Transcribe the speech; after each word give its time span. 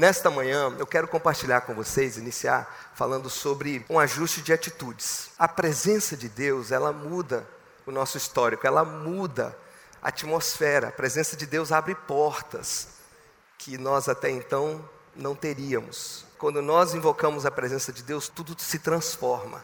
Nesta 0.00 0.30
manhã, 0.30 0.74
eu 0.78 0.86
quero 0.86 1.06
compartilhar 1.06 1.60
com 1.60 1.74
vocês, 1.74 2.16
iniciar 2.16 2.90
falando 2.94 3.28
sobre 3.28 3.84
um 3.90 3.98
ajuste 3.98 4.40
de 4.40 4.50
atitudes. 4.50 5.28
A 5.38 5.46
presença 5.46 6.16
de 6.16 6.26
Deus, 6.26 6.72
ela 6.72 6.90
muda 6.90 7.46
o 7.84 7.92
nosso 7.92 8.16
histórico, 8.16 8.66
ela 8.66 8.82
muda 8.82 9.54
a 10.00 10.08
atmosfera. 10.08 10.88
A 10.88 10.90
presença 10.90 11.36
de 11.36 11.44
Deus 11.44 11.70
abre 11.70 11.94
portas 11.94 12.88
que 13.58 13.76
nós 13.76 14.08
até 14.08 14.30
então 14.30 14.82
não 15.14 15.34
teríamos. 15.34 16.24
Quando 16.38 16.62
nós 16.62 16.94
invocamos 16.94 17.44
a 17.44 17.50
presença 17.50 17.92
de 17.92 18.02
Deus, 18.02 18.26
tudo 18.26 18.58
se 18.58 18.78
transforma. 18.78 19.62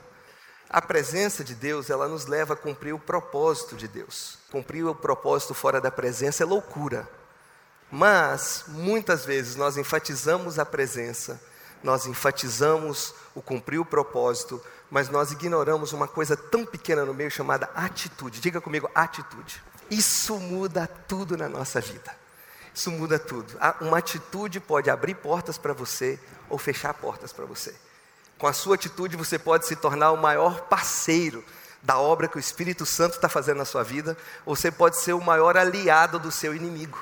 A 0.69 0.83
presença 0.83 1.43
de 1.43 1.55
Deus, 1.55 1.89
ela 1.89 2.07
nos 2.07 2.27
leva 2.27 2.53
a 2.53 2.59
cumprir 2.59 2.93
o 2.93 2.99
propósito 2.99 3.75
de 3.75 3.89
Deus. 3.89 4.37
Cumprir 4.53 4.85
o 4.85 4.95
propósito 4.95 5.55
fora 5.55 5.81
da 5.81 5.91
presença 5.91 6.43
é 6.43 6.47
loucura. 6.47 7.09
Mas, 7.91 8.65
muitas 8.69 9.25
vezes, 9.25 9.57
nós 9.57 9.77
enfatizamos 9.77 10.59
a 10.59 10.67
presença, 10.67 11.41
nós 11.83 12.07
enfatizamos 12.07 13.15
o 13.35 13.41
cumprir 13.41 13.79
o 13.79 13.85
propósito, 13.85 14.61
mas 14.91 15.09
nós 15.09 15.31
ignoramos 15.31 15.93
uma 15.93 16.09
coisa 16.09 16.37
tão 16.37 16.65
pequena 16.65 17.05
no 17.05 17.15
meio 17.15 17.31
chamada 17.31 17.71
atitude. 17.75 18.41
Diga 18.41 18.61
comigo, 18.61 18.91
atitude. 18.95 19.63
Isso 19.91 20.39
muda 20.39 20.87
tudo 20.87 21.37
na 21.37 21.49
nossa 21.49 21.81
vida. 21.81 22.15
Isso 22.75 22.91
muda 22.91 23.19
tudo. 23.19 23.57
Uma 23.81 23.99
atitude 23.99 24.61
pode 24.61 24.91
abrir 24.91 25.15
portas 25.15 25.57
para 25.57 25.73
você 25.73 26.19
ou 26.49 26.59
fechar 26.59 26.93
portas 26.95 27.33
para 27.33 27.45
você. 27.45 27.75
Com 28.37 28.47
a 28.47 28.53
sua 28.53 28.75
atitude, 28.75 29.17
você 29.17 29.39
pode 29.39 29.65
se 29.67 29.77
tornar 29.77 30.13
o 30.13 30.17
maior 30.17 30.63
parceiro 30.63 31.43
da 31.83 31.99
obra 31.99 32.29
que 32.29 32.37
o 32.37 32.41
Espírito 32.41 32.85
Santo 32.85 33.15
está 33.15 33.29
fazendo 33.29 33.59
na 33.59 33.65
sua 33.65 33.83
vida, 33.83 34.17
ou 34.45 34.57
você 34.57 34.71
pode 34.71 34.97
ser 34.97 35.13
o 35.13 35.21
maior 35.21 35.57
aliado 35.57 36.19
do 36.19 36.31
seu 36.33 36.55
inimigo. 36.55 36.99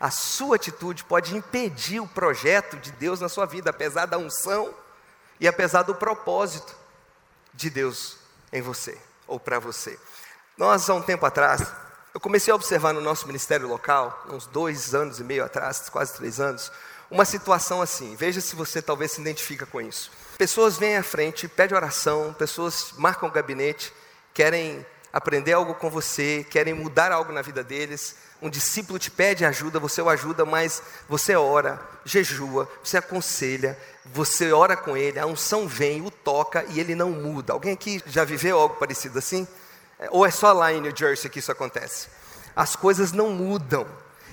A 0.00 0.10
sua 0.10 0.56
atitude 0.56 1.04
pode 1.04 1.36
impedir 1.36 2.00
o 2.00 2.06
projeto 2.06 2.76
de 2.76 2.92
Deus 2.92 3.20
na 3.20 3.28
sua 3.28 3.46
vida, 3.46 3.70
apesar 3.70 4.06
da 4.06 4.16
unção 4.16 4.72
e 5.40 5.48
apesar 5.48 5.82
do 5.82 5.94
propósito 5.94 6.74
de 7.52 7.68
Deus 7.68 8.16
em 8.52 8.62
você 8.62 8.96
ou 9.26 9.40
para 9.40 9.58
você. 9.58 9.98
Nós, 10.56 10.88
há 10.88 10.94
um 10.94 11.02
tempo 11.02 11.26
atrás, 11.26 11.66
eu 12.14 12.20
comecei 12.20 12.52
a 12.52 12.56
observar 12.56 12.92
no 12.92 13.00
nosso 13.00 13.26
ministério 13.26 13.68
local, 13.68 14.26
uns 14.30 14.46
dois 14.46 14.94
anos 14.94 15.20
e 15.20 15.24
meio 15.24 15.44
atrás, 15.44 15.88
quase 15.88 16.14
três 16.14 16.40
anos, 16.40 16.70
uma 17.10 17.24
situação 17.24 17.82
assim. 17.82 18.14
Veja 18.16 18.40
se 18.40 18.54
você 18.54 18.80
talvez 18.80 19.12
se 19.12 19.20
identifica 19.20 19.66
com 19.66 19.80
isso. 19.80 20.10
Pessoas 20.36 20.78
vêm 20.78 20.96
à 20.96 21.02
frente, 21.02 21.48
pedem 21.48 21.76
oração, 21.76 22.34
pessoas 22.38 22.92
marcam 22.96 23.28
o 23.28 23.32
gabinete, 23.32 23.92
querem 24.32 24.86
aprender 25.12 25.52
algo 25.52 25.74
com 25.74 25.90
você, 25.90 26.46
querem 26.50 26.74
mudar 26.74 27.12
algo 27.12 27.32
na 27.32 27.42
vida 27.42 27.62
deles, 27.62 28.16
um 28.40 28.48
discípulo 28.48 28.98
te 28.98 29.10
pede 29.10 29.44
ajuda, 29.44 29.80
você 29.80 30.00
o 30.00 30.08
ajuda, 30.08 30.44
mas 30.44 30.82
você 31.08 31.34
ora, 31.34 31.80
jejua, 32.04 32.70
você 32.82 32.98
aconselha, 32.98 33.76
você 34.04 34.52
ora 34.52 34.76
com 34.76 34.96
ele, 34.96 35.18
a 35.18 35.26
unção 35.26 35.66
vem, 35.66 36.02
o 36.02 36.10
toca 36.10 36.64
e 36.68 36.78
ele 36.78 36.94
não 36.94 37.10
muda. 37.10 37.52
Alguém 37.52 37.72
aqui 37.72 38.02
já 38.06 38.24
viveu 38.24 38.58
algo 38.58 38.76
parecido 38.76 39.18
assim? 39.18 39.46
É, 39.98 40.08
ou 40.10 40.24
é 40.24 40.30
só 40.30 40.52
lá 40.52 40.72
em 40.72 40.80
New 40.80 40.96
Jersey 40.96 41.30
que 41.30 41.40
isso 41.40 41.50
acontece? 41.50 42.08
As 42.54 42.76
coisas 42.76 43.12
não 43.12 43.30
mudam. 43.30 43.86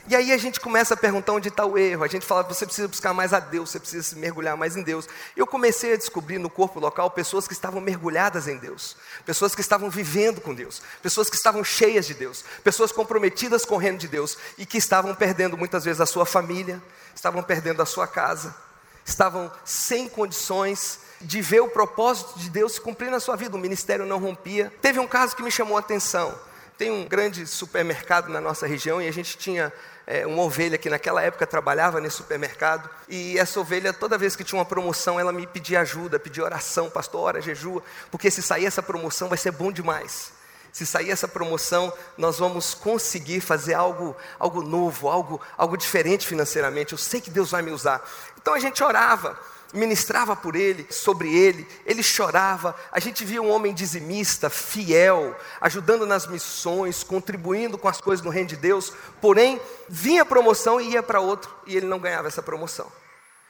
E 0.07 0.15
aí 0.15 0.31
a 0.31 0.37
gente 0.37 0.59
começa 0.59 0.93
a 0.93 0.97
perguntar 0.97 1.33
onde 1.33 1.47
está 1.47 1.65
o 1.65 1.79
erro. 1.79 2.03
A 2.03 2.07
gente 2.07 2.25
fala, 2.25 2.43
você 2.43 2.63
precisa 2.63 2.87
buscar 2.87 3.11
mais 3.11 3.33
a 3.33 3.39
Deus, 3.39 3.71
você 3.71 3.79
precisa 3.79 4.03
se 4.03 4.15
mergulhar 4.15 4.55
mais 4.55 4.77
em 4.77 4.83
Deus. 4.83 5.07
Eu 5.35 5.47
comecei 5.47 5.93
a 5.93 5.97
descobrir 5.97 6.37
no 6.37 6.47
corpo 6.47 6.79
local 6.79 7.09
pessoas 7.09 7.47
que 7.47 7.53
estavam 7.53 7.81
mergulhadas 7.81 8.47
em 8.47 8.57
Deus, 8.57 8.95
pessoas 9.25 9.55
que 9.55 9.61
estavam 9.61 9.89
vivendo 9.89 10.41
com 10.41 10.53
Deus, 10.53 10.79
pessoas 11.01 11.27
que 11.27 11.35
estavam 11.35 11.63
cheias 11.63 12.05
de 12.05 12.13
Deus, 12.13 12.45
pessoas 12.63 12.91
comprometidas 12.91 13.65
com 13.65 13.75
o 13.75 13.79
reino 13.79 13.97
de 13.97 14.07
Deus 14.07 14.37
e 14.59 14.65
que 14.65 14.77
estavam 14.77 15.15
perdendo 15.15 15.57
muitas 15.57 15.83
vezes 15.83 15.99
a 15.99 16.05
sua 16.05 16.25
família, 16.25 16.79
estavam 17.15 17.41
perdendo 17.41 17.81
a 17.81 17.85
sua 17.85 18.05
casa, 18.05 18.55
estavam 19.03 19.51
sem 19.63 20.07
condições 20.07 20.99
de 21.19 21.41
ver 21.41 21.61
o 21.61 21.69
propósito 21.69 22.37
de 22.37 22.51
Deus 22.51 22.73
se 22.73 22.81
cumprir 22.81 23.09
na 23.09 23.19
sua 23.19 23.35
vida. 23.35 23.55
O 23.55 23.59
ministério 23.59 24.05
não 24.05 24.19
rompia. 24.19 24.71
Teve 24.83 24.99
um 24.99 25.07
caso 25.07 25.35
que 25.35 25.41
me 25.41 25.49
chamou 25.49 25.77
a 25.77 25.79
atenção. 25.79 26.37
Tem 26.77 26.91
um 26.91 27.07
grande 27.07 27.47
supermercado 27.47 28.29
na 28.29 28.41
nossa 28.41 28.67
região 28.67 29.01
e 29.01 29.07
a 29.07 29.11
gente 29.11 29.37
tinha 29.37 29.71
é, 30.07 30.25
uma 30.25 30.43
ovelha 30.43 30.77
que 30.77 30.89
naquela 30.89 31.21
época 31.21 31.47
trabalhava 31.47 31.99
nesse 31.99 32.17
supermercado, 32.17 32.89
e 33.07 33.37
essa 33.37 33.59
ovelha, 33.59 33.91
toda 33.91 34.17
vez 34.17 34.35
que 34.35 34.43
tinha 34.43 34.59
uma 34.59 34.65
promoção, 34.65 35.19
ela 35.19 35.31
me 35.31 35.47
pedia 35.47 35.81
ajuda, 35.81 36.19
pedia 36.19 36.43
oração, 36.43 36.89
pastor, 36.89 37.21
ora, 37.21 37.41
jejua, 37.41 37.81
porque 38.11 38.29
se 38.29 38.41
sair 38.41 38.65
essa 38.65 38.83
promoção 38.83 39.29
vai 39.29 39.37
ser 39.37 39.51
bom 39.51 39.71
demais. 39.71 40.33
Se 40.71 40.85
sair 40.85 41.09
essa 41.09 41.25
promoção, 41.25 41.93
nós 42.17 42.37
vamos 42.37 42.73
conseguir 42.73 43.39
fazer 43.39 43.75
algo, 43.75 44.13
algo 44.37 44.61
novo, 44.61 45.07
algo, 45.07 45.39
algo 45.57 45.77
diferente 45.77 46.27
financeiramente. 46.27 46.91
Eu 46.91 46.97
sei 46.97 47.21
que 47.21 47.29
Deus 47.29 47.51
vai 47.51 47.61
me 47.61 47.71
usar. 47.71 48.05
Então 48.37 48.53
a 48.53 48.59
gente 48.59 48.83
orava 48.83 49.39
ministrava 49.73 50.35
por 50.35 50.55
ele, 50.55 50.87
sobre 50.89 51.33
ele, 51.33 51.67
ele 51.85 52.01
chorava. 52.01 52.75
A 52.91 52.99
gente 52.99 53.25
via 53.25 53.41
um 53.41 53.49
homem 53.49 53.73
dizimista, 53.73 54.49
fiel, 54.49 55.35
ajudando 55.59 56.05
nas 56.05 56.27
missões, 56.27 57.03
contribuindo 57.03 57.77
com 57.77 57.87
as 57.87 57.99
coisas 57.99 58.23
no 58.23 58.31
reino 58.31 58.49
de 58.49 58.55
Deus, 58.55 58.93
porém, 59.21 59.59
vinha 59.89 60.25
promoção 60.25 60.79
e 60.79 60.91
ia 60.91 61.03
para 61.03 61.19
outro, 61.19 61.53
e 61.65 61.75
ele 61.75 61.85
não 61.85 61.99
ganhava 61.99 62.27
essa 62.27 62.41
promoção. 62.41 62.91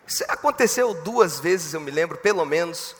Isso 0.08 0.24
aconteceu 0.28 0.94
duas 0.94 1.40
vezes, 1.40 1.74
eu 1.74 1.82
me 1.82 1.92
lembro, 1.92 2.18
pelo 2.18 2.46
menos. 2.46 2.96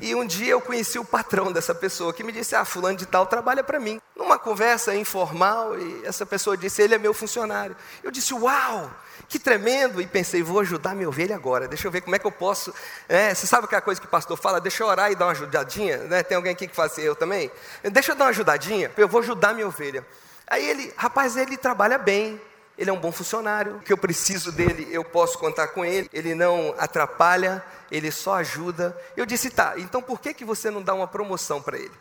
E 0.00 0.14
um 0.14 0.26
dia 0.26 0.52
eu 0.52 0.60
conheci 0.60 0.98
o 0.98 1.04
patrão 1.04 1.50
dessa 1.50 1.74
pessoa 1.74 2.12
que 2.12 2.22
me 2.22 2.32
disse: 2.32 2.54
Ah, 2.54 2.64
fulano 2.64 2.98
de 2.98 3.06
tal 3.06 3.26
trabalha 3.26 3.64
para 3.64 3.80
mim. 3.80 4.00
Numa 4.14 4.38
conversa 4.38 4.94
informal, 4.94 5.78
e 5.78 6.04
essa 6.04 6.26
pessoa 6.26 6.56
disse: 6.56 6.82
Ele 6.82 6.94
é 6.94 6.98
meu 6.98 7.14
funcionário. 7.14 7.76
Eu 8.02 8.10
disse: 8.10 8.34
Uau, 8.34 8.90
que 9.28 9.38
tremendo! 9.38 10.00
E 10.00 10.06
pensei: 10.06 10.42
Vou 10.42 10.60
ajudar 10.60 10.94
minha 10.94 11.08
ovelha 11.08 11.34
agora. 11.34 11.66
Deixa 11.66 11.86
eu 11.86 11.90
ver 11.90 12.00
como 12.00 12.14
é 12.14 12.18
que 12.18 12.26
eu 12.26 12.32
posso. 12.32 12.72
É, 13.08 13.34
você 13.34 13.46
sabe 13.46 13.66
aquela 13.66 13.82
coisa 13.82 14.00
que 14.00 14.06
o 14.06 14.10
pastor 14.10 14.36
fala? 14.36 14.60
Deixa 14.60 14.82
eu 14.82 14.86
orar 14.86 15.10
e 15.10 15.14
dar 15.14 15.26
uma 15.26 15.32
ajudadinha. 15.32 15.98
Né? 15.98 16.22
Tem 16.22 16.36
alguém 16.36 16.52
aqui 16.52 16.66
que 16.66 16.74
faz 16.76 16.96
eu 16.98 17.14
também? 17.14 17.50
Deixa 17.92 18.12
eu 18.12 18.16
dar 18.16 18.24
uma 18.24 18.30
ajudadinha, 18.30 18.90
eu 18.96 19.08
vou 19.08 19.20
ajudar 19.20 19.54
minha 19.54 19.66
ovelha. 19.66 20.06
Aí 20.46 20.64
ele, 20.68 20.94
rapaz, 20.96 21.36
ele 21.36 21.56
trabalha 21.56 21.98
bem, 21.98 22.40
ele 22.78 22.88
é 22.88 22.92
um 22.92 23.00
bom 23.00 23.10
funcionário, 23.10 23.76
o 23.76 23.80
que 23.80 23.92
eu 23.92 23.98
preciso 23.98 24.52
dele, 24.52 24.86
eu 24.90 25.04
posso 25.04 25.38
contar 25.38 25.68
com 25.68 25.84
ele, 25.84 26.08
ele 26.12 26.34
não 26.34 26.74
atrapalha, 26.78 27.64
ele 27.90 28.12
só 28.12 28.34
ajuda. 28.34 28.96
Eu 29.16 29.26
disse, 29.26 29.50
tá, 29.50 29.74
então 29.76 30.00
por 30.00 30.20
que, 30.20 30.32
que 30.32 30.44
você 30.44 30.70
não 30.70 30.82
dá 30.82 30.94
uma 30.94 31.08
promoção 31.08 31.60
para 31.60 31.76
ele? 31.78 31.92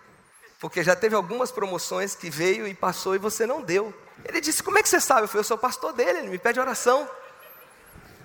Porque 0.59 0.83
já 0.83 0.95
teve 0.95 1.15
algumas 1.15 1.51
promoções 1.51 2.15
que 2.15 2.29
veio 2.29 2.67
e 2.67 2.73
passou 2.73 3.15
e 3.15 3.17
você 3.17 3.45
não 3.45 3.61
deu. 3.61 3.93
Ele 4.23 4.41
disse, 4.41 4.63
como 4.63 4.77
é 4.77 4.83
que 4.83 4.89
você 4.89 4.99
sabe? 4.99 5.23
Eu 5.23 5.27
falei, 5.27 5.41
eu 5.41 5.43
sou 5.43 5.57
pastor 5.57 5.93
dele, 5.93 6.19
ele 6.19 6.29
me 6.29 6.37
pede 6.37 6.59
oração. 6.59 7.07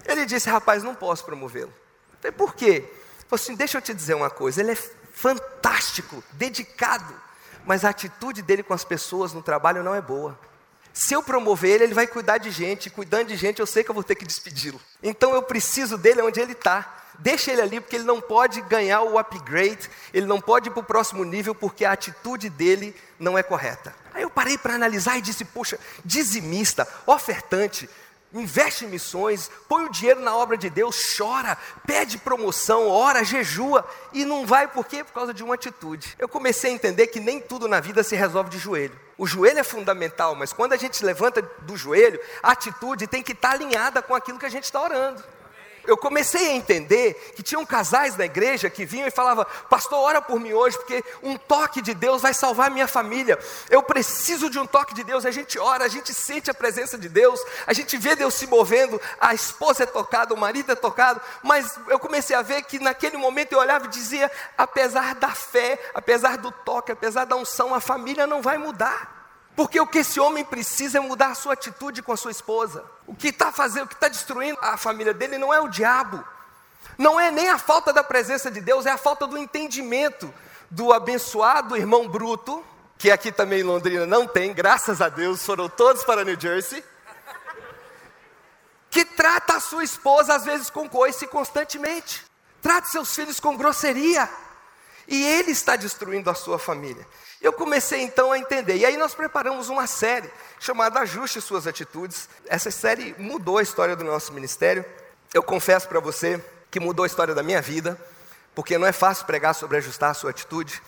Ele 0.07 0.25
disse, 0.25 0.49
rapaz, 0.49 0.83
não 0.83 0.95
posso 0.95 1.25
promovê-lo. 1.25 1.73
Falei, 2.21 2.33
por 2.33 2.55
quê? 2.55 2.67
Ele 2.67 2.89
falei 3.29 3.45
assim, 3.45 3.55
deixa 3.55 3.79
eu 3.79 3.83
te 3.83 3.93
dizer 3.93 4.15
uma 4.15 4.31
coisa, 4.31 4.61
ele 4.61 4.73
é 4.73 4.79
fantástico, 5.13 6.23
dedicado, 6.33 7.15
mas 7.65 7.85
a 7.85 7.91
atitude 7.91 8.43
dele 8.43 8.63
com 8.63 8.73
as 8.73 8.85
pessoas 8.85 9.33
no 9.33 9.43
trabalho 9.43 9.83
não 9.83 9.95
é 9.95 10.01
boa. 10.01 10.39
Se 10.93 11.15
eu 11.15 11.23
promover 11.23 11.71
ele, 11.71 11.85
ele 11.85 11.95
vai 11.95 12.07
cuidar 12.07 12.39
de 12.39 12.51
gente. 12.51 12.91
Cuidando 12.91 13.29
de 13.29 13.37
gente, 13.37 13.61
eu 13.61 13.67
sei 13.67 13.85
que 13.85 13.91
eu 13.91 13.95
vou 13.95 14.03
ter 14.03 14.15
que 14.15 14.25
despedi-lo. 14.25 14.81
Então 15.03 15.35
eu 15.35 15.43
preciso 15.43 15.97
dele 15.97 16.21
onde 16.23 16.41
ele 16.41 16.53
está. 16.53 17.00
Deixa 17.21 17.53
ele 17.53 17.61
ali, 17.61 17.81
porque 17.81 17.97
ele 17.97 18.05
não 18.05 18.21
pode 18.21 18.63
ganhar 18.63 19.03
o 19.03 19.19
upgrade, 19.19 19.91
ele 20.13 20.27
não 20.27 20.41
pode 20.41 20.69
ir 20.69 20.73
para 20.73 20.81
o 20.81 20.85
próximo 20.85 21.23
nível, 21.23 21.55
porque 21.55 21.85
a 21.85 21.93
atitude 21.93 22.49
dele 22.49 22.97
não 23.19 23.37
é 23.37 23.43
correta. 23.43 23.95
Aí 24.15 24.23
eu 24.23 24.31
parei 24.31 24.57
para 24.57 24.75
analisar 24.75 25.19
e 25.19 25.23
disse: 25.23 25.45
Poxa, 25.45 25.79
dizimista, 26.03 26.89
ofertante, 27.07 27.91
investe 28.33 28.87
em 28.87 28.89
missões, 28.89 29.51
põe 29.69 29.85
o 29.85 29.91
dinheiro 29.91 30.21
na 30.21 30.35
obra 30.35 30.57
de 30.57 30.71
Deus, 30.71 31.15
chora, 31.15 31.59
pede 31.87 32.17
promoção, 32.17 32.89
ora, 32.89 33.23
jejua, 33.23 33.87
e 34.15 34.25
não 34.25 34.47
vai 34.47 34.67
por 34.67 34.87
quê? 34.87 35.05
Por 35.05 35.13
causa 35.13 35.35
de 35.35 35.45
uma 35.45 35.57
atitude. 35.57 36.17
Eu 36.19 36.29
comecei 36.29 36.71
a 36.71 36.75
entender 36.75 37.09
que 37.09 37.21
nem 37.21 37.39
tudo 37.39 37.69
na 37.69 37.81
vida 37.81 38.03
se 38.03 38.17
resolve 38.17 38.49
de 38.49 38.59
joelho. 38.59 38.99
O 39.19 39.27
joelho 39.27 39.59
é 39.59 39.65
fundamental, 39.65 40.35
mas 40.35 40.55
quando 40.55 40.73
a 40.73 40.79
gente 40.79 41.05
levanta 41.05 41.43
do 41.43 41.77
joelho, 41.77 42.19
a 42.43 42.53
atitude 42.53 43.07
tem 43.07 43.23
que 43.23 43.33
estar 43.33 43.51
alinhada 43.51 44.01
com 44.01 44.15
aquilo 44.15 44.39
que 44.39 44.47
a 44.47 44.51
gente 44.51 44.65
está 44.65 44.81
orando 44.81 45.23
eu 45.87 45.97
comecei 45.97 46.49
a 46.49 46.55
entender 46.55 47.15
que 47.35 47.43
tinham 47.43 47.65
casais 47.65 48.17
na 48.17 48.25
igreja 48.25 48.71
que 48.71 48.85
vinham 48.85 49.07
e 49.07 49.11
falavam: 49.11 49.47
Pastor, 49.69 49.99
ora 49.99 50.21
por 50.21 50.39
mim 50.39 50.53
hoje, 50.53 50.77
porque 50.79 51.05
um 51.23 51.37
toque 51.37 51.81
de 51.81 51.95
Deus 51.95 52.23
vai 52.23 52.35
salvar 52.35 52.69
a 52.69 52.71
minha 52.71 52.89
família. 52.89 53.39
Eu 53.69 53.83
preciso 53.83 54.51
de 54.51 54.59
um 54.59 54.67
toque 54.67 54.95
de 54.95 55.05
Deus. 55.05 55.25
A 55.25 55.31
gente 55.31 55.59
ora, 55.59 55.85
a 55.85 55.89
gente 55.89 56.13
sente 56.15 56.51
a 56.51 56.55
presença 56.55 56.99
de 56.99 57.09
Deus, 57.09 57.41
a 57.67 57.73
gente 57.73 57.97
vê 57.97 58.15
Deus 58.15 58.35
se 58.35 58.47
movendo, 58.47 59.01
a 59.21 59.35
esposa 59.35 59.85
é 59.85 59.87
tocada, 59.87 60.35
o 60.35 60.37
marido 60.37 60.73
é 60.73 60.75
tocado. 60.75 61.21
Mas 61.43 61.79
eu 61.89 61.99
comecei 61.99 62.37
a 62.37 62.43
ver 62.43 62.63
que 62.63 62.79
naquele 62.79 63.17
momento 63.17 63.53
eu 63.53 63.59
olhava 63.59 63.87
e 63.87 63.89
dizia: 63.89 64.31
apesar 64.57 65.15
da 65.15 65.31
fé, 65.31 65.79
apesar 65.95 66.39
do 66.39 66.51
toque, 66.51 66.93
apesar 66.93 67.25
da 67.25 67.37
unção, 67.37 67.75
a 67.75 67.81
família 67.81 68.27
não 68.27 68.43
vai 68.43 68.59
mudar. 68.59 69.20
Porque 69.61 69.79
o 69.79 69.87
que 69.87 69.99
esse 69.99 70.19
homem 70.19 70.43
precisa 70.43 70.97
é 70.97 71.01
mudar 71.03 71.27
a 71.27 71.35
sua 71.35 71.53
atitude 71.53 72.01
com 72.01 72.13
a 72.13 72.17
sua 72.17 72.31
esposa. 72.31 72.83
O 73.07 73.15
que 73.15 73.29
está 73.29 73.53
fazendo, 73.53 73.85
o 73.85 73.89
que 73.89 73.93
está 73.93 74.09
destruindo 74.09 74.59
a 74.63 74.79
família 74.79 75.13
dele 75.13 75.37
não 75.37 75.53
é 75.53 75.61
o 75.61 75.69
diabo, 75.69 76.25
não 76.97 77.21
é 77.21 77.31
nem 77.31 77.51
a 77.51 77.59
falta 77.59 77.93
da 77.93 78.03
presença 78.03 78.51
de 78.51 78.59
Deus, 78.59 78.87
é 78.87 78.91
a 78.91 78.97
falta 78.97 79.27
do 79.27 79.37
entendimento 79.37 80.33
do 80.71 80.95
abençoado 80.95 81.77
irmão 81.77 82.09
bruto, 82.09 82.65
que 82.97 83.11
aqui 83.11 83.31
também 83.31 83.61
em 83.61 83.65
Londrina 83.65 84.07
não 84.07 84.27
tem, 84.27 84.55
graças 84.55 85.03
a 85.03 85.11
Deus, 85.11 85.45
foram 85.45 85.69
todos 85.69 86.05
para 86.05 86.25
New 86.25 86.41
Jersey. 86.41 86.83
que 88.89 89.05
trata 89.05 89.57
a 89.57 89.61
sua 89.61 89.85
esposa 89.85 90.37
às 90.37 90.47
vezes 90.47 90.71
com 90.71 90.89
coice 90.89 91.27
constantemente, 91.27 92.25
trata 92.63 92.89
seus 92.89 93.15
filhos 93.15 93.39
com 93.39 93.59
grosseria, 93.59 94.27
e 95.07 95.23
ele 95.23 95.51
está 95.51 95.77
destruindo 95.77 96.31
a 96.31 96.35
sua 96.35 96.59
família. 96.59 97.07
Eu 97.41 97.55
comecei 97.55 98.03
então 98.03 98.33
a 98.33 98.39
entender, 98.39 98.77
e 98.77 98.85
aí 98.85 98.99
nós 98.99 99.15
preparamos 99.15 99.71
uma 99.71 99.87
série 99.87 100.31
chamada 100.59 101.01
Ajuste 101.01 101.41
Suas 101.41 101.67
Atitudes. 101.67 102.29
Essa 102.47 102.71
série 102.71 103.15
mudou 103.19 103.57
a 103.57 103.63
história 103.63 103.97
do 103.97 104.05
nosso 104.05 104.35
ministério. 104.35 104.85
Eu 105.33 105.43
confesso 105.43 105.89
para 105.89 106.01
você 106.01 106.39
que 106.71 106.79
mudou 106.79 107.03
a 107.03 107.07
história 107.07 107.35
da 107.35 107.43
minha 107.43 107.63
vida, 107.63 107.99
porque 108.55 108.77
não 108.77 108.87
é 108.87 108.93
fácil 108.93 109.25
pregar 109.25 109.55
sobre 109.55 109.79
ajustar 109.79 110.11
a 110.11 110.15
sua 110.15 110.31
atitude, 110.31 110.83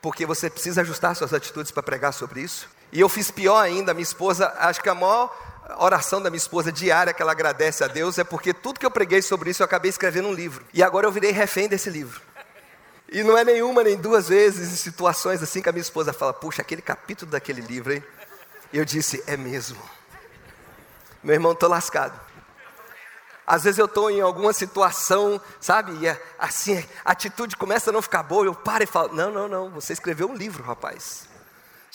porque 0.00 0.24
você 0.24 0.48
precisa 0.48 0.82
ajustar 0.82 1.16
suas 1.16 1.34
atitudes 1.34 1.72
para 1.72 1.82
pregar 1.82 2.12
sobre 2.12 2.40
isso. 2.40 2.68
E 2.92 3.00
eu 3.00 3.08
fiz 3.08 3.32
pior 3.32 3.58
ainda, 3.58 3.92
minha 3.92 4.04
esposa, 4.04 4.54
acho 4.58 4.80
que 4.80 4.88
a 4.88 4.94
maior 4.94 5.36
oração 5.78 6.22
da 6.22 6.30
minha 6.30 6.38
esposa 6.38 6.70
diária 6.70 7.12
que 7.12 7.20
ela 7.20 7.32
agradece 7.32 7.82
a 7.82 7.88
Deus 7.88 8.16
é 8.16 8.22
porque 8.22 8.54
tudo 8.54 8.78
que 8.78 8.86
eu 8.86 8.90
preguei 8.92 9.20
sobre 9.20 9.50
isso 9.50 9.60
eu 9.60 9.64
acabei 9.64 9.88
escrevendo 9.88 10.28
um 10.28 10.32
livro. 10.32 10.64
E 10.72 10.84
agora 10.84 11.04
eu 11.04 11.10
virei 11.10 11.32
refém 11.32 11.66
desse 11.66 11.90
livro. 11.90 12.20
E 13.08 13.22
não 13.22 13.38
é 13.38 13.44
nenhuma 13.44 13.84
nem 13.84 13.96
duas 13.96 14.28
vezes 14.28 14.72
em 14.72 14.76
situações 14.76 15.42
assim 15.42 15.62
que 15.62 15.68
a 15.68 15.72
minha 15.72 15.82
esposa 15.82 16.12
fala: 16.12 16.32
Puxa, 16.32 16.62
aquele 16.62 16.82
capítulo 16.82 17.30
daquele 17.30 17.60
livro, 17.60 17.92
hein? 17.92 18.02
E 18.72 18.78
eu 18.78 18.84
disse: 18.84 19.22
É 19.26 19.36
mesmo. 19.36 19.80
Meu 21.22 21.34
irmão, 21.34 21.52
estou 21.52 21.68
lascado. 21.68 22.18
Às 23.46 23.62
vezes 23.62 23.78
eu 23.78 23.86
estou 23.86 24.10
em 24.10 24.20
alguma 24.20 24.52
situação, 24.52 25.40
sabe? 25.60 25.92
E 26.00 26.08
é 26.08 26.20
assim, 26.36 26.84
a 27.04 27.12
atitude 27.12 27.56
começa 27.56 27.90
a 27.90 27.92
não 27.92 28.02
ficar 28.02 28.24
boa. 28.24 28.44
Eu 28.44 28.54
paro 28.54 28.82
e 28.82 28.86
falo: 28.86 29.14
Não, 29.14 29.30
não, 29.30 29.46
não. 29.46 29.70
Você 29.70 29.92
escreveu 29.92 30.28
um 30.28 30.34
livro, 30.34 30.64
rapaz 30.64 31.28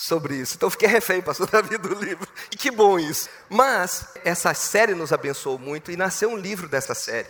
sobre 0.02 0.36
isso. 0.36 0.56
Então 0.56 0.66
eu 0.66 0.72
fiquei 0.72 0.88
refém, 0.88 1.22
pastor 1.22 1.48
Davi, 1.52 1.78
do 1.78 1.94
livro. 1.94 2.28
E 2.52 2.58
que 2.58 2.72
bom 2.72 2.98
isso. 2.98 3.30
Mas 3.48 4.08
essa 4.26 4.54
série 4.54 4.96
nos 4.96 5.14
abençoou 5.14 5.60
muito 5.60 5.92
e 5.92 5.98
nasceu 5.98 6.32
um 6.32 6.38
livro 6.38 6.68
dessa 6.68 6.96
série. 6.96 7.28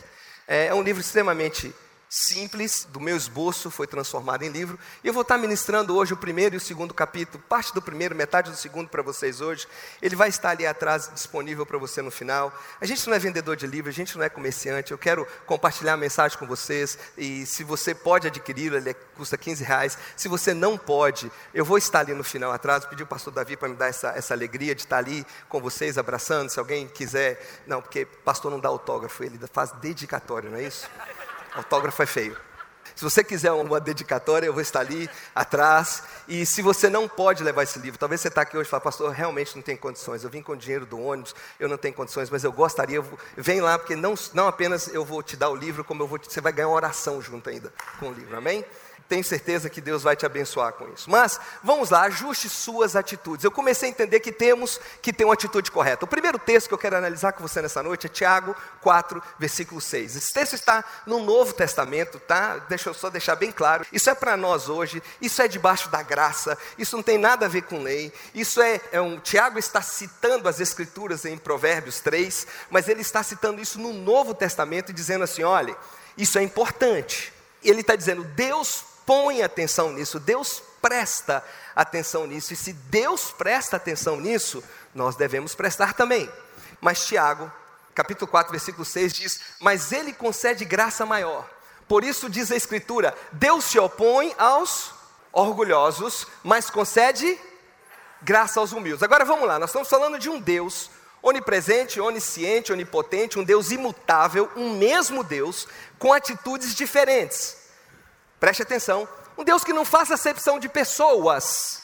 É, 0.47 0.67
é 0.67 0.73
um 0.73 0.81
livro 0.81 1.01
extremamente 1.01 1.75
simples 2.13 2.85
do 2.91 2.99
meu 2.99 3.15
esboço 3.15 3.71
foi 3.71 3.87
transformado 3.87 4.43
em 4.43 4.49
livro. 4.49 4.77
E 5.01 5.07
eu 5.07 5.13
vou 5.13 5.21
estar 5.21 5.37
ministrando 5.37 5.95
hoje 5.95 6.11
o 6.11 6.17
primeiro 6.17 6.55
e 6.55 6.57
o 6.57 6.59
segundo 6.59 6.93
capítulo, 6.93 7.41
parte 7.47 7.73
do 7.73 7.81
primeiro, 7.81 8.13
metade 8.13 8.51
do 8.51 8.57
segundo 8.57 8.89
para 8.89 9.01
vocês 9.01 9.39
hoje. 9.39 9.65
Ele 10.01 10.13
vai 10.13 10.27
estar 10.27 10.49
ali 10.49 10.67
atrás 10.67 11.09
disponível 11.13 11.65
para 11.65 11.77
você 11.77 12.01
no 12.01 12.11
final. 12.11 12.53
A 12.81 12.85
gente 12.85 13.07
não 13.07 13.15
é 13.15 13.19
vendedor 13.19 13.55
de 13.55 13.65
livro, 13.65 13.89
a 13.89 13.93
gente 13.93 14.17
não 14.17 14.25
é 14.25 14.27
comerciante. 14.27 14.91
Eu 14.91 14.97
quero 14.97 15.25
compartilhar 15.45 15.93
a 15.93 15.97
mensagem 15.97 16.37
com 16.37 16.45
vocês. 16.45 16.99
E 17.17 17.45
se 17.45 17.63
você 17.63 17.95
pode 17.95 18.27
adquiri-lo, 18.27 18.75
ele 18.75 18.93
custa 19.15 19.37
15 19.37 19.63
reais. 19.63 19.97
Se 20.17 20.27
você 20.27 20.53
não 20.53 20.77
pode, 20.77 21.31
eu 21.53 21.63
vou 21.63 21.77
estar 21.77 22.01
ali 22.01 22.13
no 22.13 22.25
final 22.25 22.51
atrás. 22.51 22.85
Pedi 22.85 23.03
o 23.03 23.07
pastor 23.07 23.31
Davi 23.31 23.55
para 23.55 23.69
me 23.69 23.75
dar 23.75 23.87
essa, 23.87 24.09
essa 24.09 24.33
alegria 24.33 24.75
de 24.75 24.81
estar 24.81 24.97
ali 24.97 25.25
com 25.47 25.61
vocês, 25.61 25.97
abraçando. 25.97 26.49
Se 26.49 26.59
alguém 26.59 26.89
quiser. 26.89 27.41
Não, 27.65 27.81
porque 27.81 28.03
pastor 28.05 28.51
não 28.51 28.59
dá 28.59 28.67
autógrafo, 28.67 29.23
ele 29.23 29.39
faz 29.53 29.71
dedicatório, 29.79 30.51
não 30.51 30.57
é 30.57 30.63
isso? 30.63 30.89
Autógrafo 31.55 32.01
é 32.01 32.05
feio. 32.05 32.37
Se 32.95 33.03
você 33.03 33.23
quiser 33.23 33.51
uma 33.51 33.79
dedicatória, 33.79 34.45
eu 34.45 34.53
vou 34.53 34.61
estar 34.61 34.81
ali 34.81 35.09
atrás. 35.33 36.03
E 36.27 36.45
se 36.45 36.61
você 36.61 36.89
não 36.89 37.07
pode 37.07 37.43
levar 37.43 37.63
esse 37.63 37.79
livro, 37.79 37.97
talvez 37.97 38.21
você 38.21 38.27
está 38.27 38.41
aqui 38.41 38.55
hoje 38.55 38.67
e 38.67 38.69
fala, 38.69 38.81
pastor, 38.81 39.11
realmente 39.11 39.55
não 39.55 39.61
tem 39.61 39.75
condições. 39.75 40.23
Eu 40.23 40.29
vim 40.29 40.41
com 40.41 40.51
o 40.51 40.57
dinheiro 40.57 40.85
do 40.85 40.99
ônibus, 40.99 41.33
eu 41.59 41.67
não 41.67 41.77
tenho 41.77 41.93
condições, 41.93 42.29
mas 42.29 42.43
eu 42.43 42.51
gostaria. 42.51 43.03
vem 43.35 43.61
lá, 43.61 43.79
porque 43.79 43.95
não, 43.95 44.13
não 44.33 44.47
apenas 44.47 44.87
eu 44.93 45.03
vou 45.03 45.23
te 45.23 45.35
dar 45.35 45.49
o 45.49 45.55
livro, 45.55 45.83
como 45.83 46.03
eu 46.03 46.07
vou 46.07 46.19
te, 46.19 46.31
você 46.31 46.41
vai 46.41 46.51
ganhar 46.51 46.67
uma 46.67 46.75
oração 46.75 47.21
junto 47.21 47.49
ainda 47.49 47.73
com 47.99 48.09
o 48.09 48.13
livro. 48.13 48.37
Amém? 48.37 48.63
Tenho 49.11 49.25
certeza 49.25 49.69
que 49.69 49.81
Deus 49.81 50.03
vai 50.03 50.15
te 50.15 50.25
abençoar 50.25 50.71
com 50.71 50.87
isso. 50.87 51.09
Mas 51.09 51.37
vamos 51.61 51.89
lá, 51.89 52.03
ajuste 52.03 52.47
suas 52.47 52.95
atitudes. 52.95 53.43
Eu 53.43 53.51
comecei 53.51 53.89
a 53.89 53.91
entender 53.91 54.21
que 54.21 54.31
temos 54.31 54.79
que 55.01 55.11
ter 55.11 55.25
uma 55.25 55.33
atitude 55.33 55.69
correta. 55.69 56.05
O 56.05 56.07
primeiro 56.07 56.39
texto 56.39 56.69
que 56.69 56.73
eu 56.73 56.77
quero 56.77 56.95
analisar 56.95 57.33
com 57.33 57.45
você 57.45 57.61
nessa 57.61 57.83
noite 57.83 58.05
é 58.05 58.09
Tiago 58.09 58.55
4, 58.79 59.21
versículo 59.37 59.81
6. 59.81 60.15
Esse 60.15 60.31
texto 60.31 60.53
está 60.53 60.81
no 61.05 61.19
Novo 61.25 61.53
Testamento, 61.53 62.21
tá? 62.21 62.59
Deixa 62.69 62.89
eu 62.89 62.93
só 62.93 63.09
deixar 63.09 63.35
bem 63.35 63.51
claro. 63.51 63.85
Isso 63.91 64.09
é 64.09 64.15
para 64.15 64.37
nós 64.37 64.69
hoje, 64.69 65.03
isso 65.21 65.41
é 65.41 65.47
debaixo 65.49 65.89
da 65.89 66.01
graça, 66.01 66.57
isso 66.77 66.95
não 66.95 67.03
tem 67.03 67.17
nada 67.17 67.47
a 67.47 67.49
ver 67.49 67.63
com 67.63 67.83
lei. 67.83 68.13
Isso 68.33 68.61
é, 68.61 68.79
é 68.93 69.01
um 69.01 69.19
Tiago 69.19 69.59
está 69.59 69.81
citando 69.81 70.47
as 70.47 70.61
escrituras 70.61 71.25
em 71.25 71.37
Provérbios 71.37 71.99
3, 71.99 72.47
mas 72.69 72.87
ele 72.87 73.01
está 73.01 73.21
citando 73.21 73.61
isso 73.61 73.77
no 73.77 73.91
Novo 73.91 74.33
Testamento 74.33 74.91
e 74.91 74.93
dizendo 74.93 75.25
assim: 75.25 75.43
olha, 75.43 75.75
isso 76.17 76.39
é 76.39 76.43
importante. 76.43 77.33
Ele 77.61 77.81
está 77.81 77.97
dizendo, 77.97 78.23
Deus 78.23 78.85
põe 79.05 79.41
atenção 79.41 79.91
nisso, 79.93 80.19
Deus 80.19 80.61
presta 80.81 81.43
atenção 81.75 82.25
nisso, 82.25 82.53
e 82.53 82.55
se 82.55 82.73
Deus 82.73 83.31
presta 83.31 83.77
atenção 83.77 84.19
nisso, 84.19 84.63
nós 84.93 85.15
devemos 85.15 85.55
prestar 85.55 85.93
também. 85.93 86.29
Mas 86.79 87.05
Tiago, 87.05 87.51
capítulo 87.93 88.29
4, 88.29 88.51
versículo 88.51 88.83
6 88.83 89.13
diz: 89.13 89.41
Mas 89.59 89.91
ele 89.91 90.11
concede 90.11 90.65
graça 90.65 91.05
maior. 91.05 91.47
Por 91.87 92.03
isso 92.03 92.29
diz 92.29 92.51
a 92.51 92.55
Escritura: 92.55 93.15
Deus 93.31 93.65
se 93.65 93.79
opõe 93.79 94.33
aos 94.37 94.91
orgulhosos, 95.31 96.27
mas 96.43 96.69
concede 96.69 97.39
graça 98.21 98.59
aos 98.59 98.71
humildes. 98.71 99.03
Agora 99.03 99.25
vamos 99.25 99.47
lá, 99.47 99.59
nós 99.59 99.69
estamos 99.69 99.89
falando 99.89 100.17
de 100.17 100.29
um 100.29 100.39
Deus 100.39 100.89
onipresente, 101.23 102.01
onisciente, 102.01 102.73
onipotente, 102.73 103.37
um 103.37 103.43
Deus 103.43 103.71
imutável, 103.71 104.49
um 104.55 104.75
mesmo 104.75 105.23
Deus, 105.23 105.67
com 105.99 106.11
atitudes 106.11 106.73
diferentes. 106.73 107.60
Preste 108.41 108.63
atenção. 108.63 109.07
Um 109.37 109.43
Deus 109.43 109.63
que 109.63 109.71
não 109.71 109.85
faz 109.85 110.09
acepção 110.09 110.57
de 110.57 110.67
pessoas, 110.67 111.79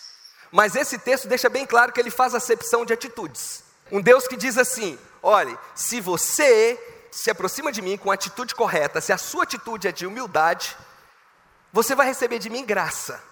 mas 0.52 0.76
esse 0.76 0.98
texto 0.98 1.28
deixa 1.28 1.48
bem 1.50 1.68
claro 1.68 1.94
que 1.94 2.00
ele 2.00 2.10
faz 2.10 2.34
acepção 2.34 2.84
de 2.84 2.92
atitudes. 2.92 3.64
Um 3.92 4.02
Deus 4.02 4.28
que 4.28 4.36
diz 4.36 4.58
assim: 4.58 4.98
olhe, 5.22 5.56
se 5.76 6.02
você 6.02 6.84
se 7.12 7.30
aproxima 7.30 7.72
de 7.72 7.80
mim 7.80 7.96
com 7.96 8.10
a 8.10 8.16
atitude 8.16 8.56
correta, 8.56 9.00
se 9.00 9.14
a 9.14 9.20
sua 9.20 9.44
atitude 9.44 9.88
é 9.88 9.92
de 9.92 10.08
humildade, 10.08 10.76
você 11.72 11.94
vai 11.94 12.08
receber 12.08 12.40
de 12.40 12.50
mim 12.50 12.66
graça. 12.66 13.24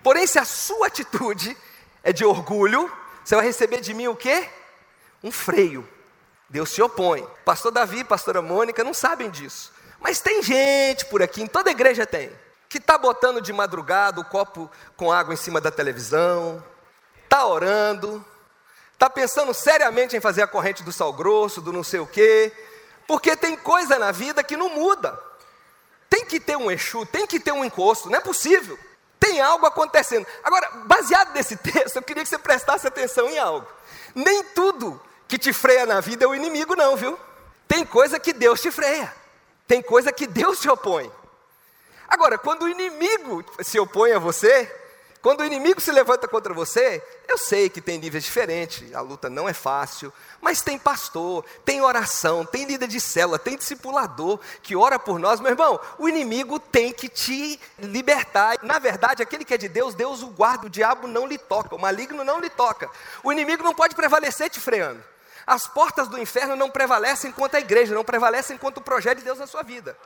Porém, 0.00 0.24
se 0.24 0.38
a 0.38 0.44
sua 0.44 0.86
atitude 0.86 1.56
é 2.04 2.12
de 2.12 2.24
orgulho, 2.24 2.92
você 3.24 3.34
vai 3.34 3.44
receber 3.44 3.80
de 3.80 3.92
mim 3.92 4.06
o 4.06 4.14
quê? 4.14 4.48
Um 5.20 5.32
freio. 5.32 5.88
Deus 6.48 6.70
se 6.70 6.80
opõe. 6.80 7.26
Pastor 7.44 7.72
Davi, 7.72 8.04
pastora 8.04 8.40
Mônica 8.40 8.84
não 8.84 8.94
sabem 8.94 9.30
disso. 9.30 9.72
Mas 10.04 10.20
tem 10.20 10.42
gente 10.42 11.06
por 11.06 11.22
aqui, 11.22 11.40
em 11.40 11.46
toda 11.46 11.70
igreja 11.70 12.06
tem, 12.06 12.30
que 12.68 12.76
está 12.76 12.98
botando 12.98 13.40
de 13.40 13.54
madrugada 13.54 14.20
o 14.20 14.24
copo 14.26 14.70
com 14.98 15.10
água 15.10 15.32
em 15.32 15.36
cima 15.38 15.62
da 15.62 15.70
televisão, 15.70 16.62
está 17.24 17.46
orando, 17.46 18.22
está 18.92 19.08
pensando 19.08 19.54
seriamente 19.54 20.14
em 20.14 20.20
fazer 20.20 20.42
a 20.42 20.46
corrente 20.46 20.82
do 20.82 20.92
sal 20.92 21.10
grosso, 21.10 21.62
do 21.62 21.72
não 21.72 21.82
sei 21.82 22.00
o 22.00 22.06
quê, 22.06 22.52
porque 23.08 23.34
tem 23.34 23.56
coisa 23.56 23.98
na 23.98 24.12
vida 24.12 24.44
que 24.44 24.58
não 24.58 24.68
muda. 24.68 25.18
Tem 26.10 26.26
que 26.26 26.38
ter 26.38 26.54
um 26.58 26.70
Exu, 26.70 27.06
tem 27.06 27.26
que 27.26 27.40
ter 27.40 27.52
um 27.52 27.64
encosto, 27.64 28.10
não 28.10 28.18
é 28.18 28.20
possível. 28.20 28.78
Tem 29.18 29.40
algo 29.40 29.64
acontecendo. 29.64 30.26
Agora, 30.42 30.70
baseado 30.84 31.32
nesse 31.32 31.56
texto, 31.56 31.96
eu 31.96 32.02
queria 32.02 32.22
que 32.22 32.28
você 32.28 32.38
prestasse 32.38 32.86
atenção 32.86 33.26
em 33.30 33.38
algo. 33.38 33.66
Nem 34.14 34.44
tudo 34.44 35.00
que 35.26 35.38
te 35.38 35.50
freia 35.50 35.86
na 35.86 36.02
vida 36.02 36.26
é 36.26 36.28
o 36.28 36.34
inimigo, 36.34 36.76
não, 36.76 36.94
viu? 36.94 37.18
Tem 37.66 37.86
coisa 37.86 38.20
que 38.20 38.34
Deus 38.34 38.60
te 38.60 38.70
freia. 38.70 39.23
Tem 39.66 39.82
coisa 39.82 40.12
que 40.12 40.26
Deus 40.26 40.58
se 40.58 40.68
opõe. 40.68 41.10
Agora, 42.08 42.38
quando 42.38 42.62
o 42.62 42.68
inimigo 42.68 43.44
se 43.62 43.78
opõe 43.78 44.12
a 44.12 44.18
você, 44.18 44.70
quando 45.24 45.40
o 45.40 45.44
inimigo 45.46 45.80
se 45.80 45.90
levanta 45.90 46.28
contra 46.28 46.52
você, 46.52 47.02
eu 47.26 47.38
sei 47.38 47.70
que 47.70 47.80
tem 47.80 47.96
níveis 47.96 48.24
diferentes, 48.24 48.94
a 48.94 49.00
luta 49.00 49.30
não 49.30 49.48
é 49.48 49.54
fácil, 49.54 50.12
mas 50.38 50.60
tem 50.60 50.78
pastor, 50.78 51.42
tem 51.64 51.80
oração, 51.80 52.44
tem 52.44 52.66
líder 52.66 52.86
de 52.86 53.00
célula, 53.00 53.38
tem 53.38 53.56
discipulador 53.56 54.38
que 54.62 54.76
ora 54.76 54.98
por 54.98 55.18
nós, 55.18 55.40
meu 55.40 55.50
irmão. 55.50 55.80
O 55.98 56.10
inimigo 56.10 56.60
tem 56.60 56.92
que 56.92 57.08
te 57.08 57.58
libertar. 57.78 58.58
Na 58.62 58.78
verdade, 58.78 59.22
aquele 59.22 59.46
que 59.46 59.54
é 59.54 59.56
de 59.56 59.66
Deus, 59.66 59.94
Deus 59.94 60.22
o 60.22 60.26
guarda, 60.26 60.66
o 60.66 60.70
diabo 60.70 61.06
não 61.06 61.26
lhe 61.26 61.38
toca, 61.38 61.74
o 61.74 61.80
maligno 61.80 62.22
não 62.22 62.38
lhe 62.38 62.50
toca. 62.50 62.90
O 63.22 63.32
inimigo 63.32 63.64
não 63.64 63.74
pode 63.74 63.94
prevalecer 63.94 64.50
te 64.50 64.60
freando. 64.60 65.02
As 65.46 65.66
portas 65.66 66.08
do 66.08 66.18
inferno 66.18 66.56
não 66.56 66.70
prevalecem 66.70 67.30
contra 67.30 67.58
a 67.58 67.60
igreja, 67.60 67.94
não 67.94 68.04
prevalecem 68.04 68.56
contra 68.56 68.80
o 68.80 68.84
projeto 68.84 69.18
de 69.18 69.24
Deus 69.24 69.38
na 69.38 69.46
sua 69.46 69.62
vida. 69.62 69.96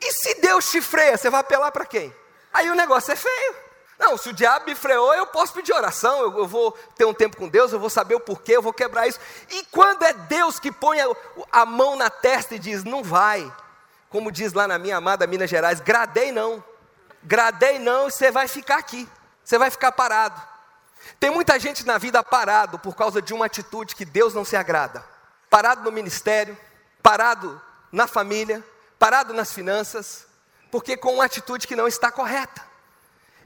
E 0.00 0.12
se 0.12 0.40
Deus 0.40 0.70
te 0.70 0.80
freia, 0.80 1.16
você 1.16 1.30
vai 1.30 1.40
apelar 1.40 1.72
para 1.72 1.86
quem? 1.86 2.14
Aí 2.52 2.70
o 2.70 2.74
negócio 2.74 3.12
é 3.12 3.16
feio. 3.16 3.66
Não, 3.98 4.16
se 4.18 4.28
o 4.28 4.32
diabo 4.32 4.66
me 4.66 4.74
freou, 4.74 5.14
eu 5.14 5.26
posso 5.26 5.54
pedir 5.54 5.72
oração, 5.72 6.20
eu, 6.20 6.38
eu, 6.38 6.46
vou 6.46 6.72
ter 6.96 7.06
um 7.06 7.14
tempo 7.14 7.36
com 7.36 7.48
Deus, 7.48 7.72
eu 7.72 7.80
vou 7.80 7.88
saber 7.88 8.14
o 8.14 8.20
porquê, 8.20 8.56
eu 8.56 8.62
vou 8.62 8.72
quebrar 8.72 9.08
isso. 9.08 9.18
E 9.50 9.64
quando 9.70 10.02
é 10.04 10.12
Deus 10.12 10.58
que 10.58 10.70
põe 10.70 11.00
a, 11.00 11.06
a 11.50 11.64
mão 11.64 11.96
na 11.96 12.10
testa 12.10 12.54
e 12.54 12.58
diz, 12.58 12.84
não 12.84 13.02
vai, 13.02 13.50
como 14.10 14.30
diz 14.30 14.52
lá 14.52 14.68
na 14.68 14.78
minha 14.78 14.98
amada 14.98 15.26
Minas 15.26 15.48
Gerais, 15.48 15.80
gradei 15.80 16.30
não, 16.30 16.62
gradei 17.22 17.78
não, 17.78 18.10
você 18.10 18.30
vai 18.30 18.46
ficar 18.46 18.76
aqui, 18.76 19.08
você 19.42 19.56
vai 19.56 19.70
ficar 19.70 19.92
parado. 19.92 20.40
Tem 21.18 21.30
muita 21.30 21.58
gente 21.58 21.86
na 21.86 21.98
vida 21.98 22.22
parado 22.22 22.78
por 22.78 22.94
causa 22.94 23.22
de 23.22 23.32
uma 23.32 23.46
atitude 23.46 23.94
que 23.94 24.04
Deus 24.04 24.34
não 24.34 24.44
se 24.44 24.56
agrada. 24.56 25.04
Parado 25.48 25.82
no 25.82 25.92
ministério, 25.92 26.56
parado 27.02 27.60
na 27.90 28.06
família, 28.06 28.64
parado 28.98 29.32
nas 29.32 29.52
finanças, 29.52 30.26
porque 30.70 30.96
com 30.96 31.14
uma 31.14 31.24
atitude 31.24 31.66
que 31.66 31.76
não 31.76 31.88
está 31.88 32.10
correta. 32.10 32.62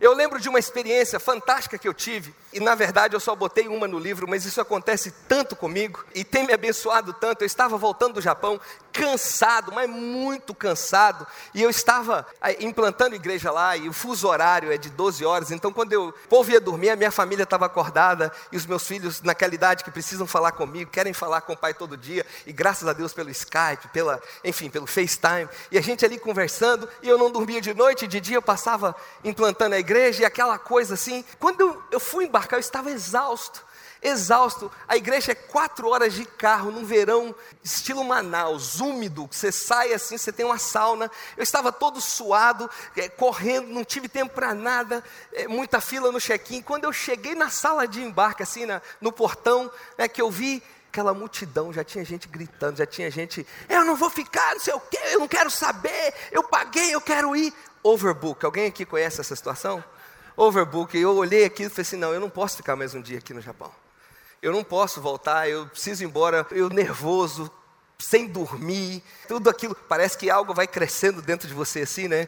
Eu 0.00 0.14
lembro 0.14 0.40
de 0.40 0.48
uma 0.48 0.58
experiência 0.58 1.20
fantástica 1.20 1.78
que 1.78 1.86
eu 1.86 1.94
tive 1.94 2.34
E 2.52 2.60
na 2.60 2.74
verdade 2.74 3.14
eu 3.14 3.20
só 3.20 3.34
botei 3.34 3.68
uma 3.68 3.86
no 3.86 3.98
livro, 3.98 4.28
mas 4.28 4.44
isso 4.44 4.60
acontece 4.60 5.12
tanto 5.28 5.54
comigo 5.54 6.04
e 6.14 6.24
tem 6.24 6.46
me 6.46 6.52
abençoado 6.52 7.12
tanto. 7.12 7.42
Eu 7.42 7.46
estava 7.46 7.76
voltando 7.76 8.14
do 8.14 8.20
Japão, 8.20 8.60
cansado, 8.92 9.72
mas 9.72 9.88
muito 9.88 10.54
cansado, 10.54 11.26
e 11.54 11.62
eu 11.62 11.70
estava 11.70 12.26
implantando 12.58 13.14
igreja 13.14 13.50
lá, 13.50 13.76
e 13.76 13.88
o 13.88 13.92
fuso 13.92 14.28
horário 14.28 14.72
é 14.72 14.76
de 14.76 14.90
12 14.90 15.24
horas, 15.24 15.50
então 15.50 15.72
quando 15.72 15.92
eu, 15.92 16.08
o 16.08 16.12
povo 16.28 16.50
ia 16.50 16.60
dormir, 16.60 16.90
a 16.90 16.96
minha 16.96 17.10
família 17.10 17.44
estava 17.44 17.66
acordada, 17.66 18.32
e 18.50 18.56
os 18.56 18.66
meus 18.66 18.86
filhos, 18.86 19.22
naquela 19.22 19.54
idade 19.54 19.84
que 19.84 19.90
precisam 19.90 20.26
falar 20.26 20.52
comigo, 20.52 20.90
querem 20.90 21.12
falar 21.12 21.40
com 21.42 21.52
o 21.52 21.56
pai 21.56 21.72
todo 21.72 21.96
dia, 21.96 22.26
e 22.46 22.52
graças 22.52 22.86
a 22.88 22.92
Deus 22.92 23.12
pelo 23.12 23.30
Skype, 23.30 23.88
pela, 23.92 24.20
enfim, 24.44 24.68
pelo 24.68 24.86
FaceTime, 24.86 25.48
e 25.70 25.78
a 25.78 25.80
gente 25.80 26.04
ali 26.04 26.18
conversando, 26.18 26.88
e 27.02 27.08
eu 27.08 27.16
não 27.16 27.30
dormia 27.30 27.60
de 27.60 27.72
noite, 27.72 28.06
de 28.06 28.20
dia 28.20 28.36
eu 28.36 28.42
passava 28.42 28.94
implantando 29.24 29.74
a 29.74 29.78
igreja, 29.78 30.22
e 30.22 30.24
aquela 30.24 30.58
coisa 30.58 30.94
assim, 30.94 31.24
quando 31.38 31.60
eu, 31.60 31.82
eu 31.92 32.00
fui 32.00 32.24
embarcar, 32.24 32.39
eu 32.50 32.58
estava 32.58 32.90
exausto, 32.90 33.64
exausto. 34.02 34.70
A 34.88 34.96
igreja 34.96 35.32
é 35.32 35.34
quatro 35.34 35.88
horas 35.88 36.12
de 36.14 36.24
carro 36.24 36.70
num 36.70 36.84
verão, 36.84 37.34
estilo 37.62 38.04
Manaus, 38.04 38.80
úmido. 38.80 39.28
Você 39.30 39.52
sai 39.52 39.92
assim, 39.92 40.16
você 40.16 40.32
tem 40.32 40.46
uma 40.46 40.58
sauna. 40.58 41.10
Eu 41.36 41.42
estava 41.42 41.70
todo 41.72 42.00
suado, 42.00 42.70
é, 42.96 43.08
correndo, 43.08 43.68
não 43.68 43.84
tive 43.84 44.08
tempo 44.08 44.34
para 44.34 44.54
nada, 44.54 45.04
é, 45.32 45.46
muita 45.46 45.80
fila 45.80 46.10
no 46.10 46.20
check-in. 46.20 46.62
Quando 46.62 46.84
eu 46.84 46.92
cheguei 46.92 47.34
na 47.34 47.50
sala 47.50 47.86
de 47.86 48.02
embarque, 48.02 48.42
assim, 48.42 48.66
na, 48.66 48.80
no 49.00 49.12
portão, 49.12 49.70
né, 49.98 50.08
que 50.08 50.20
eu 50.20 50.30
vi 50.30 50.62
aquela 50.90 51.14
multidão, 51.14 51.72
já 51.72 51.84
tinha 51.84 52.04
gente 52.04 52.26
gritando, 52.26 52.78
já 52.78 52.86
tinha 52.86 53.08
gente, 53.10 53.46
eu 53.68 53.84
não 53.84 53.94
vou 53.94 54.10
ficar, 54.10 54.54
não 54.54 54.60
sei 54.60 54.74
o 54.74 54.80
quê, 54.80 54.98
eu 55.12 55.20
não 55.20 55.28
quero 55.28 55.48
saber, 55.48 56.12
eu 56.32 56.42
paguei, 56.42 56.92
eu 56.92 57.00
quero 57.00 57.34
ir. 57.36 57.54
Overbook, 57.82 58.44
alguém 58.44 58.66
aqui 58.66 58.84
conhece 58.84 59.20
essa 59.20 59.34
situação? 59.34 59.82
Overbook, 60.36 60.96
eu 60.96 61.14
olhei 61.16 61.44
aqui 61.44 61.64
e 61.64 61.68
falei 61.68 61.82
assim, 61.82 61.96
não, 61.96 62.12
eu 62.12 62.20
não 62.20 62.30
posso 62.30 62.56
ficar 62.56 62.76
mais 62.76 62.94
um 62.94 63.00
dia 63.00 63.18
aqui 63.18 63.34
no 63.34 63.40
Japão. 63.40 63.70
Eu 64.42 64.52
não 64.52 64.64
posso 64.64 65.00
voltar, 65.00 65.48
eu 65.48 65.66
preciso 65.66 66.02
ir 66.02 66.06
embora, 66.06 66.46
eu 66.50 66.70
nervoso, 66.70 67.50
sem 67.98 68.26
dormir, 68.26 69.02
tudo 69.28 69.50
aquilo. 69.50 69.74
Parece 69.74 70.16
que 70.16 70.30
algo 70.30 70.54
vai 70.54 70.66
crescendo 70.66 71.20
dentro 71.20 71.46
de 71.46 71.54
você 71.54 71.80
assim, 71.80 72.08
né? 72.08 72.26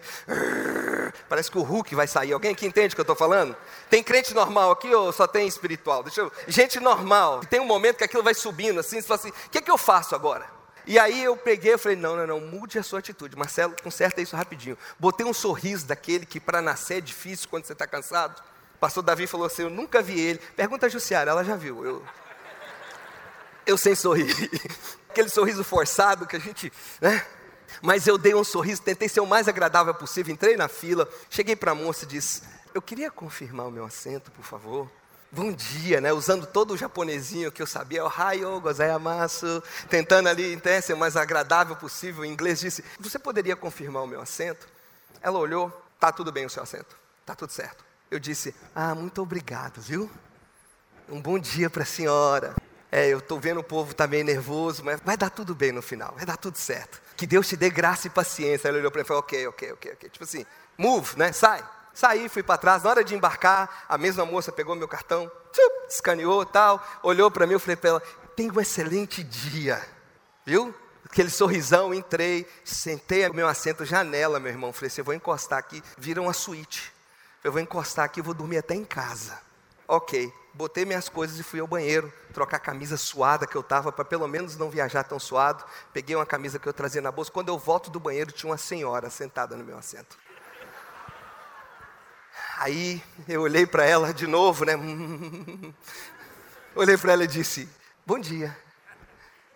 Parece 1.29 1.51
que 1.51 1.59
o 1.59 1.63
Hulk 1.63 1.95
vai 1.95 2.07
sair. 2.07 2.33
Alguém 2.33 2.55
que 2.55 2.67
entende 2.67 2.93
o 2.93 2.97
que 2.97 3.01
eu 3.01 3.05
estou 3.05 3.17
falando? 3.17 3.57
Tem 3.89 4.03
crente 4.03 4.35
normal 4.35 4.71
aqui 4.71 4.95
ou 4.95 5.13
só 5.13 5.27
tem 5.27 5.47
espiritual? 5.47 6.03
Deixa 6.03 6.21
eu... 6.21 6.33
Gente 6.47 6.79
normal. 6.81 7.41
Tem 7.49 7.61
um 7.61 7.67
momento 7.67 7.97
que 7.97 8.05
aquilo 8.05 8.23
vai 8.23 8.35
subindo 8.35 8.81
assim, 8.81 9.01
você 9.01 9.07
fala 9.09 9.21
assim: 9.21 9.31
o 9.31 9.51
que, 9.51 9.59
é 9.59 9.63
que 9.63 9.71
eu 9.71 9.79
faço 9.79 10.15
agora? 10.15 10.62
E 10.87 10.99
aí 10.99 11.23
eu 11.23 11.37
peguei 11.37 11.75
e 11.75 11.79
falei: 11.79 11.97
não, 11.97 12.17
não, 12.17 12.27
não, 12.27 12.41
mude 12.41 12.79
a 12.79 12.83
sua 12.83 12.99
atitude. 12.99 13.37
Marcelo, 13.37 13.75
conserta 13.83 14.21
isso 14.21 14.37
rapidinho. 14.37 14.77
Botei 14.99 15.25
um 15.25 15.33
sorriso 15.33 15.87
daquele 15.87 16.27
que 16.27 16.41
para 16.41 16.61
nascer 16.61 16.99
é 16.99 17.01
difícil 17.01 17.49
quando 17.49 17.65
você 17.65 17.73
está 17.73 17.87
cansado 17.87 18.43
pastor 18.83 19.05
Davi 19.05 19.29
falou 19.29 19.47
assim: 19.47 19.63
Eu 19.63 19.71
nunca 19.71 20.03
vi 20.03 20.19
ele. 20.19 20.41
Pergunta 20.57 20.87
a 20.87 20.89
Jussiara, 20.89 21.31
ela 21.31 21.45
já 21.45 21.55
viu. 21.55 21.85
Eu, 21.85 22.05
eu 23.65 23.79
sem 23.79 23.95
sorrir. 23.95 24.35
Aquele 25.09 25.29
sorriso 25.29 25.63
forçado 25.63 26.27
que 26.27 26.35
a 26.35 26.41
gente. 26.41 26.73
Né? 27.01 27.25
Mas 27.81 28.09
eu 28.09 28.19
dei 28.19 28.35
um 28.35 28.43
sorriso, 28.43 28.83
tentei 28.83 29.09
ser 29.09 29.21
o 29.21 29.27
mais 29.27 29.47
agradável 29.47 29.95
possível. 29.95 30.35
Entrei 30.35 30.57
na 30.57 30.67
fila, 30.67 31.09
cheguei 31.31 31.55
para 31.55 31.71
a 31.71 31.75
moça 31.77 32.05
e 32.05 32.09
disse: 32.09 32.43
Eu 32.75 32.83
queria 32.83 33.09
confirmar 33.09 33.69
o 33.69 33.71
meu 33.71 33.85
assento, 33.85 34.33
por 34.33 34.45
favor. 34.45 34.91
Bom 35.33 35.51
dia, 35.51 36.01
né? 36.01 36.13
Usando 36.13 36.47
todo 36.47 36.75
o 36.75 36.77
japonesinho 36.77 37.51
que 37.51 37.63
eu 37.63 37.67
sabia, 37.67 38.05
o 38.05 38.09
raio, 38.09 38.61
gozaiamasu, 38.61 39.63
tentando 39.89 40.29
ali 40.29 40.61
né, 40.63 40.81
ser 40.81 40.93
o 40.93 40.99
mais 40.99 41.17
agradável 41.17 41.75
possível. 41.75 42.25
Em 42.25 42.31
inglês 42.31 42.61
disse: 42.61 42.85
Você 43.01 43.19
poderia 43.19 43.57
confirmar 43.57 44.03
o 44.03 44.07
meu 44.07 44.21
assento? 44.21 44.69
Ela 45.23 45.39
olhou: 45.39 45.71
Tá 45.99 46.13
tudo 46.13 46.31
bem 46.31 46.45
o 46.45 46.51
seu 46.51 46.63
assento, 46.63 46.95
tá 47.25 47.35
tudo 47.35 47.51
certo 47.51 47.83
eu 48.13 48.21
disse: 48.21 48.55
Ah, 48.75 48.95
muito 48.95 49.23
obrigado, 49.23 49.81
viu? 49.81 50.09
Um 51.09 51.21
bom 51.21 51.39
dia 51.39 51.71
para 51.71 51.83
a 51.83 51.87
senhora. 51.87 52.55
É, 52.91 53.09
eu 53.09 53.19
estou 53.19 53.41
vendo 53.41 53.61
o 53.61 53.65
povo 53.65 53.95
tá 53.95 54.07
meio 54.07 54.23
nervoso, 54.23 54.85
mas 54.85 55.01
vai 55.03 55.17
dar 55.17 55.31
tudo 55.31 55.55
bem 55.55 55.73
no 55.73 55.81
final, 55.81 56.13
vai 56.15 56.27
dar 56.27 56.37
tudo 56.37 56.59
certo. 56.59 57.01
Que 57.17 57.27
Deus 57.27 57.49
te 57.49 57.57
dê 57.57 57.71
graça 57.71 58.07
e 58.07 58.11
paciência. 58.11 58.69
Ela 58.69 58.79
olhou 58.79 58.91
para 58.91 59.01
mim 59.01 59.05
e 59.05 59.09
falou: 59.09 59.23
Ok, 59.23 59.47
ok, 59.49 59.73
ok, 59.73 59.93
ok. 59.95 60.11
Tipo 60.11 60.25
assim, 60.25 60.45
move, 60.77 61.19
né? 61.19 61.33
Sai. 61.33 61.65
Saí, 61.95 62.29
fui 62.29 62.43
para 62.43 62.59
trás. 62.59 62.83
Na 62.83 62.91
hora 62.91 63.05
de 63.05 63.15
embarcar, 63.15 63.85
a 63.89 63.99
mesma 63.99 64.25
moça 64.25 64.51
pegou 64.51 64.75
meu 64.75 64.89
cartão, 64.89 65.31
tchup, 65.53 65.87
escaneou 65.89 66.45
tal, 66.45 66.85
olhou 67.03 67.31
para 67.31 67.47
mim. 67.47 67.55
Eu 67.55 67.61
falei 67.61 67.77
para 67.77 67.91
ela: 67.91 68.03
Tenha 68.35 68.53
um 68.53 68.61
excelente 68.61 69.23
dia, 69.23 69.83
viu? 70.45 70.75
Aquele 71.05 71.29
sorrisão, 71.29 71.93
entrei, 71.93 72.47
sentei 72.65 73.29
no 73.29 73.35
meu 73.35 73.47
assento, 73.47 73.85
janela, 73.85 74.41
meu 74.41 74.51
irmão. 74.51 74.73
Falei 74.73 74.89
assim: 74.89 75.01
Eu 75.01 75.05
vou 75.05 75.15
encostar 75.15 75.59
aqui, 75.59 75.83
vira 75.99 76.23
uma 76.23 76.33
suíte. 76.33 76.93
Eu 77.45 77.53
vou 77.53 77.61
encostar 77.61 78.05
aqui, 78.05 78.23
vou 78.23 78.35
dormir 78.35 78.59
até 78.59 78.75
em 78.75 78.85
casa. 78.85 79.39
Ok, 79.87 80.33
botei 80.55 80.85
minhas 80.85 81.09
coisas 81.09 81.39
e 81.39 81.43
fui 81.43 81.61
ao 81.61 81.67
banheiro, 81.67 82.11
trocar 82.33 82.57
a 82.57 82.61
camisa 82.61 82.97
suada 82.97 83.47
que 83.47 83.57
eu 83.57 83.61
estava, 83.61 83.91
para 83.91 84.05
pelo 84.05 84.27
menos 84.27 84.57
não 84.57 84.71
viajar 84.71 85.03
tão 85.03 85.19
suado. 85.19 85.65
Peguei 85.93 86.17
uma 86.17 86.25
camisa 86.25 86.59
que 86.59 86.67
eu 86.67 86.73
trazia 86.73 87.03
na 87.03 87.11
bolsa. 87.11 87.31
Quando 87.31 87.49
eu 87.49 87.59
volto 87.59 87.91
do 87.91 88.01
banheiro, 88.01 88.33
tinha 88.33 88.49
uma 88.51 88.57
senhora 88.57 89.11
sentada 89.11 89.57
no 89.57 89.65
meu 89.65 89.77
assento. 89.77 90.17
Aí 92.63 93.03
eu 93.29 93.43
olhei 93.43 93.67
para 93.67 93.85
ela 93.85 94.15
de 94.15 94.25
novo, 94.25 94.65
né? 94.65 94.75
olhei 96.77 96.97
para 96.97 97.15
ela 97.15 97.25
e 97.25 97.27
disse: 97.27 97.69
Bom 98.07 98.21
dia. 98.21 98.57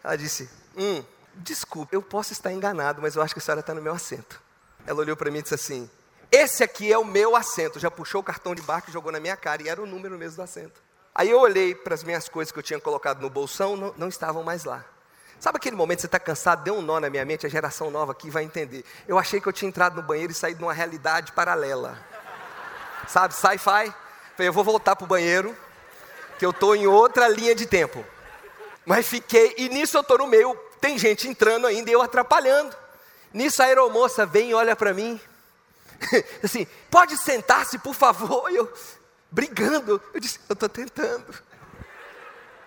Ela 0.02 0.16
disse: 0.16 0.50
Hum, 0.76 1.04
desculpe, 1.36 1.94
eu 1.94 2.02
posso 2.02 2.32
estar 2.32 2.52
enganado, 2.52 3.00
mas 3.00 3.14
eu 3.14 3.22
acho 3.22 3.32
que 3.32 3.38
a 3.38 3.42
senhora 3.42 3.60
está 3.60 3.72
no 3.72 3.80
meu 3.80 3.94
assento. 3.94 4.42
Ela 4.84 4.98
olhou 4.98 5.16
para 5.16 5.30
mim 5.30 5.38
e 5.38 5.42
disse 5.42 5.54
assim: 5.54 5.88
esse 6.32 6.64
aqui 6.64 6.92
é 6.92 6.98
o 6.98 7.04
meu 7.04 7.36
assento. 7.36 7.78
Já 7.78 7.92
puxou 7.92 8.22
o 8.22 8.24
cartão 8.24 8.56
de 8.56 8.62
barco 8.62 8.90
e 8.90 8.92
jogou 8.92 9.12
na 9.12 9.20
minha 9.20 9.36
cara, 9.36 9.62
e 9.62 9.68
era 9.68 9.80
o 9.80 9.86
número 9.86 10.18
mesmo 10.18 10.38
do 10.38 10.42
assento. 10.42 10.82
Aí 11.14 11.30
eu 11.30 11.38
olhei 11.38 11.76
para 11.76 11.94
as 11.94 12.02
minhas 12.02 12.28
coisas 12.28 12.50
que 12.50 12.58
eu 12.58 12.62
tinha 12.62 12.80
colocado 12.80 13.20
no 13.20 13.30
bolsão, 13.30 13.76
não, 13.76 13.94
não 13.96 14.08
estavam 14.08 14.42
mais 14.42 14.64
lá. 14.64 14.84
Sabe 15.38 15.58
aquele 15.58 15.76
momento 15.76 15.98
que 15.98 16.02
você 16.02 16.06
está 16.06 16.18
cansado, 16.18 16.64
deu 16.64 16.74
um 16.74 16.82
nó 16.82 16.98
na 16.98 17.08
minha 17.08 17.24
mente, 17.24 17.46
a 17.46 17.48
geração 17.48 17.88
nova 17.88 18.10
aqui 18.10 18.30
vai 18.30 18.42
entender. 18.42 18.84
Eu 19.06 19.16
achei 19.16 19.40
que 19.40 19.46
eu 19.46 19.52
tinha 19.52 19.68
entrado 19.68 19.94
no 19.94 20.02
banheiro 20.02 20.32
e 20.32 20.34
saído 20.34 20.58
de 20.58 20.64
uma 20.64 20.72
realidade 20.72 21.30
paralela. 21.32 21.98
Sabe, 23.06 23.34
sci-fi? 23.34 23.92
Falei, 24.36 24.48
eu 24.48 24.52
vou 24.52 24.64
voltar 24.64 24.96
para 24.96 25.04
o 25.04 25.08
banheiro, 25.08 25.56
que 26.38 26.44
eu 26.44 26.50
estou 26.50 26.74
em 26.74 26.86
outra 26.86 27.28
linha 27.28 27.54
de 27.54 27.66
tempo. 27.66 28.04
Mas 28.84 29.06
fiquei, 29.06 29.54
e 29.56 29.68
nisso 29.68 29.96
eu 29.96 30.02
estou 30.02 30.18
no 30.18 30.26
meio, 30.26 30.54
tem 30.80 30.98
gente 30.98 31.26
entrando 31.28 31.66
ainda 31.66 31.90
e 31.90 31.92
eu 31.92 32.02
atrapalhando. 32.02 32.76
Nisso 33.32 33.62
a 33.62 33.66
aeromoça 33.66 34.24
vem 34.24 34.50
e 34.50 34.54
olha 34.54 34.76
para 34.76 34.94
mim, 34.94 35.20
assim, 36.42 36.66
pode 36.90 37.16
sentar-se, 37.16 37.78
por 37.78 37.94
favor. 37.94 38.50
Eu, 38.52 38.72
brigando, 39.30 40.00
eu 40.12 40.20
disse, 40.20 40.38
eu 40.48 40.54
estou 40.54 40.68
tentando. 40.68 41.46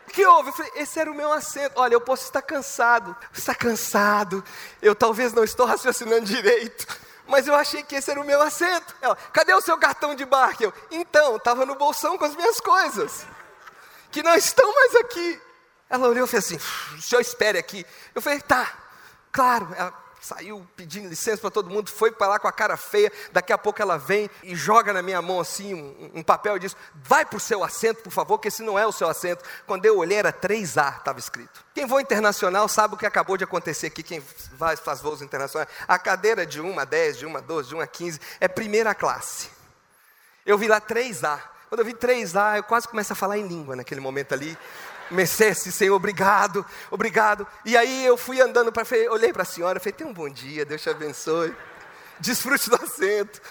O 0.08 0.12
que 0.12 0.26
houve? 0.26 0.50
Eu 0.50 0.54
falei, 0.54 0.72
esse 0.76 1.00
era 1.00 1.12
o 1.12 1.16
meu 1.16 1.32
assento. 1.32 1.74
Olha, 1.76 1.94
eu 1.94 2.02
posso 2.02 2.24
estar 2.24 2.42
cansado. 2.42 3.16
Está 3.32 3.54
cansado. 3.54 4.44
Eu 4.82 4.96
talvez 4.96 5.34
não 5.34 5.44
estou 5.44 5.66
raciocinando 5.68 6.26
direito. 6.26 6.88
Mas 7.30 7.48
eu 7.48 7.54
achei 7.54 7.84
que 7.84 7.96
esse 7.96 8.10
era 8.10 8.20
o 8.20 8.26
meu 8.26 8.42
assento. 8.42 8.96
Ela, 9.00 9.16
cadê 9.32 9.54
o 9.54 9.62
seu 9.62 9.78
cartão 9.78 10.16
de 10.16 10.26
barco? 10.26 10.64
Eu, 10.64 10.74
então, 10.90 11.36
estava 11.36 11.64
no 11.64 11.76
bolsão 11.76 12.18
com 12.18 12.26
as 12.26 12.36
minhas 12.36 12.60
coisas. 12.60 13.26
Que 14.12 14.24
não 14.24 14.34
estão 14.34 14.74
mais 14.74 14.96
aqui. 14.96 15.40
Ela 15.88 16.08
olhou 16.08 16.26
e 16.26 16.28
fez 16.28 16.46
assim, 16.46 16.60
o 16.98 17.02
senhor 17.02 17.22
espere 17.22 17.60
aqui. 17.60 17.86
Eu 18.16 18.22
falei, 18.22 18.42
tá, 18.42 18.74
claro. 19.32 19.70
Ela, 19.78 19.94
saiu 20.22 20.66
pedindo 20.76 21.08
licença 21.08 21.42
para 21.42 21.50
todo 21.50 21.70
mundo, 21.70 21.90
foi 21.90 22.12
para 22.12 22.28
lá 22.28 22.40
com 22.40 22.48
a 22.48 22.52
cara 22.52 22.76
feia. 22.78 23.12
Daqui 23.32 23.54
a 23.54 23.58
pouco 23.58 23.82
ela 23.82 23.98
vem 23.98 24.30
e 24.44 24.56
joga 24.56 24.94
na 24.94 25.02
minha 25.02 25.22
mão 25.22 25.40
assim 25.40 25.74
um, 25.74 26.12
um 26.16 26.24
papel 26.24 26.58
e 26.58 26.60
diz: 26.60 26.76
Vai 26.96 27.26
para 27.26 27.38
o 27.38 27.40
seu 27.40 27.64
assento, 27.64 28.04
por 28.04 28.12
favor, 28.12 28.38
que 28.38 28.48
esse 28.48 28.62
não 28.62 28.78
é 28.78 28.86
o 28.86 28.92
seu 28.92 29.08
assento. 29.08 29.44
Quando 29.66 29.86
eu 29.86 29.98
olhei, 29.98 30.18
era 30.18 30.34
3A, 30.34 30.98
estava 30.98 31.20
escrito. 31.20 31.64
Quem 31.74 31.86
voa 31.86 32.02
internacional 32.02 32.68
sabe 32.68 32.96
o 32.96 32.98
que 32.98 33.06
acabou 33.06 33.38
de 33.38 33.44
acontecer 33.44 33.88
aqui, 33.88 34.04
quem 34.04 34.24
vai, 34.54 34.76
faz 34.76 35.02
voos 35.02 35.22
internacionais. 35.22 35.70
A 35.88 35.98
cadeira 35.98 36.46
de 36.46 36.60
1 36.60 36.80
a 36.80 36.86
10, 36.86 37.18
de 37.20 37.26
1 37.26 37.38
a 37.38 37.40
12, 37.40 37.70
de 37.70 37.76
1 37.76 37.82
a 37.82 37.88
15 37.88 38.20
é 38.40 38.48
primeira 38.48 38.94
classe. 38.94 39.50
Eu 40.46 40.58
vi 40.58 40.68
lá 40.68 40.82
3A. 40.82 41.40
Quando 41.70 41.82
eu 41.82 41.86
vi 41.86 41.94
3A, 41.94 42.58
eu 42.58 42.64
quase 42.64 42.88
começo 42.88 43.14
a 43.14 43.16
falar 43.16 43.38
em 43.38 43.48
língua 43.48 43.76
naquele 43.76 44.02
momento 44.02 44.34
ali. 44.34 44.58
Messesse, 45.12 45.72
Senhor, 45.72 45.96
obrigado, 45.96 46.66
obrigado. 46.92 47.48
E 47.66 47.76
aí 47.76 48.06
eu 48.06 48.16
fui 48.16 48.40
andando 48.42 48.72
para 48.72 48.86
olhei 49.12 49.34
para 49.34 49.44
a 49.44 49.46
senhora, 49.46 49.80
falei, 49.80 49.94
tenha 49.94 50.10
um 50.10 50.14
bom 50.14 50.30
dia, 50.30 50.66
Deus 50.66 50.82
te 50.82 50.90
abençoe. 50.90 51.56
Desfrute 52.20 52.70
do 52.70 52.76
assento. 52.76 53.42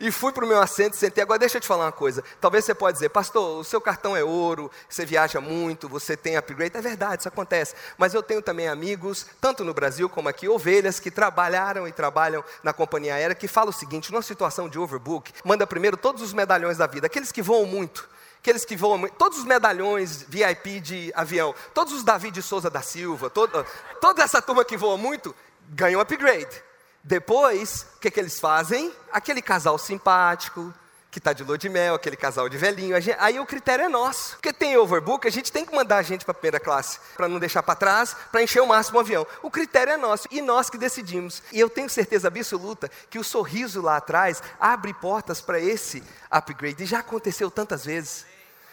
E 0.00 0.10
fui 0.10 0.32
para 0.32 0.46
o 0.46 0.48
meu 0.48 0.58
assento, 0.58 0.96
sentei. 0.96 1.22
Agora 1.22 1.38
deixa 1.38 1.58
eu 1.58 1.60
te 1.60 1.66
falar 1.66 1.84
uma 1.84 1.92
coisa. 1.92 2.24
Talvez 2.40 2.64
você 2.64 2.74
pode 2.74 2.94
dizer, 2.94 3.10
pastor, 3.10 3.60
o 3.60 3.64
seu 3.64 3.82
cartão 3.82 4.16
é 4.16 4.24
ouro, 4.24 4.70
você 4.88 5.04
viaja 5.04 5.42
muito, 5.42 5.90
você 5.90 6.16
tem 6.16 6.38
upgrade. 6.38 6.74
É 6.74 6.80
verdade, 6.80 7.20
isso 7.20 7.28
acontece. 7.28 7.74
Mas 7.98 8.14
eu 8.14 8.22
tenho 8.22 8.40
também 8.40 8.66
amigos, 8.66 9.26
tanto 9.38 9.62
no 9.62 9.74
Brasil 9.74 10.08
como 10.08 10.26
aqui, 10.26 10.48
ovelhas 10.48 10.98
que 10.98 11.10
trabalharam 11.10 11.86
e 11.86 11.92
trabalham 11.92 12.42
na 12.62 12.72
companhia 12.72 13.14
aérea, 13.14 13.34
que 13.34 13.46
falam 13.46 13.68
o 13.68 13.74
seguinte: 13.74 14.10
numa 14.10 14.22
situação 14.22 14.70
de 14.70 14.78
overbook, 14.78 15.32
manda 15.44 15.66
primeiro 15.66 15.98
todos 15.98 16.22
os 16.22 16.32
medalhões 16.32 16.78
da 16.78 16.86
vida, 16.86 17.06
aqueles 17.06 17.30
que 17.30 17.42
voam 17.42 17.66
muito 17.66 18.08
aqueles 18.40 18.64
que 18.64 18.74
voam, 18.76 19.06
todos 19.08 19.38
os 19.38 19.44
medalhões 19.44 20.22
VIP 20.22 20.80
de 20.80 21.12
avião, 21.14 21.54
todos 21.74 21.92
os 21.92 22.02
Davi 22.02 22.30
de 22.30 22.42
Souza 22.42 22.70
da 22.70 22.82
Silva, 22.82 23.28
todo, 23.28 23.64
toda 24.00 24.22
essa 24.22 24.40
turma 24.40 24.64
que 24.64 24.76
voa 24.76 24.96
muito, 24.96 25.34
ganham 25.68 26.00
upgrade. 26.00 26.62
Depois, 27.04 27.86
o 27.96 28.00
que, 28.00 28.10
que 28.10 28.18
eles 28.20 28.40
fazem? 28.40 28.92
Aquele 29.12 29.40
casal 29.40 29.78
simpático, 29.78 30.72
que 31.10 31.18
está 31.18 31.32
de 31.32 31.42
lua 31.42 31.58
de 31.58 31.68
mel, 31.68 31.94
aquele 31.94 32.16
casal 32.16 32.48
de 32.48 32.56
velhinho. 32.56 32.98
Gente, 33.00 33.16
aí 33.18 33.40
o 33.40 33.46
critério 33.46 33.84
é 33.84 33.88
nosso. 33.88 34.36
Porque 34.36 34.52
tem 34.52 34.76
overbook, 34.76 35.26
a 35.26 35.30
gente 35.30 35.50
tem 35.50 35.64
que 35.66 35.74
mandar 35.74 35.98
a 35.98 36.02
gente 36.02 36.24
para 36.24 36.32
a 36.32 36.34
primeira 36.34 36.60
classe, 36.60 37.00
para 37.16 37.28
não 37.28 37.38
deixar 37.38 37.62
para 37.62 37.74
trás, 37.74 38.14
para 38.30 38.42
encher 38.42 38.60
o 38.62 38.66
máximo 38.66 38.98
o 38.98 39.00
avião. 39.00 39.26
O 39.42 39.50
critério 39.50 39.92
é 39.92 39.96
nosso 39.96 40.28
e 40.30 40.40
nós 40.40 40.70
que 40.70 40.78
decidimos. 40.78 41.42
E 41.52 41.58
eu 41.58 41.68
tenho 41.68 41.90
certeza 41.90 42.28
absoluta 42.28 42.90
que 43.08 43.18
o 43.18 43.24
sorriso 43.24 43.82
lá 43.82 43.96
atrás 43.96 44.42
abre 44.58 44.94
portas 44.94 45.40
para 45.40 45.58
esse 45.58 46.02
upgrade. 46.30 46.84
E 46.84 46.86
já 46.86 47.00
aconteceu 47.00 47.50
tantas 47.50 47.84
vezes. 47.84 48.29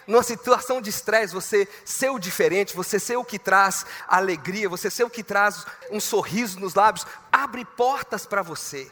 Numa 0.07 0.23
situação 0.23 0.81
de 0.81 0.89
estresse, 0.89 1.33
você 1.33 1.67
ser 1.83 2.09
o 2.09 2.17
diferente, 2.17 2.75
você 2.75 2.97
ser 2.97 3.17
o 3.17 3.25
que 3.25 3.37
traz 3.37 3.85
alegria, 4.07 4.69
você 4.69 4.89
ser 4.89 5.03
o 5.03 5.09
que 5.09 5.21
traz 5.21 5.65
um 5.91 5.99
sorriso 5.99 6.59
nos 6.59 6.73
lábios, 6.73 7.05
abre 7.31 7.65
portas 7.65 8.25
para 8.25 8.41
você. 8.41 8.89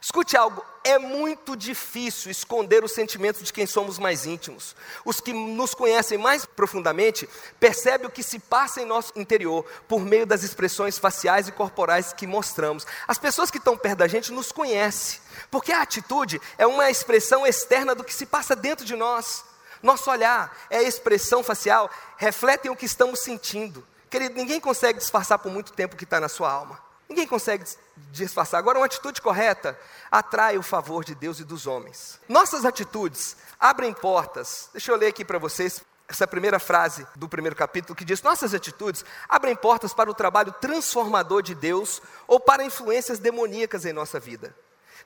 Escute 0.00 0.36
algo, 0.36 0.64
é 0.84 0.98
muito 0.98 1.56
difícil 1.56 2.30
esconder 2.30 2.84
os 2.84 2.92
sentimentos 2.92 3.42
de 3.42 3.52
quem 3.52 3.66
somos 3.66 3.98
mais 3.98 4.24
íntimos. 4.24 4.76
Os 5.04 5.20
que 5.20 5.32
nos 5.32 5.74
conhecem 5.74 6.16
mais 6.16 6.44
profundamente 6.44 7.28
percebem 7.58 8.06
o 8.06 8.10
que 8.10 8.22
se 8.22 8.38
passa 8.38 8.80
em 8.80 8.84
nosso 8.84 9.12
interior 9.16 9.64
por 9.88 10.04
meio 10.04 10.26
das 10.26 10.44
expressões 10.44 10.98
faciais 10.98 11.48
e 11.48 11.52
corporais 11.52 12.12
que 12.12 12.26
mostramos. 12.26 12.86
As 13.08 13.18
pessoas 13.18 13.50
que 13.50 13.58
estão 13.58 13.76
perto 13.76 13.98
da 13.98 14.06
gente 14.06 14.32
nos 14.32 14.52
conhecem, 14.52 15.20
porque 15.50 15.72
a 15.72 15.82
atitude 15.82 16.40
é 16.56 16.66
uma 16.66 16.88
expressão 16.88 17.44
externa 17.46 17.94
do 17.94 18.04
que 18.04 18.14
se 18.14 18.26
passa 18.26 18.54
dentro 18.54 18.84
de 18.84 18.94
nós. 18.94 19.44
Nosso 19.86 20.10
olhar 20.10 20.52
é 20.68 20.78
a 20.78 20.82
expressão 20.82 21.44
facial, 21.44 21.88
refletem 22.16 22.68
o 22.72 22.74
que 22.74 22.84
estamos 22.84 23.20
sentindo. 23.20 23.86
Querido, 24.10 24.34
ninguém 24.34 24.60
consegue 24.60 24.98
disfarçar 24.98 25.38
por 25.38 25.52
muito 25.52 25.72
tempo 25.72 25.94
o 25.94 25.96
que 25.96 26.02
está 26.02 26.18
na 26.18 26.28
sua 26.28 26.50
alma. 26.50 26.82
Ninguém 27.08 27.24
consegue 27.24 27.64
disfarçar. 28.10 28.58
Agora, 28.58 28.80
uma 28.80 28.86
atitude 28.86 29.22
correta 29.22 29.78
atrai 30.10 30.58
o 30.58 30.62
favor 30.62 31.04
de 31.04 31.14
Deus 31.14 31.38
e 31.38 31.44
dos 31.44 31.68
homens. 31.68 32.18
Nossas 32.28 32.64
atitudes 32.64 33.36
abrem 33.60 33.92
portas. 33.92 34.70
Deixa 34.72 34.90
eu 34.90 34.96
ler 34.96 35.06
aqui 35.06 35.24
para 35.24 35.38
vocês 35.38 35.80
essa 36.08 36.26
primeira 36.26 36.58
frase 36.58 37.06
do 37.14 37.28
primeiro 37.28 37.54
capítulo 37.54 37.94
que 37.94 38.04
diz: 38.04 38.20
Nossas 38.22 38.54
atitudes 38.54 39.04
abrem 39.28 39.54
portas 39.54 39.94
para 39.94 40.10
o 40.10 40.14
trabalho 40.14 40.52
transformador 40.60 41.42
de 41.42 41.54
Deus 41.54 42.02
ou 42.26 42.40
para 42.40 42.64
influências 42.64 43.20
demoníacas 43.20 43.84
em 43.84 43.92
nossa 43.92 44.18
vida. 44.18 44.52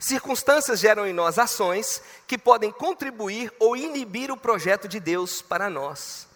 Circunstâncias 0.00 0.80
geram 0.80 1.06
em 1.06 1.12
nós 1.12 1.38
ações 1.38 2.02
que 2.26 2.38
podem 2.38 2.72
contribuir 2.72 3.52
ou 3.58 3.76
inibir 3.76 4.30
o 4.30 4.36
projeto 4.36 4.88
de 4.88 4.98
Deus 4.98 5.42
para 5.42 5.68
nós. 5.68 6.26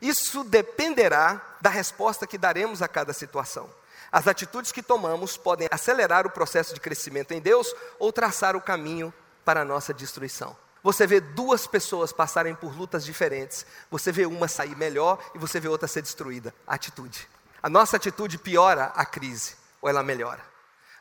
Isso 0.00 0.42
dependerá 0.42 1.40
da 1.60 1.70
resposta 1.70 2.26
que 2.26 2.36
daremos 2.36 2.82
a 2.82 2.88
cada 2.88 3.12
situação. 3.12 3.70
As 4.10 4.26
atitudes 4.26 4.72
que 4.72 4.82
tomamos 4.82 5.36
podem 5.36 5.68
acelerar 5.70 6.26
o 6.26 6.30
processo 6.30 6.74
de 6.74 6.80
crescimento 6.80 7.30
em 7.30 7.40
Deus 7.40 7.72
ou 7.96 8.12
traçar 8.12 8.56
o 8.56 8.60
caminho 8.60 9.14
para 9.44 9.60
a 9.60 9.64
nossa 9.64 9.94
destruição. 9.94 10.56
Você 10.82 11.06
vê 11.06 11.20
duas 11.20 11.64
pessoas 11.64 12.12
passarem 12.12 12.56
por 12.56 12.76
lutas 12.76 13.04
diferentes. 13.04 13.64
Você 13.88 14.10
vê 14.10 14.26
uma 14.26 14.48
sair 14.48 14.76
melhor 14.76 15.16
e 15.32 15.38
você 15.38 15.60
vê 15.60 15.68
outra 15.68 15.86
ser 15.86 16.02
destruída. 16.02 16.52
Atitude. 16.66 17.28
A 17.62 17.70
nossa 17.70 17.96
atitude 17.96 18.36
piora 18.36 18.86
a 18.96 19.06
crise 19.06 19.54
ou 19.80 19.88
ela 19.88 20.02
melhora. 20.02 20.40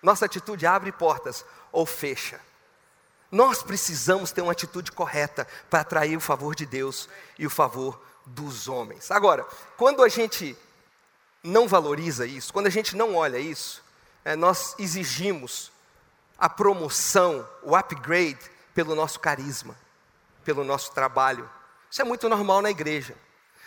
Nossa 0.01 0.25
atitude 0.25 0.65
abre 0.65 0.91
portas 0.91 1.45
ou 1.71 1.85
fecha. 1.85 2.39
Nós 3.31 3.63
precisamos 3.63 4.31
ter 4.31 4.41
uma 4.41 4.51
atitude 4.51 4.91
correta 4.91 5.47
para 5.69 5.79
atrair 5.79 6.17
o 6.17 6.21
favor 6.21 6.53
de 6.53 6.65
Deus 6.65 7.07
e 7.39 7.47
o 7.47 7.49
favor 7.49 8.01
dos 8.25 8.67
homens. 8.67 9.09
Agora, 9.09 9.45
quando 9.77 10.03
a 10.03 10.09
gente 10.09 10.57
não 11.41 11.67
valoriza 11.67 12.25
isso, 12.25 12.51
quando 12.51 12.67
a 12.67 12.71
gente 12.71 12.95
não 12.95 13.15
olha 13.15 13.37
isso, 13.37 13.83
é, 14.25 14.35
nós 14.35 14.75
exigimos 14.77 15.71
a 16.37 16.49
promoção, 16.49 17.47
o 17.63 17.75
upgrade 17.75 18.39
pelo 18.73 18.95
nosso 18.95 19.19
carisma, 19.19 19.75
pelo 20.43 20.63
nosso 20.63 20.91
trabalho. 20.91 21.49
Isso 21.89 22.01
é 22.01 22.05
muito 22.05 22.27
normal 22.27 22.61
na 22.61 22.69
igreja. 22.69 23.15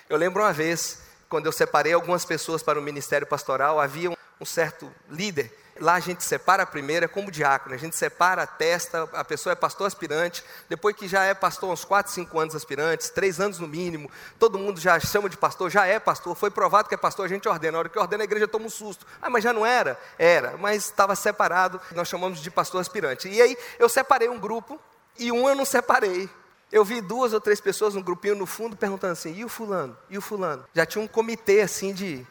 Eu 0.08 0.16
lembro 0.16 0.42
uma 0.42 0.52
vez, 0.52 1.02
quando 1.28 1.46
eu 1.46 1.52
separei 1.52 1.92
algumas 1.92 2.24
pessoas 2.24 2.62
para 2.62 2.78
o 2.78 2.82
ministério 2.82 3.26
pastoral, 3.26 3.80
havia 3.80 4.10
um, 4.10 4.16
um 4.40 4.44
certo 4.44 4.92
líder 5.08 5.63
Lá 5.80 5.94
a 5.94 6.00
gente 6.00 6.22
separa 6.22 6.62
a 6.62 6.66
primeira 6.66 7.08
como 7.08 7.30
diácono, 7.30 7.74
a 7.74 7.78
gente 7.78 7.96
separa 7.96 8.42
a 8.44 8.46
testa, 8.46 9.08
a 9.12 9.24
pessoa 9.24 9.52
é 9.52 9.56
pastor 9.56 9.88
aspirante, 9.88 10.44
depois 10.68 10.94
que 10.94 11.08
já 11.08 11.24
é 11.24 11.34
pastor 11.34 11.72
uns 11.72 11.84
4, 11.84 12.12
5 12.12 12.38
anos 12.38 12.54
aspirantes, 12.54 13.10
3 13.10 13.40
anos 13.40 13.58
no 13.58 13.66
mínimo, 13.66 14.08
todo 14.38 14.56
mundo 14.56 14.80
já 14.80 15.00
chama 15.00 15.28
de 15.28 15.36
pastor, 15.36 15.70
já 15.70 15.84
é 15.84 15.98
pastor, 15.98 16.36
foi 16.36 16.50
provado 16.50 16.88
que 16.88 16.94
é 16.94 16.98
pastor, 16.98 17.24
a 17.24 17.28
gente 17.28 17.48
ordena, 17.48 17.76
a 17.76 17.80
hora 17.80 17.88
que 17.88 17.98
ordena 17.98 18.22
a 18.22 18.24
igreja 18.24 18.46
toma 18.46 18.66
um 18.66 18.70
susto. 18.70 19.04
Ah, 19.20 19.28
mas 19.28 19.42
já 19.42 19.52
não 19.52 19.66
era? 19.66 19.98
Era, 20.16 20.56
mas 20.56 20.84
estava 20.84 21.16
separado, 21.16 21.80
nós 21.90 22.08
chamamos 22.08 22.38
de 22.38 22.50
pastor 22.52 22.80
aspirante. 22.80 23.28
E 23.28 23.42
aí 23.42 23.56
eu 23.76 23.88
separei 23.88 24.28
um 24.28 24.38
grupo 24.38 24.80
e 25.18 25.32
um 25.32 25.48
eu 25.48 25.56
não 25.56 25.64
separei. 25.64 26.30
Eu 26.70 26.84
vi 26.84 27.00
duas 27.00 27.32
ou 27.32 27.40
três 27.40 27.60
pessoas, 27.60 27.94
um 27.94 28.02
grupinho 28.02 28.34
no 28.34 28.46
fundo, 28.46 28.76
perguntando 28.76 29.12
assim: 29.12 29.32
e 29.34 29.44
o 29.44 29.48
fulano? 29.48 29.96
E 30.08 30.18
o 30.18 30.20
fulano? 30.20 30.64
Já 30.74 30.86
tinha 30.86 31.02
um 31.02 31.06
comitê 31.06 31.60
assim 31.60 31.92
de, 31.92 32.26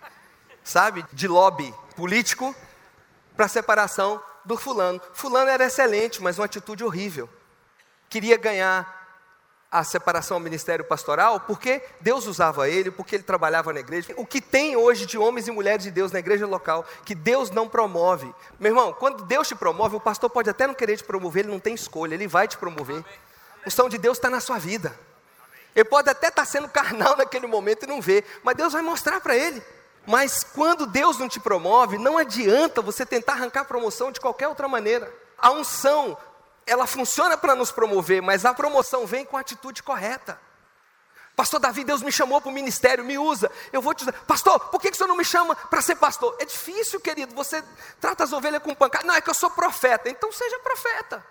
sabe, 0.64 1.06
de 1.14 1.28
lobby 1.28 1.74
político 1.96 2.54
para 3.36 3.46
a 3.46 3.50
separação 3.50 4.22
do 4.46 4.58
fulano. 4.58 5.02
Fulano 5.14 5.50
era 5.50 5.66
excelente, 5.66 6.22
mas 6.22 6.38
uma 6.38 6.46
atitude 6.46 6.84
horrível. 6.84 7.30
Queria 8.10 8.38
ganhar 8.38 9.02
a 9.74 9.84
separação 9.84 10.38
ao 10.38 10.42
ministério 10.42 10.86
pastoral 10.86 11.40
porque 11.40 11.82
Deus 12.00 12.28
usava 12.28 12.70
ele, 12.70 12.92
porque 12.92 13.16
ele 13.16 13.24
trabalhava 13.24 13.74
na 13.74 13.80
igreja. 13.80 14.14
O 14.18 14.26
que 14.26 14.40
tem 14.40 14.76
hoje 14.76 15.08
de 15.08 15.18
homens 15.18 15.48
e 15.48 15.52
mulheres 15.52 15.84
de 15.84 15.90
Deus 15.90 16.12
na 16.12 16.20
igreja 16.20 16.46
local 16.46 16.86
que 17.04 17.16
Deus 17.16 17.50
não 17.50 17.68
promove. 17.68 18.32
Meu 18.60 18.72
irmão, 18.72 18.94
quando 18.94 19.24
Deus 19.26 19.48
te 19.48 19.56
promove, 19.56 19.96
o 19.96 20.00
pastor 20.00 20.30
pode 20.30 20.48
até 20.48 20.68
não 20.68 20.76
querer 20.76 20.98
te 20.98 21.04
promover, 21.04 21.44
ele 21.44 21.52
não 21.52 21.60
tem 21.60 21.74
escolha, 21.74 22.14
ele 22.14 22.28
vai 22.28 22.48
te 22.48 22.56
promover. 22.56 23.04
O 23.66 23.72
som 23.72 23.90
de 23.90 23.98
Deus 23.98 24.18
está 24.18 24.30
na 24.30 24.40
sua 24.40 24.60
vida. 24.60 24.94
Ele 25.76 25.86
pode 25.86 26.08
até 26.08 26.28
estar 26.28 26.44
tá 26.44 26.46
sendo 26.46 26.70
carnal 26.70 27.18
naquele 27.18 27.48
momento 27.48 27.84
e 27.84 27.88
não 27.88 28.00
ver, 28.00 28.24
mas 28.44 28.56
Deus 28.56 28.74
vai 28.74 28.84
mostrar 28.84 29.20
para 29.22 29.36
ele. 29.36 29.64
Mas 30.06 30.44
quando 30.44 30.86
Deus 30.86 31.18
não 31.18 31.30
te 31.30 31.40
promove, 31.40 31.98
não 31.98 32.18
adianta 32.18 32.82
você 32.82 33.06
tentar 33.06 33.34
arrancar 33.34 33.66
promoção 33.66 34.12
de 34.12 34.20
qualquer 34.20 34.48
outra 34.48 34.68
maneira. 34.68 35.14
A 35.38 35.52
unção, 35.52 36.18
ela 36.66 36.86
funciona 36.86 37.38
para 37.38 37.56
nos 37.56 37.72
promover, 37.72 38.22
mas 38.22 38.46
a 38.46 38.54
promoção 38.54 39.06
vem 39.06 39.26
com 39.26 39.38
a 39.38 39.42
atitude 39.42 39.82
correta. 39.82 40.40
Pastor 41.36 41.60
Davi, 41.60 41.84
Deus 41.84 42.04
me 42.04 42.12
chamou 42.12 42.40
para 42.40 42.50
o 42.50 42.54
ministério, 42.54 43.04
me 43.04 43.18
usa. 43.18 43.50
Eu 43.72 43.82
vou 43.82 43.94
te 43.94 44.06
dizer, 44.06 44.14
pastor, 44.28 44.60
por 44.70 44.80
que, 44.80 44.90
que 44.90 44.96
o 44.96 44.98
senhor 44.98 45.08
não 45.08 45.18
me 45.18 45.26
chama 45.26 45.56
para 45.56 45.82
ser 45.82 45.96
pastor? 45.96 46.36
É 46.40 46.46
difícil, 46.46 47.00
querido, 47.00 47.34
você 47.34 47.64
trata 48.00 48.24
as 48.24 48.32
ovelhas 48.32 48.62
com 48.62 48.76
pancada. 48.76 49.06
Não, 49.06 49.16
é 49.16 49.22
que 49.22 49.30
eu 49.30 49.34
sou 49.34 49.50
profeta, 49.50 50.10
então 50.10 50.32
seja 50.32 50.60
profeta. 50.60 51.26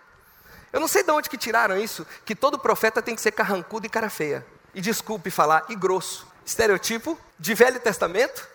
Eu 0.73 0.81
não 0.81 0.89
sei 0.89 1.05
de 1.05 1.11
onde 1.11 1.29
que 1.29 1.37
tiraram 1.37 1.79
isso, 1.79 2.07
que 2.25 2.35
todo 2.35 2.59
profeta 2.59 3.01
tem 3.01 3.15
que 3.15 3.21
ser 3.21 3.33
carrancudo 3.33 3.87
e 3.87 3.91
cara 3.91 4.11
feia. 4.11 4.45
E 4.75 4.81
desculpe 4.81 5.31
falar, 5.31 5.67
e 5.69 5.77
grosso. 5.77 6.27
Estereotipo 6.45 7.17
de 7.39 7.55
Velho 7.55 7.79
Testamento, 7.79 8.49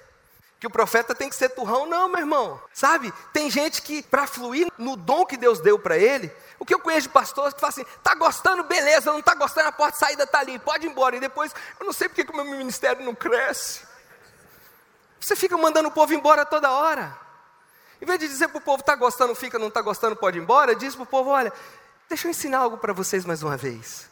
que 0.60 0.66
o 0.66 0.70
profeta 0.70 1.14
tem 1.14 1.30
que 1.30 1.36
ser 1.36 1.50
turrão, 1.50 1.86
não, 1.86 2.08
meu 2.08 2.20
irmão. 2.20 2.62
Sabe? 2.74 3.14
Tem 3.32 3.50
gente 3.50 3.82
que, 3.82 4.02
para 4.02 4.26
fluir 4.26 4.68
no 4.78 4.96
dom 4.96 5.26
que 5.26 5.38
Deus 5.38 5.60
deu 5.60 5.78
para 5.78 5.98
ele, 5.98 6.32
o 6.58 6.66
que 6.66 6.74
eu 6.74 6.80
conheço 6.80 7.08
de 7.08 7.14
pastores 7.14 7.54
que 7.54 7.60
falam 7.60 7.70
assim: 7.70 7.86
tá 8.02 8.16
gostando, 8.16 8.64
beleza, 8.64 9.12
não 9.12 9.22
tá 9.22 9.36
gostando, 9.36 9.68
a 9.68 9.72
porta 9.72 9.94
de 9.94 10.00
saída 10.00 10.26
tá 10.26 10.40
ali, 10.40 10.58
pode 10.58 10.88
ir 10.88 10.90
embora. 10.90 11.16
E 11.16 11.20
depois, 11.20 11.54
eu 11.80 11.86
não 11.86 11.94
sei 11.94 12.10
porque 12.10 12.26
que 12.26 12.32
o 12.32 12.36
meu 12.36 12.46
ministério 12.46 13.06
não 13.06 13.14
cresce. 13.14 13.82
Você 15.20 15.36
fica 15.36 15.56
mandando 15.58 15.90
o 15.90 15.92
povo 15.92 16.14
embora 16.14 16.46
toda 16.46 16.72
hora. 16.72 17.16
Em 18.02 18.06
vez 18.06 18.20
de 18.20 18.28
dizer 18.28 18.48
para 18.48 18.58
o 18.58 18.62
povo, 18.62 18.84
tá 18.84 18.96
gostando, 18.96 19.34
fica, 19.36 19.60
não 19.60 19.70
tá 19.70 19.82
gostando, 19.82 20.16
pode 20.16 20.38
ir 20.38 20.42
embora, 20.42 20.76
diz 20.76 20.96
para 20.96 21.04
o 21.04 21.08
povo: 21.08 21.30
olha, 21.30 21.54
deixa 22.10 22.28
eu 22.28 22.32
ensinar 22.32 22.60
algo 22.60 22.78
para 22.78 22.94
vocês 22.94 23.26
mais 23.26 23.44
uma 23.44 23.58
vez. 23.58 24.10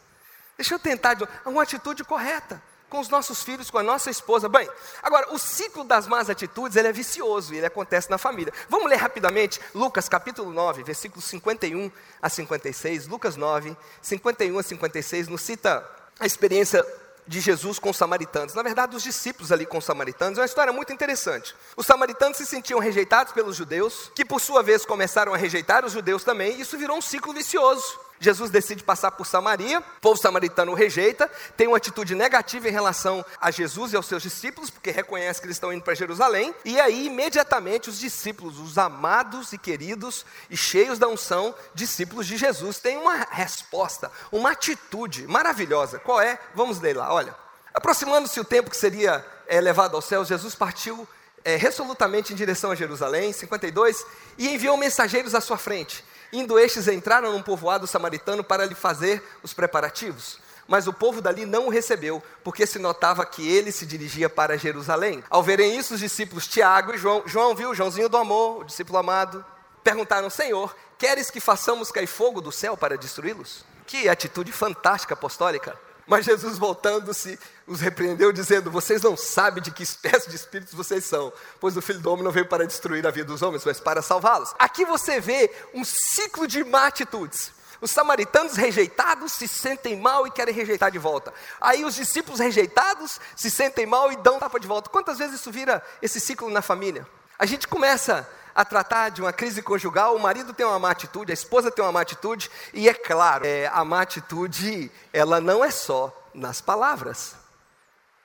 Deixa 0.56 0.74
eu 0.74 0.78
tentar, 0.78 1.16
uma 1.44 1.64
atitude 1.64 2.04
correta 2.04 2.62
com 2.88 3.00
os 3.00 3.08
nossos 3.08 3.42
filhos, 3.42 3.70
com 3.70 3.78
a 3.78 3.82
nossa 3.82 4.10
esposa. 4.10 4.48
Bem, 4.48 4.68
agora, 5.02 5.32
o 5.32 5.38
ciclo 5.38 5.84
das 5.84 6.06
más 6.06 6.30
atitudes, 6.30 6.76
ele 6.76 6.88
é 6.88 6.92
vicioso 6.92 7.52
e 7.52 7.58
ele 7.58 7.66
acontece 7.66 8.10
na 8.10 8.18
família. 8.18 8.52
Vamos 8.68 8.88
ler 8.88 8.96
rapidamente 8.96 9.60
Lucas 9.74 10.08
capítulo 10.08 10.52
9, 10.52 10.82
versículos 10.82 11.24
51 11.24 11.90
a 12.22 12.28
56. 12.28 13.06
Lucas 13.06 13.36
9, 13.36 13.76
51 14.00 14.58
a 14.58 14.62
56, 14.62 15.28
nos 15.28 15.42
cita 15.42 15.88
a 16.18 16.26
experiência 16.26 16.84
de 17.26 17.40
Jesus 17.40 17.78
com 17.78 17.90
os 17.90 17.96
samaritanos. 17.96 18.54
Na 18.54 18.62
verdade, 18.62 18.94
os 18.94 19.02
discípulos 19.02 19.50
ali 19.50 19.66
com 19.66 19.78
os 19.78 19.84
samaritanos. 19.84 20.38
É 20.38 20.42
uma 20.42 20.46
história 20.46 20.72
muito 20.72 20.92
interessante. 20.92 21.54
Os 21.76 21.86
samaritanos 21.86 22.36
se 22.36 22.46
sentiam 22.46 22.78
rejeitados 22.78 23.32
pelos 23.32 23.56
judeus, 23.56 24.12
que 24.14 24.24
por 24.24 24.40
sua 24.40 24.62
vez 24.62 24.86
começaram 24.86 25.34
a 25.34 25.36
rejeitar 25.36 25.84
os 25.84 25.92
judeus 25.92 26.22
também, 26.22 26.56
e 26.56 26.60
isso 26.60 26.78
virou 26.78 26.96
um 26.96 27.02
ciclo 27.02 27.32
vicioso. 27.32 28.05
Jesus 28.18 28.50
decide 28.50 28.82
passar 28.82 29.10
por 29.10 29.26
Samaria, 29.26 29.80
o 29.80 30.00
povo 30.00 30.20
samaritano 30.20 30.72
o 30.72 30.74
rejeita, 30.74 31.30
tem 31.56 31.66
uma 31.66 31.76
atitude 31.76 32.14
negativa 32.14 32.68
em 32.68 32.72
relação 32.72 33.24
a 33.40 33.50
Jesus 33.50 33.92
e 33.92 33.96
aos 33.96 34.06
seus 34.06 34.22
discípulos, 34.22 34.70
porque 34.70 34.90
reconhece 34.90 35.40
que 35.40 35.46
eles 35.46 35.56
estão 35.56 35.72
indo 35.72 35.82
para 35.82 35.94
Jerusalém, 35.94 36.54
e 36.64 36.80
aí 36.80 37.06
imediatamente 37.06 37.90
os 37.90 37.98
discípulos, 37.98 38.58
os 38.58 38.78
amados 38.78 39.52
e 39.52 39.58
queridos 39.58 40.24
e 40.48 40.56
cheios 40.56 40.98
da 40.98 41.08
unção, 41.08 41.54
discípulos 41.74 42.26
de 42.26 42.36
Jesus, 42.36 42.78
têm 42.78 42.96
uma 42.96 43.26
resposta, 43.30 44.10
uma 44.32 44.52
atitude 44.52 45.26
maravilhosa. 45.26 45.98
Qual 45.98 46.20
é? 46.20 46.38
Vamos 46.54 46.80
ler 46.80 46.96
lá, 46.96 47.12
olha. 47.12 47.34
Aproximando-se 47.74 48.40
o 48.40 48.44
tempo 48.44 48.70
que 48.70 48.76
seria 48.76 49.24
é, 49.46 49.60
levado 49.60 49.94
ao 49.94 50.02
céu, 50.02 50.24
Jesus 50.24 50.54
partiu 50.54 51.06
é, 51.44 51.56
resolutamente 51.56 52.32
em 52.32 52.36
direção 52.36 52.70
a 52.70 52.74
Jerusalém, 52.74 53.32
52, 53.32 54.04
e 54.38 54.48
enviou 54.48 54.76
mensageiros 54.76 55.34
à 55.34 55.40
sua 55.40 55.58
frente 55.58 56.02
Indo 56.32 56.58
estes 56.58 56.88
entraram 56.88 57.32
num 57.32 57.42
povoado 57.42 57.86
samaritano 57.86 58.42
para 58.42 58.64
lhe 58.64 58.74
fazer 58.74 59.22
os 59.42 59.54
preparativos. 59.54 60.38
Mas 60.68 60.86
o 60.86 60.92
povo 60.92 61.20
dali 61.20 61.46
não 61.46 61.66
o 61.66 61.70
recebeu, 61.70 62.22
porque 62.42 62.66
se 62.66 62.78
notava 62.78 63.24
que 63.24 63.48
ele 63.48 63.70
se 63.70 63.86
dirigia 63.86 64.28
para 64.28 64.58
Jerusalém. 64.58 65.22
Ao 65.30 65.42
verem 65.42 65.78
isso, 65.78 65.94
os 65.94 66.00
discípulos 66.00 66.48
Tiago 66.48 66.94
e 66.94 66.98
João, 66.98 67.22
João 67.24 67.54
viu, 67.54 67.74
Joãozinho 67.74 68.08
do 68.08 68.16
amor, 68.16 68.60
o 68.60 68.64
discípulo 68.64 68.98
amado, 68.98 69.44
perguntaram: 69.84 70.28
Senhor, 70.28 70.74
queres 70.98 71.30
que 71.30 71.40
façamos 71.40 71.92
cair 71.92 72.08
fogo 72.08 72.40
do 72.40 72.50
céu 72.50 72.76
para 72.76 72.98
destruí-los? 72.98 73.64
Que 73.86 74.08
atitude 74.08 74.50
fantástica 74.50 75.14
apostólica. 75.14 75.78
Mas 76.06 76.24
Jesus, 76.24 76.56
voltando-se, 76.56 77.38
os 77.66 77.80
repreendeu, 77.80 78.32
dizendo: 78.32 78.70
Vocês 78.70 79.02
não 79.02 79.16
sabem 79.16 79.62
de 79.62 79.70
que 79.70 79.82
espécie 79.82 80.28
de 80.30 80.36
espíritos 80.36 80.72
vocês 80.72 81.04
são, 81.04 81.32
pois 81.60 81.76
o 81.76 81.82
filho 81.82 82.00
do 82.00 82.10
homem 82.10 82.24
não 82.24 82.30
veio 82.30 82.46
para 82.46 82.66
destruir 82.66 83.06
a 83.06 83.10
vida 83.10 83.26
dos 83.26 83.42
homens, 83.42 83.64
mas 83.64 83.80
para 83.80 84.00
salvá-los. 84.00 84.54
Aqui 84.58 84.84
você 84.84 85.20
vê 85.20 85.50
um 85.74 85.84
ciclo 85.84 86.46
de 86.46 86.62
má 86.62 86.86
atitudes. 86.86 87.52
Os 87.80 87.90
samaritanos 87.90 88.54
rejeitados 88.54 89.32
se 89.32 89.46
sentem 89.46 90.00
mal 90.00 90.26
e 90.26 90.30
querem 90.30 90.54
rejeitar 90.54 90.90
de 90.90 90.98
volta. 90.98 91.34
Aí 91.60 91.84
os 91.84 91.94
discípulos 91.94 92.40
rejeitados 92.40 93.20
se 93.34 93.50
sentem 93.50 93.84
mal 93.84 94.10
e 94.10 94.16
dão 94.16 94.38
tapa 94.38 94.58
de 94.58 94.66
volta. 94.66 94.88
Quantas 94.88 95.18
vezes 95.18 95.40
isso 95.40 95.50
vira 95.50 95.82
esse 96.00 96.18
ciclo 96.18 96.48
na 96.50 96.62
família? 96.62 97.06
A 97.38 97.44
gente 97.44 97.68
começa 97.68 98.26
a 98.56 98.64
tratar 98.64 99.10
de 99.10 99.20
uma 99.20 99.34
crise 99.34 99.60
conjugal, 99.60 100.16
o 100.16 100.18
marido 100.18 100.54
tem 100.54 100.64
uma 100.64 100.78
má 100.78 100.90
atitude, 100.90 101.30
a 101.30 101.34
esposa 101.34 101.70
tem 101.70 101.84
uma 101.84 101.92
má 101.92 102.00
atitude, 102.00 102.50
e 102.72 102.88
é 102.88 102.94
claro, 102.94 103.46
é, 103.46 103.66
a 103.66 103.84
má 103.84 104.00
atitude, 104.00 104.90
ela 105.12 105.42
não 105.42 105.62
é 105.62 105.70
só 105.70 106.10
nas 106.32 106.58
palavras. 106.62 107.36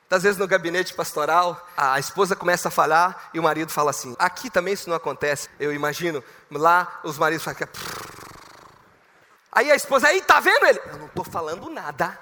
Às 0.10 0.24
vezes 0.24 0.38
no 0.38 0.48
gabinete 0.48 0.94
pastoral, 0.94 1.68
a 1.76 2.00
esposa 2.00 2.34
começa 2.34 2.70
a 2.70 2.72
falar 2.72 3.30
e 3.34 3.40
o 3.40 3.44
marido 3.44 3.72
fala 3.72 3.92
assim. 3.92 4.16
Aqui 4.18 4.50
também 4.50 4.74
isso 4.74 4.90
não 4.90 4.96
acontece, 4.96 5.50
eu 5.60 5.74
imagino. 5.74 6.24
Lá 6.50 7.00
os 7.04 7.18
maridos 7.18 7.44
falam. 7.44 7.60
Aí 9.52 9.72
a 9.72 9.76
esposa, 9.76 10.08
aí 10.08 10.22
tá 10.22 10.40
vendo 10.40 10.66
ele? 10.66 10.80
Eu 10.86 10.98
não 10.98 11.06
estou 11.08 11.24
falando 11.26 11.70
nada. 11.70 12.18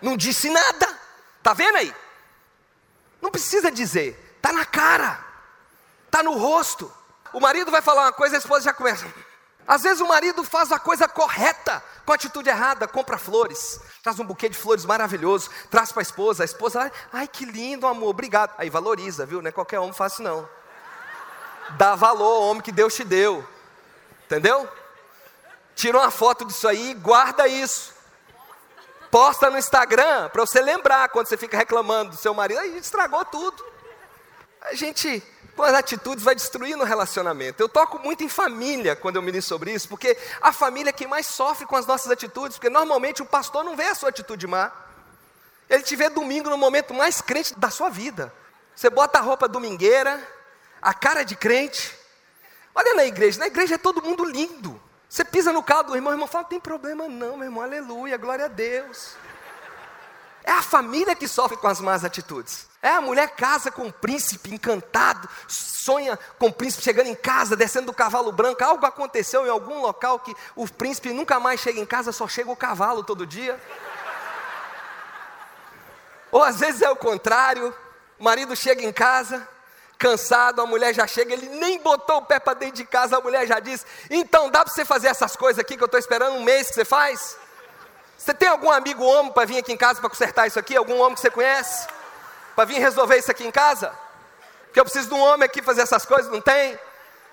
Não 0.00 0.16
disse 0.16 0.48
nada. 0.48 0.98
Tá 1.42 1.52
vendo 1.52 1.76
aí? 1.76 1.94
Não 3.20 3.30
precisa 3.30 3.70
dizer, 3.70 4.38
tá 4.40 4.52
na 4.52 4.64
cara. 4.64 5.27
Está 6.08 6.22
no 6.22 6.32
rosto. 6.32 6.90
O 7.32 7.38
marido 7.38 7.70
vai 7.70 7.82
falar 7.82 8.06
uma 8.06 8.12
coisa, 8.12 8.36
a 8.36 8.38
esposa 8.38 8.64
já 8.64 8.72
começa. 8.72 9.06
Às 9.66 9.82
vezes 9.82 10.00
o 10.00 10.08
marido 10.08 10.42
faz 10.42 10.72
a 10.72 10.78
coisa 10.78 11.06
correta, 11.06 11.84
com 12.06 12.12
a 12.12 12.14
atitude 12.14 12.48
errada, 12.48 12.88
compra 12.88 13.18
flores, 13.18 13.78
traz 14.02 14.18
um 14.18 14.24
buquê 14.24 14.48
de 14.48 14.56
flores 14.56 14.86
maravilhoso, 14.86 15.50
traz 15.70 15.92
para 15.92 16.00
a 16.00 16.02
esposa, 16.02 16.42
a 16.42 16.46
esposa, 16.46 16.90
ai, 17.12 17.28
que 17.28 17.44
lindo 17.44 17.86
amor, 17.86 18.08
obrigado. 18.08 18.54
Aí 18.56 18.70
valoriza, 18.70 19.26
viu? 19.26 19.42
Não 19.42 19.50
é 19.50 19.52
qualquer 19.52 19.78
homem 19.78 19.94
isso 20.06 20.22
não. 20.22 20.48
Dá 21.76 21.94
valor 21.94 22.36
ao 22.36 22.42
homem 22.44 22.62
que 22.62 22.72
Deus 22.72 22.94
te 22.94 23.04
deu. 23.04 23.46
Entendeu? 24.24 24.66
Tira 25.76 25.98
uma 25.98 26.10
foto 26.10 26.46
disso 26.46 26.66
aí 26.66 26.92
e 26.92 26.94
guarda 26.94 27.46
isso. 27.46 27.92
Posta 29.10 29.50
no 29.50 29.58
Instagram 29.58 30.30
para 30.30 30.46
você 30.46 30.62
lembrar 30.62 31.10
quando 31.10 31.26
você 31.26 31.36
fica 31.36 31.58
reclamando 31.58 32.12
do 32.12 32.16
seu 32.16 32.32
marido, 32.32 32.60
aí 32.60 32.78
estragou 32.78 33.22
tudo. 33.26 33.62
A 34.62 34.74
gente 34.74 35.22
com 35.58 35.64
as 35.64 35.74
atitudes 35.74 36.22
vai 36.22 36.36
destruindo 36.36 36.84
o 36.84 36.86
relacionamento. 36.86 37.60
Eu 37.60 37.68
toco 37.68 37.98
muito 37.98 38.22
em 38.22 38.28
família 38.28 38.94
quando 38.94 39.16
eu 39.16 39.22
ministro 39.22 39.48
sobre 39.48 39.72
isso, 39.72 39.88
porque 39.88 40.16
a 40.40 40.52
família 40.52 40.90
é 40.90 40.92
quem 40.92 41.08
mais 41.08 41.26
sofre 41.26 41.66
com 41.66 41.74
as 41.74 41.84
nossas 41.84 42.12
atitudes, 42.12 42.56
porque 42.56 42.70
normalmente 42.70 43.22
o 43.22 43.26
pastor 43.26 43.64
não 43.64 43.74
vê 43.74 43.86
a 43.86 43.94
sua 43.96 44.10
atitude 44.10 44.46
má. 44.46 44.70
Ele 45.68 45.82
te 45.82 45.96
vê 45.96 46.08
domingo 46.08 46.48
no 46.48 46.56
momento 46.56 46.94
mais 46.94 47.20
crente 47.20 47.58
da 47.58 47.70
sua 47.70 47.88
vida. 47.88 48.32
Você 48.72 48.88
bota 48.88 49.18
a 49.18 49.20
roupa 49.20 49.48
domingueira, 49.48 50.22
a 50.80 50.94
cara 50.94 51.24
de 51.24 51.34
crente. 51.34 51.92
Olha 52.72 52.94
na 52.94 53.04
igreja, 53.04 53.40
na 53.40 53.48
igreja 53.48 53.74
é 53.74 53.78
todo 53.78 54.00
mundo 54.00 54.24
lindo. 54.24 54.80
Você 55.08 55.24
pisa 55.24 55.52
no 55.52 55.60
carro 55.60 55.82
do 55.82 55.96
irmão, 55.96 56.12
o 56.12 56.14
irmão 56.14 56.28
fala: 56.28 56.44
não 56.44 56.50
tem 56.50 56.60
problema 56.60 57.08
não, 57.08 57.36
meu 57.36 57.46
irmão, 57.46 57.64
aleluia, 57.64 58.16
glória 58.16 58.44
a 58.44 58.48
Deus. 58.48 59.16
É 60.48 60.52
a 60.52 60.62
família 60.62 61.14
que 61.14 61.28
sofre 61.28 61.58
com 61.58 61.68
as 61.68 61.78
más 61.78 62.06
atitudes. 62.06 62.66
É, 62.80 62.88
a 62.88 63.02
mulher 63.02 63.28
casa 63.36 63.70
com 63.70 63.88
o 63.88 63.92
príncipe 63.92 64.54
encantado, 64.54 65.28
sonha 65.46 66.18
com 66.38 66.46
o 66.46 66.52
príncipe 66.52 66.82
chegando 66.82 67.08
em 67.08 67.14
casa, 67.14 67.54
descendo 67.54 67.88
do 67.88 67.92
cavalo 67.92 68.32
branco. 68.32 68.64
Algo 68.64 68.86
aconteceu 68.86 69.44
em 69.44 69.50
algum 69.50 69.82
local 69.82 70.20
que 70.20 70.34
o 70.56 70.66
príncipe 70.66 71.12
nunca 71.12 71.38
mais 71.38 71.60
chega 71.60 71.78
em 71.78 71.84
casa, 71.84 72.12
só 72.12 72.26
chega 72.26 72.50
o 72.50 72.56
cavalo 72.56 73.04
todo 73.04 73.26
dia. 73.26 73.60
Ou 76.32 76.42
às 76.42 76.60
vezes 76.60 76.80
é 76.80 76.88
o 76.88 76.96
contrário: 76.96 77.76
o 78.18 78.24
marido 78.24 78.56
chega 78.56 78.82
em 78.82 78.92
casa, 78.92 79.46
cansado, 79.98 80.62
a 80.62 80.66
mulher 80.66 80.94
já 80.94 81.06
chega, 81.06 81.34
ele 81.34 81.50
nem 81.50 81.78
botou 81.78 82.16
o 82.16 82.24
pé 82.24 82.40
para 82.40 82.54
dentro 82.54 82.76
de 82.76 82.86
casa, 82.86 83.18
a 83.18 83.20
mulher 83.20 83.46
já 83.46 83.60
diz: 83.60 83.84
Então 84.08 84.48
dá 84.48 84.64
para 84.64 84.72
você 84.72 84.82
fazer 84.82 85.08
essas 85.08 85.36
coisas 85.36 85.58
aqui 85.58 85.76
que 85.76 85.82
eu 85.82 85.84
estou 85.84 86.00
esperando 86.00 86.36
um 86.36 86.42
mês 86.42 86.68
que 86.68 86.74
você 86.74 86.86
faz? 86.86 87.36
Você 88.18 88.34
tem 88.34 88.48
algum 88.48 88.70
amigo 88.70 89.02
homem 89.02 89.32
para 89.32 89.46
vir 89.46 89.56
aqui 89.56 89.72
em 89.72 89.76
casa 89.78 90.00
para 90.00 90.10
consertar 90.10 90.46
isso 90.46 90.58
aqui? 90.58 90.76
Algum 90.76 91.00
homem 91.00 91.14
que 91.14 91.20
você 91.22 91.30
conhece? 91.30 91.86
para 92.58 92.64
vir 92.64 92.80
resolver 92.80 93.16
isso 93.16 93.30
aqui 93.30 93.46
em 93.46 93.52
casa? 93.52 93.96
Porque 94.64 94.80
eu 94.80 94.84
preciso 94.84 95.06
de 95.06 95.14
um 95.14 95.20
homem 95.20 95.46
aqui 95.46 95.62
fazer 95.62 95.82
essas 95.82 96.04
coisas, 96.04 96.28
não 96.28 96.40
tem? 96.40 96.76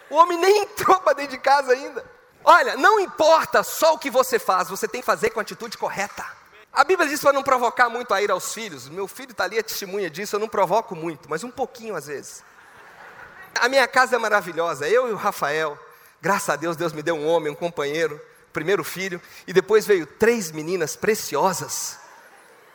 O 0.07 0.17
homem 0.17 0.37
nem 0.37 0.61
entrou 0.69 0.99
para 0.99 1.13
dentro 1.13 1.31
de 1.31 1.39
casa 1.39 1.71
ainda. 1.71 2.05
Olha, 2.43 2.77
não 2.77 2.99
importa 2.99 3.63
só 3.63 3.95
o 3.95 3.97
que 3.97 4.11
você 4.11 4.37
faz, 4.37 4.69
você 4.69 4.87
tem 4.87 5.01
que 5.01 5.05
fazer 5.05 5.31
com 5.31 5.39
a 5.39 5.41
atitude 5.41 5.79
correta. 5.79 6.23
A 6.71 6.83
Bíblia 6.83 7.09
diz 7.09 7.19
para 7.19 7.33
não 7.33 7.41
provocar 7.41 7.89
muito 7.89 8.13
a 8.13 8.21
ira 8.21 8.33
aos 8.33 8.53
filhos. 8.53 8.87
Meu 8.87 9.07
filho 9.07 9.31
está 9.31 9.45
ali, 9.45 9.57
a 9.57 9.63
testemunha 9.63 10.11
disso. 10.11 10.35
Eu 10.35 10.39
não 10.39 10.47
provoco 10.47 10.95
muito, 10.95 11.27
mas 11.27 11.43
um 11.43 11.49
pouquinho 11.49 11.95
às 11.95 12.05
vezes. 12.05 12.43
A 13.59 13.67
minha 13.67 13.87
casa 13.87 14.17
é 14.17 14.19
maravilhosa. 14.19 14.87
Eu 14.87 15.09
e 15.09 15.11
o 15.11 15.15
Rafael, 15.15 15.75
graças 16.21 16.49
a 16.51 16.55
Deus, 16.55 16.77
Deus 16.77 16.93
me 16.93 17.01
deu 17.01 17.15
um 17.15 17.25
homem, 17.25 17.51
um 17.51 17.55
companheiro, 17.55 18.21
primeiro 18.55 18.85
filho, 18.85 19.21
e 19.45 19.51
depois 19.51 19.85
veio 19.85 20.07
três 20.07 20.49
meninas 20.49 20.95
preciosas. 20.95 21.99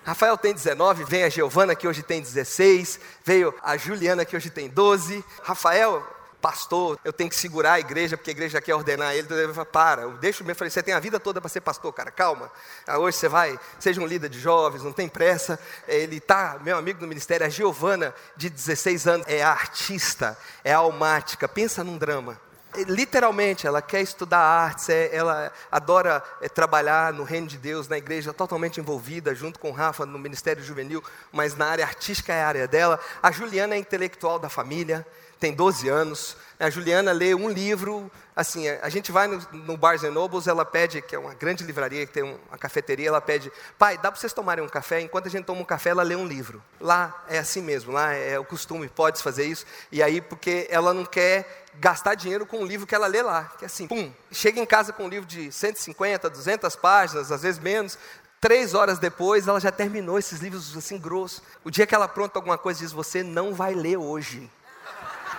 Rafael 0.05 0.37
tem 0.37 0.53
19, 0.53 1.05
vem 1.05 1.25
a 1.25 1.31
Giovana 1.31 1.75
que 1.75 1.89
hoje 1.89 2.03
tem 2.03 2.21
16, 2.21 3.01
veio 3.25 3.55
a 3.63 3.79
Juliana 3.79 4.25
que 4.27 4.37
hoje 4.37 4.51
tem 4.51 4.69
12. 4.69 5.25
Rafael, 5.43 6.07
pastor, 6.41 6.99
eu 7.03 7.15
tenho 7.15 7.31
que 7.31 7.37
segurar 7.37 7.75
a 7.75 7.81
igreja 7.81 8.17
porque 8.17 8.31
a 8.31 8.33
igreja 8.33 8.61
quer 8.61 8.75
ordenar 8.75 9.15
ele. 9.15 9.27
Ele 9.33 9.55
fala, 9.55 9.67
para, 9.67 10.09
deixa 10.19 10.43
o 10.43 10.47
meu. 10.47 10.55
falei, 10.55 10.71
você 10.71 10.83
tem 10.83 10.93
a 10.93 11.01
vida 11.01 11.19
toda 11.19 11.41
para 11.41 11.49
ser 11.49 11.63
pastor, 11.63 11.93
cara, 11.95 12.11
calma. 12.11 12.51
Ah, 12.87 12.99
hoje 12.99 13.17
você 13.17 13.29
vai, 13.29 13.59
seja 13.79 14.03
um 14.03 14.07
líder 14.07 14.29
de 14.29 14.39
jovens, 14.39 14.83
não 14.83 14.93
tem 14.93 15.09
pressa. 15.09 15.59
Ele 15.89 16.17
está, 16.17 16.59
meu 16.63 16.77
amigo 16.77 17.01
do 17.01 17.07
ministério, 17.07 17.47
a 17.47 17.51
Giovana, 17.51 18.15
de 18.37 18.51
16 18.51 19.07
anos, 19.07 19.27
é 19.27 19.43
artista, 19.43 20.37
é 20.63 20.75
almática, 20.75 21.49
pensa 21.49 21.83
num 21.83 21.97
drama. 21.97 22.50
Literalmente, 22.87 23.67
ela 23.67 23.83
quer 23.83 24.01
estudar 24.01 24.39
artes, 24.39 24.89
é, 24.89 25.15
ela 25.15 25.53
adora 25.71 26.23
é, 26.41 26.49
trabalhar 26.49 27.13
no 27.13 27.25
reino 27.25 27.49
de 27.49 27.59
Deus, 27.59 27.89
na 27.89 27.99
igreja, 27.99 28.33
totalmente 28.33 28.79
envolvida, 28.79 29.35
junto 29.35 29.59
com 29.59 29.71
o 29.71 29.73
Rafa 29.73 30.07
no 30.07 30.19
ministério 30.19 30.63
juvenil, 30.63 31.03
mas 31.33 31.57
na 31.57 31.67
área 31.67 31.85
artística 31.85 32.33
é 32.33 32.43
a 32.43 32.47
área 32.47 32.69
dela. 32.69 33.01
A 33.21 33.33
Juliana 33.33 33.75
é 33.75 33.79
intelectual 33.79 34.39
da 34.39 34.49
família, 34.49 35.05
tem 35.41 35.55
12 35.55 35.89
anos. 35.89 36.37
A 36.61 36.69
Juliana 36.69 37.11
lê 37.11 37.35
um 37.35 37.49
livro, 37.49 38.11
assim, 38.37 38.69
a 38.69 38.89
gente 38.91 39.11
vai 39.11 39.27
no, 39.27 39.41
no 39.53 39.77
Barnes 39.77 40.03
Nobles, 40.13 40.47
ela 40.47 40.65
pede, 40.65 41.01
que 41.01 41.17
é 41.17 41.19
uma 41.19 41.35
grande 41.35 41.65
livraria, 41.65 42.07
que 42.07 42.13
tem 42.13 42.23
uma 42.23 42.59
cafeteria, 42.59 43.09
ela 43.09 43.21
pede, 43.21 43.51
pai, 43.79 43.97
dá 43.97 44.13
para 44.13 44.21
vocês 44.21 44.35
tomarem 44.35 44.63
um 44.63 44.69
café? 44.69 45.01
Enquanto 45.01 45.27
a 45.27 45.31
gente 45.31 45.45
toma 45.45 45.63
um 45.63 45.65
café, 45.65 45.91
ela 45.91 46.03
lê 46.03 46.15
um 46.15 46.27
livro. 46.27 46.63
Lá 46.79 47.25
é 47.27 47.39
assim 47.39 47.63
mesmo, 47.63 47.91
lá 47.91 48.13
é 48.13 48.39
o 48.39 48.45
costume, 48.45 48.87
pode 48.89 49.23
fazer 49.23 49.47
isso. 49.47 49.65
E 49.91 50.03
aí, 50.03 50.21
porque 50.21 50.69
ela 50.71 50.93
não 50.93 51.07
quer 51.07 51.60
gastar 51.75 52.15
dinheiro 52.15 52.45
com 52.45 52.59
um 52.59 52.65
livro 52.65 52.87
que 52.87 52.95
ela 52.95 53.07
lê 53.07 53.23
lá, 53.23 53.53
que 53.59 53.65
é 53.65 53.67
assim, 53.67 53.87
pum, 53.87 54.13
chega 54.31 54.61
em 54.61 54.67
casa 54.67 54.93
com 54.93 55.05
um 55.05 55.09
livro 55.09 55.27
de 55.27 55.51
150, 55.53 56.29
200 56.29 56.77
páginas, 56.77 57.33
às 57.33 57.43
vezes 57.43 57.61
menos, 57.61 57.99
Três 58.41 58.73
horas 58.73 58.99
depois, 58.99 59.47
ela 59.47 59.61
já 59.61 59.71
terminou 59.71 60.19
esses 60.19 60.41
livros 60.41 60.75
assim 60.75 60.97
grossos. 60.97 61.43
O 61.63 61.71
dia 61.71 61.87
que 61.87 61.95
ela 61.95 62.09
pronta 62.09 62.39
alguma 62.39 62.57
coisa, 62.57 62.81
diz: 62.81 62.91
Você 62.91 63.23
não 63.23 63.53
vai 63.53 63.75
ler 63.75 63.99
hoje. 63.99 64.51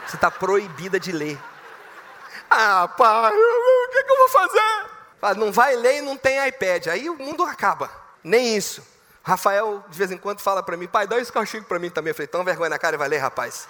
Você 0.06 0.18
está 0.18 0.30
proibida 0.30 1.00
de 1.00 1.12
ler. 1.12 1.40
Ah, 2.48 2.88
pai, 2.88 3.34
o 3.34 3.90
que, 3.92 4.04
que 4.04 4.12
eu 4.12 4.18
vou 4.18 4.30
fazer? 4.30 4.86
Fala, 5.20 5.36
não 5.36 5.52
vai 5.52 5.76
ler 5.76 5.98
e 5.98 6.02
não 6.02 6.16
tem 6.16 6.46
iPad. 6.48 6.88
Aí 6.88 7.10
o 7.10 7.16
mundo 7.16 7.44
acaba. 7.44 7.90
Nem 8.24 8.56
isso. 8.56 8.86
Rafael, 9.24 9.84
de 9.90 9.98
vez 9.98 10.12
em 10.12 10.18
quando, 10.18 10.42
fala 10.42 10.62
para 10.62 10.76
mim, 10.78 10.88
pai, 10.88 11.08
dá 11.08 11.18
esse 11.18 11.32
castigo 11.32 11.66
para 11.66 11.80
mim 11.80 11.90
também. 11.90 12.12
Eu 12.12 12.16
falei, 12.16 12.28
toma 12.28 12.44
vergonha 12.44 12.70
na 12.70 12.78
cara 12.78 12.96
e 12.96 13.00
vai 13.00 13.08
ler, 13.08 13.20
rapaz. 13.20 13.68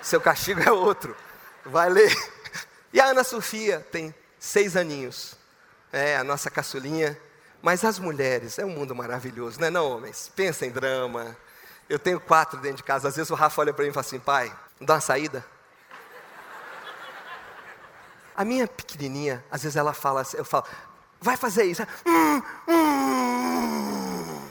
Seu 0.00 0.20
castigo 0.20 0.62
é 0.62 0.70
outro. 0.70 1.16
Vai 1.64 1.88
ler. 1.88 2.14
E 2.92 3.00
a 3.00 3.04
Ana 3.04 3.22
Sofia 3.22 3.86
tem 3.92 4.12
seis 4.36 4.76
aninhos. 4.76 5.36
É, 5.92 6.16
a 6.16 6.24
nossa 6.24 6.50
caçulinha. 6.50 7.16
Mas 7.62 7.84
as 7.84 8.00
mulheres, 8.00 8.58
é 8.58 8.64
um 8.64 8.70
mundo 8.70 8.96
maravilhoso, 8.96 9.60
não 9.60 9.68
é 9.68 9.70
não, 9.70 9.90
homens? 9.90 10.28
Pensa 10.34 10.66
em 10.66 10.70
drama. 10.70 11.36
Eu 11.88 12.00
tenho 12.00 12.18
quatro 12.18 12.58
dentro 12.58 12.78
de 12.78 12.82
casa. 12.82 13.06
Às 13.06 13.14
vezes 13.14 13.30
o 13.30 13.34
Rafa 13.34 13.60
olha 13.60 13.72
para 13.72 13.84
mim 13.84 13.90
e 13.90 13.92
fala 13.92 14.06
assim, 14.06 14.18
pai, 14.18 14.52
dá 14.80 14.94
uma 14.94 15.00
saída. 15.00 15.44
A 18.34 18.44
minha 18.44 18.66
pequenininha, 18.66 19.44
às 19.50 19.62
vezes 19.62 19.76
ela 19.76 19.92
fala, 19.92 20.24
eu 20.34 20.44
falo, 20.44 20.64
vai 21.20 21.36
fazer 21.36 21.64
isso. 21.64 21.82
Hum, 22.06 22.42
hum. 22.66 24.48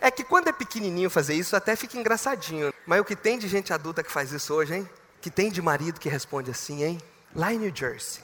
É 0.00 0.10
que 0.10 0.22
quando 0.22 0.48
é 0.48 0.52
pequenininho 0.52 1.10
fazer 1.10 1.34
isso, 1.34 1.56
até 1.56 1.74
fica 1.74 1.98
engraçadinho. 1.98 2.72
Mas 2.86 3.00
o 3.00 3.04
que 3.04 3.16
tem 3.16 3.38
de 3.38 3.48
gente 3.48 3.72
adulta 3.72 4.02
que 4.02 4.12
faz 4.12 4.30
isso 4.30 4.54
hoje, 4.54 4.76
hein? 4.76 4.88
Que 5.26 5.30
tem 5.32 5.50
de 5.50 5.60
marido 5.60 5.98
que 5.98 6.08
responde 6.08 6.52
assim, 6.52 6.84
hein? 6.84 7.00
Lá 7.34 7.52
em 7.52 7.58
New 7.58 7.74
Jersey. 7.74 8.22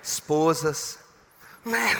esposas, 0.00 1.00
né? 1.64 1.96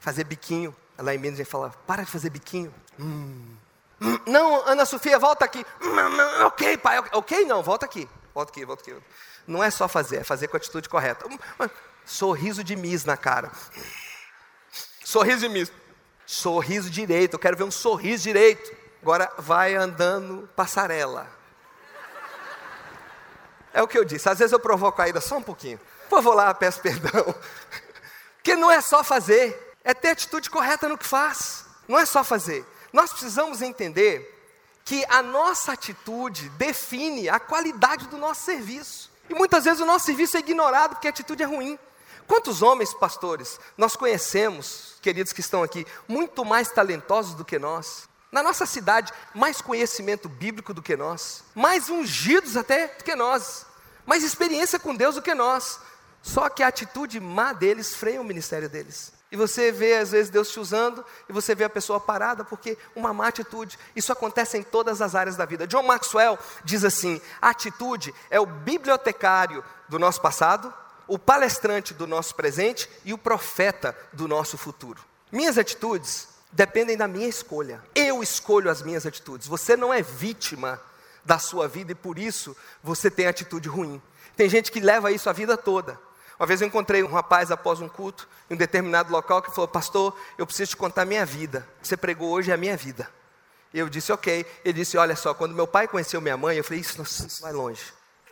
fazer 0.00 0.24
biquinho. 0.24 0.74
Lá 0.96 1.14
em 1.14 1.18
Minas 1.18 1.34
a 1.34 1.42
gente 1.42 1.50
fala, 1.50 1.68
para 1.86 2.02
de 2.02 2.10
fazer 2.10 2.30
biquinho. 2.30 2.74
Hum. 2.98 3.56
hum 4.00 4.18
não, 4.26 4.66
Ana 4.66 4.86
Sofia, 4.86 5.18
volta 5.18 5.44
aqui. 5.44 5.66
Hum, 5.82 6.46
ok, 6.46 6.78
pai, 6.78 6.98
ok, 7.12 7.44
não, 7.44 7.62
volta 7.62 7.84
aqui. 7.84 8.08
Volta 8.32 8.50
aqui, 8.50 8.64
volta 8.64 8.82
aqui. 8.82 9.02
Não 9.46 9.62
é 9.62 9.70
só 9.70 9.86
fazer, 9.86 10.16
é 10.20 10.24
fazer 10.24 10.48
com 10.48 10.56
a 10.56 10.58
atitude 10.58 10.88
correta. 10.88 11.28
Hum, 11.28 11.68
sorriso 12.06 12.64
de 12.64 12.74
Miss 12.74 13.04
na 13.04 13.18
cara. 13.18 13.52
Sorriso 15.04 15.40
de 15.40 15.50
Miss. 15.50 15.70
Sorriso 16.24 16.88
direito, 16.88 17.34
eu 17.34 17.38
quero 17.38 17.54
ver 17.54 17.64
um 17.64 17.70
sorriso 17.70 18.22
direito. 18.22 18.83
Agora 19.04 19.30
vai 19.36 19.74
andando 19.74 20.48
passarela. 20.56 21.28
É 23.70 23.82
o 23.82 23.86
que 23.86 23.98
eu 23.98 24.02
disse. 24.02 24.30
Às 24.30 24.38
vezes 24.38 24.50
eu 24.50 24.58
provoco 24.58 25.02
a 25.02 25.06
ida 25.06 25.20
só 25.20 25.36
um 25.36 25.42
pouquinho. 25.42 25.78
Por 26.08 26.16
favor, 26.16 26.34
lá, 26.34 26.54
peço 26.54 26.80
perdão. 26.80 27.34
Porque 28.36 28.56
não 28.56 28.70
é 28.70 28.80
só 28.80 29.04
fazer, 29.04 29.76
é 29.84 29.92
ter 29.92 30.08
atitude 30.08 30.48
correta 30.48 30.88
no 30.88 30.96
que 30.96 31.04
faz. 31.04 31.66
Não 31.86 31.98
é 31.98 32.06
só 32.06 32.24
fazer. 32.24 32.64
Nós 32.94 33.10
precisamos 33.10 33.60
entender 33.60 34.56
que 34.86 35.04
a 35.10 35.22
nossa 35.22 35.72
atitude 35.72 36.48
define 36.50 37.28
a 37.28 37.38
qualidade 37.38 38.06
do 38.06 38.16
nosso 38.16 38.40
serviço. 38.40 39.10
E 39.28 39.34
muitas 39.34 39.64
vezes 39.64 39.82
o 39.82 39.84
nosso 39.84 40.06
serviço 40.06 40.38
é 40.38 40.40
ignorado 40.40 40.94
porque 40.94 41.08
a 41.08 41.10
atitude 41.10 41.42
é 41.42 41.46
ruim. 41.46 41.78
Quantos 42.26 42.62
homens, 42.62 42.94
pastores, 42.94 43.60
nós 43.76 43.96
conhecemos, 43.96 44.96
queridos 45.02 45.34
que 45.34 45.40
estão 45.40 45.62
aqui, 45.62 45.86
muito 46.08 46.42
mais 46.42 46.70
talentosos 46.70 47.34
do 47.34 47.44
que 47.44 47.58
nós? 47.58 48.08
Na 48.34 48.42
nossa 48.42 48.66
cidade, 48.66 49.12
mais 49.32 49.60
conhecimento 49.60 50.28
bíblico 50.28 50.74
do 50.74 50.82
que 50.82 50.96
nós, 50.96 51.44
mais 51.54 51.88
ungidos 51.88 52.56
até 52.56 52.88
do 52.88 53.04
que 53.04 53.14
nós, 53.14 53.64
mais 54.04 54.24
experiência 54.24 54.76
com 54.76 54.92
Deus 54.92 55.14
do 55.14 55.22
que 55.22 55.32
nós. 55.36 55.78
Só 56.20 56.48
que 56.48 56.60
a 56.64 56.66
atitude 56.66 57.20
má 57.20 57.52
deles 57.52 57.94
freia 57.94 58.20
o 58.20 58.24
ministério 58.24 58.68
deles. 58.68 59.12
E 59.30 59.36
você 59.36 59.70
vê, 59.70 59.98
às 59.98 60.10
vezes, 60.10 60.32
Deus 60.32 60.50
te 60.50 60.58
usando, 60.58 61.04
e 61.28 61.32
você 61.32 61.54
vê 61.54 61.62
a 61.62 61.70
pessoa 61.70 62.00
parada, 62.00 62.44
porque 62.44 62.76
uma 62.96 63.14
má 63.14 63.28
atitude. 63.28 63.78
Isso 63.94 64.10
acontece 64.10 64.58
em 64.58 64.64
todas 64.64 65.00
as 65.00 65.14
áreas 65.14 65.36
da 65.36 65.44
vida. 65.44 65.64
John 65.64 65.84
Maxwell 65.84 66.36
diz 66.64 66.82
assim: 66.84 67.20
a 67.40 67.50
atitude 67.50 68.12
é 68.30 68.40
o 68.40 68.46
bibliotecário 68.46 69.62
do 69.88 69.96
nosso 69.96 70.20
passado, 70.20 70.74
o 71.06 71.20
palestrante 71.20 71.94
do 71.94 72.04
nosso 72.04 72.34
presente 72.34 72.90
e 73.04 73.12
o 73.12 73.18
profeta 73.18 73.96
do 74.12 74.26
nosso 74.26 74.58
futuro. 74.58 75.00
Minhas 75.30 75.56
atitudes 75.56 76.33
dependem 76.54 76.96
da 76.96 77.08
minha 77.08 77.28
escolha. 77.28 77.82
Eu 77.94 78.22
escolho 78.22 78.70
as 78.70 78.80
minhas 78.80 79.04
atitudes. 79.04 79.46
Você 79.46 79.76
não 79.76 79.92
é 79.92 80.00
vítima 80.00 80.80
da 81.24 81.38
sua 81.38 81.66
vida 81.66 81.92
e 81.92 81.94
por 81.94 82.18
isso 82.18 82.56
você 82.82 83.10
tem 83.10 83.26
atitude 83.26 83.68
ruim. 83.68 84.00
Tem 84.36 84.48
gente 84.48 84.70
que 84.70 84.80
leva 84.80 85.10
isso 85.10 85.28
a 85.28 85.32
vida 85.32 85.56
toda. 85.56 85.98
Uma 86.38 86.46
vez 86.46 86.60
eu 86.60 86.66
encontrei 86.66 87.02
um 87.02 87.10
rapaz 87.10 87.50
após 87.50 87.80
um 87.80 87.88
culto 87.88 88.28
em 88.50 88.54
um 88.54 88.56
determinado 88.56 89.12
local 89.12 89.42
que 89.42 89.50
falou: 89.50 89.68
Pastor, 89.68 90.16
eu 90.36 90.46
preciso 90.46 90.70
te 90.70 90.76
contar 90.76 91.02
a 91.02 91.06
minha 91.06 91.24
vida. 91.24 91.66
Você 91.82 91.96
pregou 91.96 92.30
hoje 92.30 92.50
é 92.50 92.54
a 92.54 92.56
minha 92.56 92.76
vida. 92.76 93.08
Eu 93.72 93.88
disse: 93.88 94.12
Ok. 94.12 94.44
Ele 94.64 94.74
disse: 94.74 94.96
Olha 94.96 95.16
só, 95.16 95.34
quando 95.34 95.54
meu 95.54 95.66
pai 95.66 95.86
conheceu 95.86 96.20
minha 96.20 96.36
mãe, 96.36 96.56
eu 96.56 96.64
falei: 96.64 96.80
Isso, 96.80 97.00
isso 97.02 97.42
vai 97.42 97.52
longe. 97.52 97.82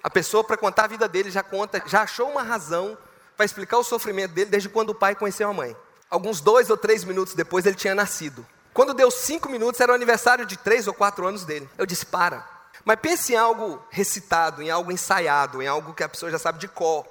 A 0.03 0.11
pessoa, 0.11 0.43
para 0.43 0.57
contar 0.57 0.85
a 0.85 0.89
vida 0.89 1.09
dele, 1.09 1.31
já 1.31 1.45
conta, 1.45 1.81
já 1.87 2.03
achou 2.03 2.29
uma 2.29 2.43
razão 2.43 2.99
para 3.37 3.47
explicar 3.47 3.79
o 3.79 3.85
sofrimento 3.85 4.33
dele 4.33 4.51
desde 4.51 4.69
quando 4.69 4.91
o 4.91 4.95
pai 4.95 5.15
conheceu 5.15 5.49
a 5.49 5.53
mãe. 5.53 5.77
Alguns 6.13 6.43
dois 6.43 6.69
ou 6.69 6.77
três 6.77 7.05
minutos 7.05 7.33
depois 7.33 7.65
ele 7.65 7.75
tinha 7.75 7.95
nascido. 7.95 8.47
Quando 8.75 8.93
deu 8.93 9.11
cinco 9.11 9.49
minutos 9.49 9.81
era 9.81 9.93
o 9.93 9.95
aniversário 9.95 10.45
de 10.45 10.59
três 10.59 10.87
ou 10.87 10.93
quatro 10.93 11.27
anos 11.27 11.43
dele. 11.43 11.67
Eu 11.79 11.87
disse: 11.87 12.05
para. 12.05 12.47
Mas 12.85 13.01
pense 13.01 13.33
em 13.33 13.37
algo 13.37 13.83
recitado, 13.89 14.61
em 14.61 14.69
algo 14.69 14.93
ensaiado, 14.93 15.63
em 15.63 15.67
algo 15.67 15.95
que 15.95 16.03
a 16.03 16.09
pessoa 16.11 16.31
já 16.31 16.39
sabe 16.39 16.59
de 16.59 16.69
cor, 16.69 17.07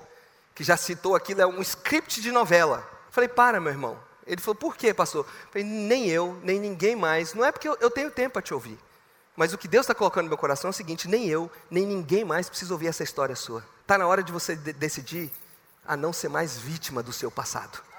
que 0.54 0.64
já 0.64 0.78
citou 0.78 1.16
aquilo, 1.16 1.42
é 1.42 1.48
um 1.48 1.64
script 1.64 2.22
de 2.22 2.32
novela. 2.32 2.88
Eu 3.08 3.12
falei: 3.12 3.28
para, 3.28 3.60
meu 3.60 3.72
irmão. 3.72 3.98
Ele 4.24 4.40
falou: 4.40 4.54
por 4.54 4.78
quê, 4.78 4.94
pastor? 4.94 5.26
Eu 5.26 5.52
falei: 5.52 5.68
nem 5.68 6.08
eu, 6.08 6.40
nem 6.44 6.60
ninguém 6.60 6.96
mais. 6.96 7.34
Não 7.34 7.44
é 7.44 7.52
porque 7.52 7.68
eu, 7.68 7.76
eu 7.82 7.90
tenho 7.90 8.12
tempo 8.12 8.34
para 8.34 8.44
te 8.44 8.54
ouvir. 8.54 8.78
Mas 9.36 9.52
o 9.52 9.58
que 9.58 9.68
Deus 9.68 9.86
está 9.86 9.96
colocando 9.96 10.26
no 10.26 10.30
meu 10.30 10.38
coração 10.38 10.68
é 10.68 10.70
o 10.70 10.74
seguinte: 10.74 11.08
nem 11.08 11.28
eu, 11.28 11.50
nem 11.72 11.88
ninguém 11.88 12.24
mais 12.24 12.48
precisa 12.48 12.72
ouvir 12.72 12.86
essa 12.86 13.02
história 13.02 13.36
sua. 13.36 13.66
Está 13.82 13.98
na 13.98 14.06
hora 14.06 14.22
de 14.22 14.32
você 14.32 14.56
de 14.56 14.72
decidir 14.74 15.32
a 15.88 15.98
não 15.98 16.14
ser 16.14 16.30
mais 16.30 16.56
vítima 16.56 17.02
do 17.02 17.12
seu 17.12 17.32
passado 17.32 17.90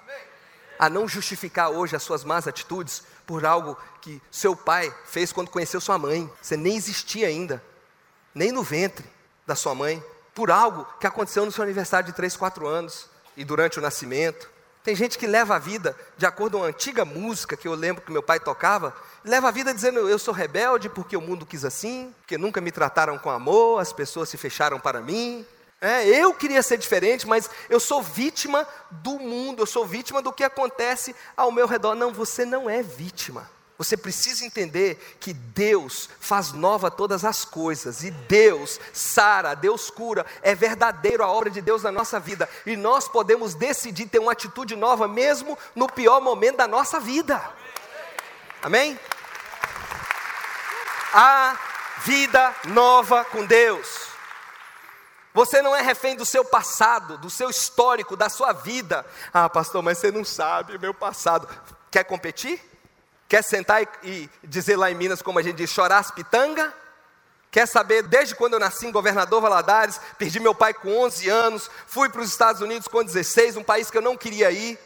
a 0.78 0.88
não 0.88 1.08
justificar 1.08 1.70
hoje 1.70 1.96
as 1.96 2.02
suas 2.02 2.24
más 2.24 2.46
atitudes 2.46 3.02
por 3.26 3.44
algo 3.44 3.76
que 4.00 4.20
seu 4.30 4.56
pai 4.56 4.94
fez 5.04 5.32
quando 5.32 5.50
conheceu 5.50 5.80
sua 5.80 5.98
mãe. 5.98 6.30
Você 6.40 6.56
nem 6.56 6.76
existia 6.76 7.28
ainda, 7.28 7.62
nem 8.34 8.50
no 8.52 8.62
ventre 8.62 9.06
da 9.46 9.54
sua 9.54 9.74
mãe, 9.74 10.02
por 10.34 10.50
algo 10.50 10.86
que 10.98 11.06
aconteceu 11.06 11.44
no 11.44 11.52
seu 11.52 11.64
aniversário 11.64 12.06
de 12.06 12.12
3, 12.12 12.36
4 12.36 12.66
anos 12.66 13.08
e 13.36 13.44
durante 13.44 13.78
o 13.78 13.82
nascimento. 13.82 14.50
Tem 14.82 14.96
gente 14.96 15.16
que 15.16 15.28
leva 15.28 15.54
a 15.54 15.58
vida, 15.60 15.96
de 16.18 16.26
acordo 16.26 16.58
com 16.58 16.64
uma 16.64 16.68
antiga 16.68 17.04
música 17.04 17.56
que 17.56 17.68
eu 17.68 17.74
lembro 17.74 18.02
que 18.02 18.10
meu 18.10 18.22
pai 18.22 18.40
tocava, 18.40 18.92
leva 19.24 19.48
a 19.48 19.52
vida 19.52 19.72
dizendo: 19.72 20.08
Eu 20.08 20.18
sou 20.18 20.34
rebelde 20.34 20.88
porque 20.88 21.16
o 21.16 21.20
mundo 21.20 21.46
quis 21.46 21.64
assim, 21.64 22.12
porque 22.18 22.36
nunca 22.36 22.60
me 22.60 22.72
trataram 22.72 23.16
com 23.16 23.30
amor, 23.30 23.80
as 23.80 23.92
pessoas 23.92 24.28
se 24.28 24.36
fecharam 24.36 24.80
para 24.80 25.00
mim, 25.00 25.46
é, 25.82 26.06
eu 26.06 26.32
queria 26.32 26.62
ser 26.62 26.78
diferente, 26.78 27.26
mas 27.26 27.50
eu 27.68 27.80
sou 27.80 28.00
vítima 28.00 28.66
do 28.88 29.18
mundo, 29.18 29.62
eu 29.62 29.66
sou 29.66 29.84
vítima 29.84 30.22
do 30.22 30.32
que 30.32 30.44
acontece 30.44 31.12
ao 31.36 31.50
meu 31.50 31.66
redor. 31.66 31.96
Não, 31.96 32.12
você 32.12 32.44
não 32.44 32.70
é 32.70 32.84
vítima. 32.84 33.50
Você 33.76 33.96
precisa 33.96 34.44
entender 34.44 35.16
que 35.18 35.32
Deus 35.32 36.08
faz 36.20 36.52
nova 36.52 36.88
todas 36.88 37.24
as 37.24 37.44
coisas, 37.44 38.04
e 38.04 38.12
Deus 38.12 38.78
sara, 38.92 39.54
Deus 39.54 39.90
cura, 39.90 40.24
é 40.40 40.54
verdadeiro 40.54 41.24
a 41.24 41.26
obra 41.26 41.50
de 41.50 41.60
Deus 41.60 41.82
na 41.82 41.90
nossa 41.90 42.20
vida, 42.20 42.48
e 42.64 42.76
nós 42.76 43.08
podemos 43.08 43.54
decidir 43.54 44.06
ter 44.06 44.20
uma 44.20 44.30
atitude 44.30 44.76
nova, 44.76 45.08
mesmo 45.08 45.58
no 45.74 45.88
pior 45.88 46.20
momento 46.20 46.58
da 46.58 46.68
nossa 46.68 47.00
vida. 47.00 47.42
Amém? 48.62 48.96
A 51.12 51.58
vida 52.04 52.54
nova 52.66 53.24
com 53.24 53.44
Deus. 53.44 54.11
Você 55.34 55.62
não 55.62 55.74
é 55.74 55.80
refém 55.80 56.14
do 56.14 56.26
seu 56.26 56.44
passado, 56.44 57.16
do 57.16 57.30
seu 57.30 57.48
histórico, 57.48 58.16
da 58.16 58.28
sua 58.28 58.52
vida. 58.52 59.04
Ah, 59.32 59.48
pastor, 59.48 59.82
mas 59.82 59.98
você 59.98 60.10
não 60.10 60.24
sabe 60.24 60.76
o 60.76 60.80
meu 60.80 60.92
passado. 60.92 61.48
Quer 61.90 62.04
competir? 62.04 62.60
Quer 63.28 63.42
sentar 63.42 63.82
e, 63.82 63.88
e 64.02 64.30
dizer 64.44 64.76
lá 64.76 64.90
em 64.90 64.94
Minas, 64.94 65.22
como 65.22 65.38
a 65.38 65.42
gente 65.42 65.56
diz, 65.56 65.70
chorar 65.70 65.98
as 65.98 66.10
pitanga? 66.10 66.72
Quer 67.50 67.66
saber 67.66 68.02
desde 68.02 68.34
quando 68.34 68.54
eu 68.54 68.60
nasci 68.60 68.86
em 68.86 68.92
Governador 68.92 69.40
Valadares, 69.40 70.00
perdi 70.18 70.38
meu 70.38 70.54
pai 70.54 70.74
com 70.74 70.98
11 71.04 71.28
anos, 71.28 71.70
fui 71.86 72.08
para 72.10 72.20
os 72.20 72.28
Estados 72.28 72.60
Unidos 72.60 72.88
com 72.88 73.02
16, 73.02 73.56
um 73.56 73.62
país 73.62 73.90
que 73.90 73.96
eu 73.96 74.02
não 74.02 74.16
queria 74.16 74.50
ir. 74.50 74.78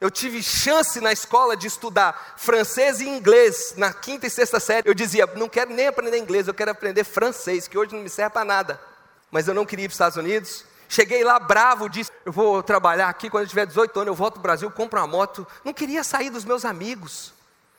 Eu 0.00 0.10
tive 0.10 0.42
chance 0.42 1.00
na 1.00 1.12
escola 1.12 1.56
de 1.56 1.68
estudar 1.68 2.34
francês 2.36 3.00
e 3.00 3.08
inglês 3.08 3.74
na 3.76 3.92
quinta 3.92 4.26
e 4.26 4.30
sexta 4.30 4.58
série. 4.58 4.88
Eu 4.88 4.94
dizia, 4.94 5.26
não 5.34 5.48
quero 5.48 5.72
nem 5.72 5.88
aprender 5.88 6.18
inglês, 6.18 6.46
eu 6.46 6.54
quero 6.54 6.72
aprender 6.72 7.04
francês, 7.04 7.66
que 7.66 7.78
hoje 7.78 7.94
não 7.94 8.02
me 8.02 8.10
serve 8.10 8.30
para 8.30 8.44
nada 8.44 8.91
mas 9.32 9.48
eu 9.48 9.54
não 9.54 9.64
queria 9.64 9.86
ir 9.86 9.88
para 9.88 9.92
os 9.92 9.96
Estados 9.96 10.18
Unidos. 10.18 10.64
Cheguei 10.88 11.24
lá 11.24 11.38
bravo, 11.40 11.88
disse: 11.88 12.12
Eu 12.24 12.30
vou 12.30 12.62
trabalhar 12.62 13.08
aqui, 13.08 13.30
quando 13.30 13.44
eu 13.44 13.48
tiver 13.48 13.66
18 13.66 13.98
anos, 13.98 14.08
eu 14.08 14.14
volto 14.14 14.34
para 14.34 14.40
o 14.40 14.42
Brasil, 14.42 14.70
compro 14.70 15.00
uma 15.00 15.06
moto. 15.06 15.46
Não 15.64 15.72
queria 15.72 16.04
sair 16.04 16.28
dos 16.28 16.44
meus 16.44 16.66
amigos, 16.66 17.32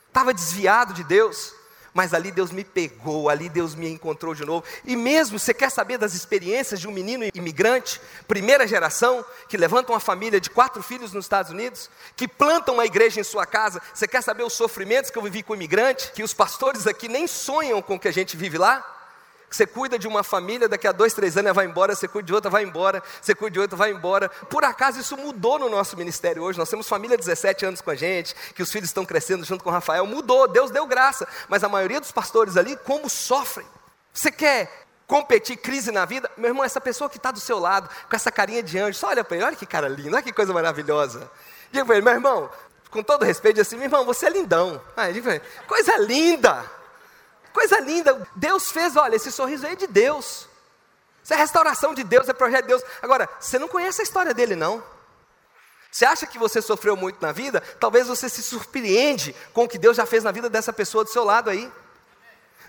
estava 0.07 0.33
desviado 0.33 0.93
de 0.93 1.03
Deus. 1.03 1.53
Mas 1.93 2.11
ali 2.11 2.31
Deus 2.31 2.51
me 2.51 2.63
pegou, 2.63 3.29
ali 3.29 3.47
Deus 3.47 3.75
me 3.75 3.87
encontrou 3.87 4.33
de 4.33 4.43
novo. 4.43 4.65
E 4.83 4.95
mesmo 4.95 5.37
você 5.37 5.53
quer 5.53 5.69
saber 5.69 5.99
das 5.99 6.15
experiências 6.15 6.79
de 6.79 6.87
um 6.87 6.91
menino 6.91 7.23
imigrante, 7.35 8.01
primeira 8.27 8.67
geração, 8.67 9.23
que 9.47 9.55
levanta 9.55 9.91
uma 9.91 9.99
família 9.99 10.41
de 10.41 10.49
quatro 10.49 10.81
filhos 10.81 11.13
nos 11.13 11.25
Estados 11.25 11.51
Unidos, 11.51 11.91
que 12.15 12.27
planta 12.27 12.71
uma 12.71 12.83
igreja 12.83 13.19
em 13.19 13.23
sua 13.23 13.45
casa. 13.45 13.79
Você 13.93 14.07
quer 14.07 14.23
saber 14.23 14.41
os 14.41 14.53
sofrimentos 14.53 15.11
que 15.11 15.17
eu 15.19 15.21
vivi 15.21 15.43
com 15.43 15.53
imigrante, 15.53 16.11
que 16.13 16.23
os 16.23 16.33
pastores 16.33 16.87
aqui 16.87 17.07
nem 17.07 17.27
sonham 17.27 17.79
com 17.79 17.93
o 17.93 17.99
que 17.99 18.07
a 18.07 18.13
gente 18.13 18.35
vive 18.35 18.57
lá? 18.57 18.83
Você 19.53 19.67
cuida 19.67 19.99
de 19.99 20.07
uma 20.07 20.23
família, 20.23 20.67
daqui 20.67 20.87
a 20.87 20.91
dois, 20.91 21.13
três 21.13 21.37
anos 21.37 21.45
ela 21.45 21.53
vai 21.53 21.67
embora, 21.67 21.93
você 21.93 22.07
cuida 22.07 22.25
de 22.25 22.33
outra, 22.33 22.49
vai 22.49 22.63
embora, 22.63 23.03
você 23.21 23.35
cuida 23.35 23.53
de 23.53 23.59
outra, 23.59 23.77
vai 23.77 23.91
embora. 23.91 24.27
Por 24.27 24.63
acaso 24.63 24.99
isso 24.99 25.15
mudou 25.15 25.59
no 25.59 25.69
nosso 25.69 25.95
ministério 25.95 26.41
hoje? 26.41 26.57
Nós 26.57 26.67
temos 26.67 26.87
família 26.87 27.15
de 27.15 27.23
17 27.23 27.63
anos 27.67 27.79
com 27.79 27.91
a 27.91 27.95
gente, 27.95 28.33
que 28.55 28.63
os 28.63 28.71
filhos 28.71 28.89
estão 28.89 29.05
crescendo 29.05 29.45
junto 29.45 29.63
com 29.63 29.69
o 29.69 29.73
Rafael. 29.73 30.07
Mudou, 30.07 30.47
Deus 30.47 30.71
deu 30.71 30.87
graça. 30.87 31.27
Mas 31.47 31.63
a 31.63 31.69
maioria 31.69 32.01
dos 32.01 32.11
pastores 32.11 32.57
ali, 32.57 32.75
como 32.77 33.07
sofrem? 33.07 33.67
Você 34.11 34.31
quer 34.31 34.87
competir, 35.05 35.55
crise 35.57 35.91
na 35.91 36.03
vida? 36.03 36.31
Meu 36.35 36.49
irmão, 36.49 36.65
essa 36.65 36.81
pessoa 36.81 37.07
que 37.07 37.17
está 37.17 37.29
do 37.29 37.39
seu 37.39 37.59
lado, 37.59 37.87
com 38.09 38.15
essa 38.15 38.31
carinha 38.31 38.63
de 38.63 38.79
anjo, 38.79 38.97
só 38.97 39.09
olha 39.09 39.23
para 39.23 39.37
ele, 39.37 39.45
olha 39.45 39.55
que 39.55 39.67
cara 39.67 39.87
lindo, 39.87 40.15
olha 40.15 40.23
que 40.23 40.33
coisa 40.33 40.51
maravilhosa. 40.51 41.29
Diga 41.71 41.85
para 41.85 41.97
ele, 41.97 42.03
meu 42.03 42.13
irmão, 42.15 42.49
com 42.89 43.03
todo 43.03 43.23
respeito, 43.23 43.61
assim, 43.61 43.75
meu 43.75 43.85
irmão, 43.85 44.03
você 44.03 44.25
é 44.25 44.29
lindão. 44.31 44.81
Aí, 44.97 45.13
diga 45.13 45.25
para 45.25 45.35
ele, 45.35 45.45
coisa 45.67 45.95
linda. 45.97 46.82
Coisa 47.53 47.79
linda. 47.79 48.27
Deus 48.35 48.71
fez, 48.71 48.95
olha, 48.95 49.15
esse 49.15 49.31
sorriso 49.31 49.65
aí 49.65 49.73
é 49.73 49.75
de 49.75 49.87
Deus. 49.87 50.47
Isso 51.23 51.33
é 51.33 51.37
restauração 51.37 51.93
de 51.93 52.03
Deus, 52.03 52.27
é 52.27 52.33
projeto 52.33 52.63
de 52.63 52.69
Deus. 52.69 52.83
Agora, 53.01 53.29
você 53.39 53.57
não 53.57 53.67
conhece 53.67 54.01
a 54.01 54.03
história 54.03 54.33
dele, 54.33 54.55
não. 54.55 54.83
Você 55.89 56.05
acha 56.05 56.25
que 56.25 56.39
você 56.39 56.61
sofreu 56.61 56.97
muito 56.97 57.21
na 57.21 57.31
vida? 57.31 57.61
Talvez 57.79 58.07
você 58.07 58.27
se 58.27 58.41
surpreende 58.41 59.33
com 59.53 59.65
o 59.65 59.69
que 59.69 59.77
Deus 59.77 59.95
já 59.95 60.05
fez 60.05 60.23
na 60.23 60.31
vida 60.31 60.49
dessa 60.49 60.73
pessoa 60.73 61.03
do 61.03 61.11
seu 61.11 61.23
lado 61.23 61.51
aí. 61.51 61.71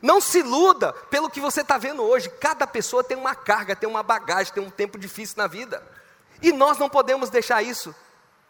Não 0.03 0.21
se 0.21 0.41
iluda 0.41 0.93
pelo 0.93 1.31
que 1.31 1.41
você 1.41 1.63
está 1.63 1.79
vendo 1.79 2.03
hoje. 2.03 2.29
Cada 2.29 2.67
pessoa 2.67 3.03
tem 3.03 3.17
uma 3.17 3.35
carga, 3.35 3.75
tem 3.75 3.89
uma 3.89 4.03
bagagem, 4.03 4.53
tem 4.53 4.63
um 4.63 4.71
tempo 4.71 4.99
difícil 4.99 5.37
na 5.39 5.47
vida. 5.47 5.83
E 6.43 6.53
nós 6.53 6.77
não 6.77 6.91
podemos 6.91 7.31
deixar 7.31 7.63
isso 7.63 7.95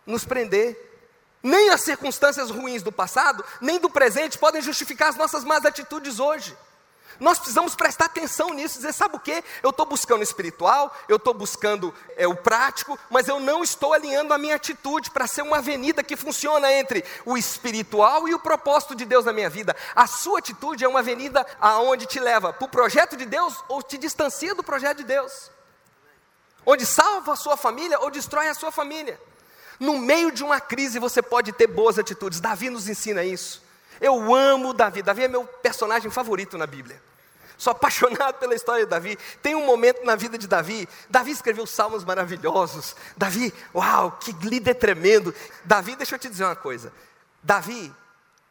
nos 0.05 0.25
prender. 0.25 0.94
Nem 1.45 1.69
as 1.69 1.83
circunstâncias 1.83 2.49
ruins 2.51 2.83
do 2.83 2.91
passado, 2.91 3.45
nem 3.61 3.79
do 3.79 3.91
presente 3.91 4.39
podem 4.39 4.63
justificar 4.63 5.11
as 5.11 5.17
nossas 5.17 5.45
más 5.45 5.67
atitudes 5.67 6.19
hoje. 6.19 6.57
Nós 7.21 7.39
precisamos 7.39 7.75
prestar 7.75 8.07
atenção 8.07 8.55
nisso, 8.55 8.79
dizer, 8.79 8.95
sabe 8.95 9.17
o 9.17 9.21
que? 9.21 9.45
Eu 9.63 9.69
estou 9.69 9.85
buscando 9.85 10.23
espiritual, 10.23 10.91
eu 11.07 11.17
estou 11.17 11.35
buscando 11.35 11.95
é, 12.17 12.27
o 12.27 12.35
prático, 12.35 12.99
mas 13.11 13.29
eu 13.29 13.39
não 13.39 13.63
estou 13.63 13.93
alinhando 13.93 14.33
a 14.33 14.39
minha 14.39 14.57
atitude 14.57 15.11
para 15.11 15.27
ser 15.27 15.43
uma 15.43 15.59
avenida 15.59 16.03
que 16.03 16.17
funciona 16.17 16.73
entre 16.73 17.05
o 17.27 17.37
espiritual 17.37 18.27
e 18.27 18.35
o 18.35 18.39
propósito 18.39 18.95
de 18.95 19.05
Deus 19.05 19.27
na 19.27 19.33
minha 19.33 19.51
vida. 19.51 19.77
A 19.95 20.07
sua 20.07 20.39
atitude 20.39 20.83
é 20.83 20.89
uma 20.89 21.01
avenida 21.01 21.47
aonde 21.61 22.07
te 22.07 22.19
leva 22.19 22.55
para 22.55 22.65
o 22.65 22.71
projeto 22.71 23.19
de 23.19 23.27
Deus 23.27 23.63
ou 23.69 23.83
te 23.83 23.99
distancia 23.99 24.55
do 24.55 24.65
projeto 24.65 24.97
de 24.97 25.05
Deus. 25.05 25.51
Onde 26.65 26.87
salva 26.87 27.35
a 27.35 27.37
sua 27.37 27.57
família 27.57 28.01
ou 28.01 28.11
destrói 28.11 28.49
a 28.49 28.55
sua 28.55 28.73
família. 28.73 29.21
No 29.79 29.99
meio 29.99 30.31
de 30.31 30.43
uma 30.43 30.61
crise 30.61 30.99
você 30.99 31.23
pode 31.23 31.53
ter 31.53 31.67
boas 31.67 31.99
atitudes. 31.99 32.41
Davi 32.41 32.71
nos 32.71 32.89
ensina 32.89 33.25
isso. 33.25 33.63
Eu 34.01 34.35
amo 34.35 34.73
Davi. 34.73 35.03
Davi 35.03 35.25
é 35.25 35.29
meu 35.29 35.45
personagem 35.45 36.11
favorito 36.11 36.59
na 36.59 36.67
Bíblia. 36.67 37.01
Sou 37.57 37.71
apaixonado 37.71 38.35
pela 38.39 38.55
história 38.55 38.85
de 38.85 38.91
Davi. 38.91 39.19
Tem 39.43 39.55
um 39.55 39.65
momento 39.65 40.05
na 40.05 40.17
vida 40.17 40.37
de 40.37 40.47
Davi. 40.47 40.89
Davi 41.09 41.31
escreveu 41.31 41.67
salmos 41.67 42.05
maravilhosos. 42.05 42.97
Davi, 43.17 43.55
uau, 43.75 44.13
que 44.13 44.33
líder 44.47 44.75
tremendo. 44.75 45.35
Davi, 45.65 45.97
deixa 45.97 46.17
eu 46.17 46.19
te 46.19 46.29
dizer 46.29 46.45
uma 46.45 46.57
coisa. 46.57 46.93
Davi 47.43 47.93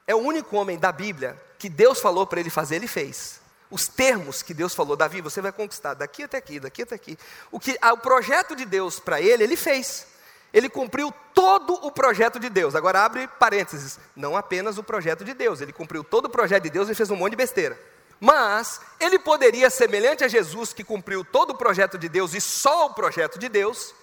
é 0.08 0.16
o 0.16 0.20
único 0.20 0.56
homem 0.56 0.78
da 0.78 0.92
Bíblia 0.92 1.42
que 1.60 1.70
Deus 1.70 2.00
falou 2.00 2.28
para 2.28 2.40
ele 2.40 2.50
fazer, 2.50 2.76
ele 2.76 2.88
fez. 2.88 3.42
Os 3.70 3.88
termos 3.88 4.42
que 4.42 4.54
Deus 4.54 4.76
falou, 4.76 4.96
Davi, 4.96 5.22
você 5.22 5.42
vai 5.42 5.52
conquistar 5.52 5.94
daqui 5.96 6.24
até 6.24 6.38
aqui, 6.38 6.60
daqui 6.60 6.84
até 6.84 6.96
aqui. 6.96 7.18
O 7.52 7.60
que 7.60 7.78
o 7.82 7.98
projeto 7.98 8.56
de 8.56 8.66
Deus 8.66 9.00
para 9.00 9.20
ele, 9.20 9.44
ele 9.44 9.56
fez 9.56 10.06
ele 10.54 10.70
cumpriu 10.70 11.12
todo 11.34 11.74
o 11.86 11.92
projeto 11.92 12.39
de 12.39 12.50
Deus. 12.50 12.76
Agora 12.76 13.04
abre 13.04 13.28
parênteses, 13.39 14.00
não 14.16 14.38
apenas 14.38 14.78
o 14.78 14.84
projeto 14.84 15.26
de 15.26 15.34
Deus, 15.34 15.60
ele 15.60 15.74
cumpriu 15.74 16.04
todo 16.04 16.26
o 16.26 16.30
projeto 16.30 16.63
de 16.63 16.70
Deus 16.70 16.89
e 16.89 16.96
fez 16.96 17.10
um 17.10 17.16
monte 17.16 17.32
de 17.32 17.38
besteira. 17.38 17.80
Mas 18.20 18.80
ele 19.00 19.20
poderia, 19.20 19.70
semelhante 19.70 20.24
a 20.24 20.28
Jesus, 20.28 20.72
que 20.72 20.84
cumpriu 20.84 21.26
todo 21.26 21.50
o 21.50 21.58
projeto 21.58 21.98
de 21.98 22.08
Deus 22.08 22.34
e 22.34 22.39
só 22.39 22.86
o 22.86 22.94
projeto 22.94 23.38
de 23.38 23.50
Deus, 23.50 23.94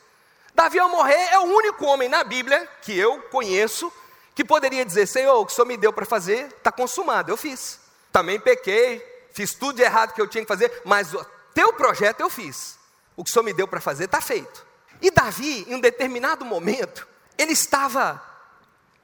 Davi 0.54 0.78
ao 0.78 0.88
morrer 0.88 1.28
é 1.30 1.38
o 1.38 1.44
único 1.44 1.86
homem 1.86 2.08
na 2.08 2.24
Bíblia 2.24 2.68
que 2.82 2.98
eu 2.98 3.22
conheço 3.30 3.90
que 4.34 4.44
poderia 4.44 4.84
dizer: 4.84 5.06
Senhor, 5.06 5.34
o 5.38 5.46
que 5.46 5.52
o 5.52 5.54
Senhor 5.54 5.66
me 5.66 5.76
deu 5.76 5.92
para 5.92 6.04
fazer 6.04 6.48
está 6.48 6.72
consumado, 6.72 7.30
eu 7.30 7.36
fiz. 7.36 7.80
Também 8.12 8.40
pequei, 8.40 9.00
fiz 9.32 9.54
tudo 9.54 9.76
de 9.76 9.82
errado 9.82 10.12
que 10.12 10.20
eu 10.20 10.26
tinha 10.26 10.42
que 10.42 10.48
fazer, 10.48 10.82
mas 10.84 11.14
o 11.14 11.24
teu 11.54 11.72
projeto 11.72 12.20
eu 12.20 12.28
fiz. 12.28 12.78
O 13.16 13.24
que 13.24 13.30
o 13.30 13.32
Senhor 13.32 13.44
me 13.44 13.52
deu 13.52 13.68
para 13.68 13.80
fazer 13.80 14.04
está 14.04 14.20
feito. 14.20 14.66
E 15.00 15.10
Davi, 15.10 15.64
em 15.68 15.74
um 15.74 15.80
determinado 15.80 16.44
momento, 16.44 17.06
ele 17.38 17.52
estava 17.52 18.22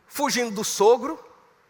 fugindo 0.06 0.50
do 0.50 0.64
sogro, 0.64 1.22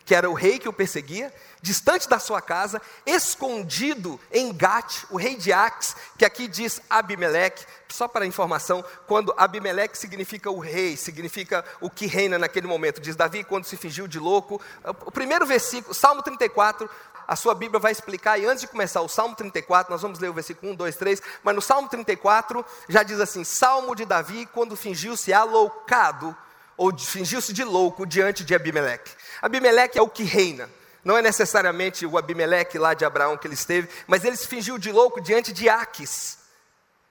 que 0.05 0.15
era 0.15 0.31
o 0.31 0.35
rei 0.35 0.59
que 0.59 0.69
o 0.69 0.73
perseguia, 0.73 1.35
distante 1.61 2.09
da 2.09 2.21
sua 2.21 2.41
casa, 2.41 2.81
escondido 3.05 4.21
em 4.31 4.53
Gat, 4.53 5.05
o 5.11 5.17
rei 5.17 5.35
de 5.37 5.53
Ax, 5.53 5.97
que 6.17 6.25
aqui 6.25 6.47
diz 6.47 6.81
Abimeleque, 6.89 7.67
só 7.89 8.07
para 8.07 8.25
informação, 8.25 8.85
quando 9.09 9.35
Abimeleque 9.37 9.99
significa 9.99 10.49
o 10.49 10.61
rei, 10.61 10.97
significa 10.97 11.65
o 11.81 11.91
que 11.91 12.07
reina 12.07 12.39
naquele 12.39 12.69
momento, 12.69 13.01
diz 13.01 13.17
Davi 13.17 13.43
quando 13.43 13.65
se 13.65 13.77
fingiu 13.77 14.07
de 14.07 14.21
louco. 14.21 14.61
O 15.05 15.11
primeiro 15.11 15.45
versículo, 15.45 15.93
Salmo 15.93 16.23
34, 16.23 16.89
a 17.27 17.35
sua 17.35 17.55
Bíblia 17.55 17.81
vai 17.81 17.93
explicar, 17.93 18.39
e 18.39 18.47
antes 18.47 18.61
de 18.61 18.69
começar 18.69 19.01
o 19.01 19.09
Salmo 19.09 19.35
34, 19.35 19.93
nós 19.93 20.03
vamos 20.03 20.19
ler 20.19 20.31
o 20.31 20.35
versículo 20.35 20.73
1, 20.73 20.77
2, 20.77 20.97
3, 20.97 21.23
mas 21.43 21.55
no 21.55 21.63
Salmo 21.63 21.89
34 21.89 22.65
já 22.89 23.03
diz 23.03 23.21
assim: 23.21 23.43
Salmo 23.45 23.95
de 23.95 24.05
Davi, 24.05 24.47
quando 24.53 24.77
fingiu-se 24.77 25.33
aloucado, 25.33 26.37
ou 26.77 26.97
fingiu-se 26.97 27.53
de 27.53 27.65
louco 27.65 28.07
diante 28.07 28.45
de 28.45 28.55
Abimeleque. 28.55 29.11
Abimeleque 29.43 29.99
é 29.99 30.03
o 30.03 30.09
que 30.09 30.23
reina, 30.23 30.71
não 31.05 31.17
é 31.17 31.23
necessariamente 31.23 32.07
o 32.07 32.19
Abimeleque 32.19 32.79
lá 32.79 32.95
de 32.95 33.05
Abraão 33.05 33.37
que 33.37 33.47
ele 33.47 33.55
esteve, 33.55 33.89
mas 34.07 34.25
ele 34.25 34.37
se 34.37 34.47
fingiu 34.47 34.79
de 34.79 34.93
louco 34.93 35.21
diante 35.21 35.53
de 35.53 35.69
Aques. 35.69 36.39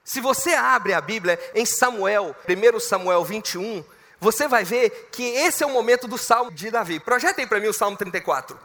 Se 0.04 0.20
você 0.20 0.54
abre 0.54 0.94
a 0.94 1.00
Bíblia 1.00 1.38
em 1.54 1.66
Samuel, 1.66 2.34
1 2.48 2.78
Samuel 2.78 3.24
21, 3.24 3.84
você 4.20 4.46
vai 4.46 4.64
ver 4.64 5.08
que 5.10 5.22
esse 5.22 5.64
é 5.64 5.66
o 5.66 5.72
momento 5.72 6.06
do 6.06 6.16
Salmo 6.16 6.50
de 6.52 6.70
Davi. 6.70 7.00
Projetem 7.00 7.46
para 7.46 7.58
mim 7.58 7.66
o 7.66 7.72
Salmo 7.72 7.96
34. 7.96 8.58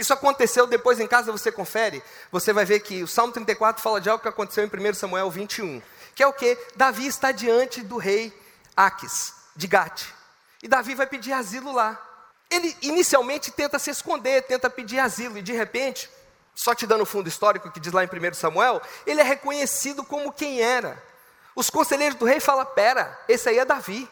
Isso 0.00 0.14
aconteceu 0.14 0.66
depois 0.66 0.98
em 0.98 1.06
casa, 1.06 1.30
você 1.30 1.52
confere, 1.52 2.02
você 2.32 2.54
vai 2.54 2.64
ver 2.64 2.80
que 2.80 3.02
o 3.02 3.06
Salmo 3.06 3.34
34 3.34 3.82
fala 3.82 4.00
de 4.00 4.08
algo 4.08 4.22
que 4.22 4.28
aconteceu 4.30 4.64
em 4.64 4.90
1 4.90 4.94
Samuel 4.94 5.30
21, 5.30 5.82
que 6.14 6.22
é 6.22 6.26
o 6.26 6.32
que? 6.32 6.56
Davi 6.74 7.06
está 7.06 7.32
diante 7.32 7.82
do 7.82 7.98
rei 7.98 8.32
Aques, 8.74 9.34
de 9.54 9.66
Gate, 9.66 10.06
e 10.62 10.68
Davi 10.68 10.94
vai 10.94 11.06
pedir 11.06 11.34
asilo 11.34 11.70
lá. 11.70 12.00
Ele 12.50 12.74
inicialmente 12.80 13.50
tenta 13.50 13.78
se 13.78 13.90
esconder, 13.90 14.46
tenta 14.46 14.70
pedir 14.70 14.98
asilo, 14.98 15.36
e 15.36 15.42
de 15.42 15.52
repente, 15.52 16.08
só 16.54 16.74
te 16.74 16.86
dando 16.86 17.02
o 17.02 17.06
fundo 17.06 17.28
histórico 17.28 17.70
que 17.70 17.78
diz 17.78 17.92
lá 17.92 18.02
em 18.02 18.08
1 18.08 18.32
Samuel, 18.32 18.80
ele 19.06 19.20
é 19.20 19.24
reconhecido 19.24 20.02
como 20.02 20.32
quem 20.32 20.62
era. 20.62 21.00
Os 21.54 21.68
conselheiros 21.68 22.18
do 22.18 22.24
rei 22.24 22.40
falam: 22.40 22.64
pera, 22.64 23.20
esse 23.28 23.50
aí 23.50 23.58
é 23.58 23.66
Davi. 23.66 24.08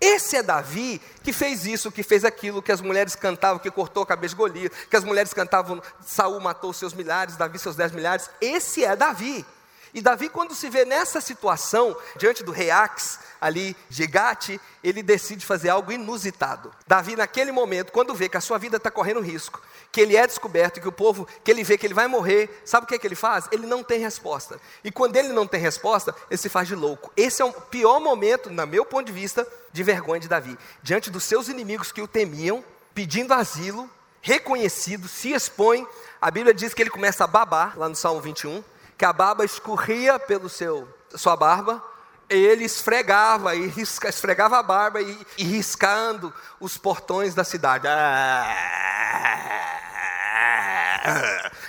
Esse 0.00 0.36
é 0.36 0.42
Davi 0.42 1.00
que 1.22 1.32
fez 1.32 1.66
isso, 1.66 1.90
que 1.90 2.02
fez 2.02 2.24
aquilo, 2.24 2.62
que 2.62 2.72
as 2.72 2.80
mulheres 2.80 3.14
cantavam, 3.14 3.58
que 3.58 3.70
cortou 3.70 4.02
a 4.02 4.06
cabeça 4.06 4.34
de 4.34 4.38
Golias, 4.38 4.72
que 4.88 4.96
as 4.96 5.04
mulheres 5.04 5.34
cantavam, 5.34 5.82
Saul 6.04 6.40
matou 6.40 6.72
seus 6.72 6.94
milhares, 6.94 7.36
Davi 7.36 7.58
seus 7.58 7.76
dez 7.76 7.92
milhares. 7.92 8.30
Esse 8.40 8.84
é 8.84 8.94
Davi. 8.94 9.44
E 9.94 10.00
Davi, 10.00 10.28
quando 10.28 10.54
se 10.54 10.68
vê 10.68 10.84
nessa 10.84 11.20
situação, 11.20 11.96
diante 12.16 12.42
do 12.42 12.52
rei 12.52 12.70
Ax, 12.70 13.20
ali 13.40 13.76
de 13.88 14.06
Gate, 14.06 14.58
ele 14.82 15.02
decide 15.02 15.46
fazer 15.46 15.68
algo 15.68 15.92
inusitado. 15.92 16.72
Davi, 16.86 17.16
naquele 17.16 17.52
momento, 17.52 17.92
quando 17.92 18.14
vê 18.14 18.28
que 18.28 18.36
a 18.36 18.40
sua 18.40 18.58
vida 18.58 18.76
está 18.76 18.90
correndo 18.90 19.20
risco, 19.20 19.62
que 19.90 20.00
ele 20.00 20.16
é 20.16 20.26
descoberto, 20.26 20.80
que 20.80 20.88
o 20.88 20.92
povo, 20.92 21.26
que 21.42 21.50
ele 21.50 21.64
vê 21.64 21.78
que 21.78 21.86
ele 21.86 21.94
vai 21.94 22.06
morrer, 22.06 22.62
sabe 22.64 22.84
o 22.84 22.86
que, 22.86 22.94
é 22.94 22.98
que 22.98 23.06
ele 23.06 23.14
faz? 23.14 23.48
Ele 23.50 23.66
não 23.66 23.82
tem 23.82 23.98
resposta. 23.98 24.60
E 24.84 24.90
quando 24.90 25.16
ele 25.16 25.28
não 25.28 25.46
tem 25.46 25.60
resposta, 25.60 26.14
ele 26.30 26.38
se 26.38 26.48
faz 26.48 26.68
de 26.68 26.74
louco. 26.74 27.10
Esse 27.16 27.40
é 27.40 27.44
o 27.44 27.52
pior 27.52 28.00
momento, 28.00 28.50
no 28.50 28.66
meu 28.66 28.84
ponto 28.84 29.06
de 29.06 29.12
vista, 29.12 29.46
de 29.72 29.82
vergonha 29.82 30.20
de 30.20 30.28
Davi. 30.28 30.58
Diante 30.82 31.10
dos 31.10 31.24
seus 31.24 31.48
inimigos 31.48 31.90
que 31.90 32.02
o 32.02 32.08
temiam, 32.08 32.62
pedindo 32.94 33.32
asilo, 33.32 33.88
reconhecido, 34.20 35.08
se 35.08 35.32
expõe. 35.32 35.86
A 36.20 36.30
Bíblia 36.30 36.52
diz 36.52 36.74
que 36.74 36.82
ele 36.82 36.90
começa 36.90 37.24
a 37.24 37.26
babar, 37.26 37.78
lá 37.78 37.88
no 37.88 37.96
Salmo 37.96 38.20
21, 38.20 38.62
que 38.98 39.04
a 39.04 39.12
baba 39.12 39.44
escorria 39.44 40.18
pelo 40.18 40.48
seu 40.48 40.92
sua 41.16 41.36
barba, 41.36 41.82
ele 42.28 42.64
esfregava 42.64 43.54
e 43.54 43.66
risca, 43.66 44.08
esfregava 44.08 44.58
a 44.58 44.62
barba 44.62 45.00
e, 45.00 45.26
e 45.38 45.44
riscando 45.44 46.34
os 46.60 46.76
portões 46.76 47.34
da 47.34 47.44
cidade. 47.44 47.86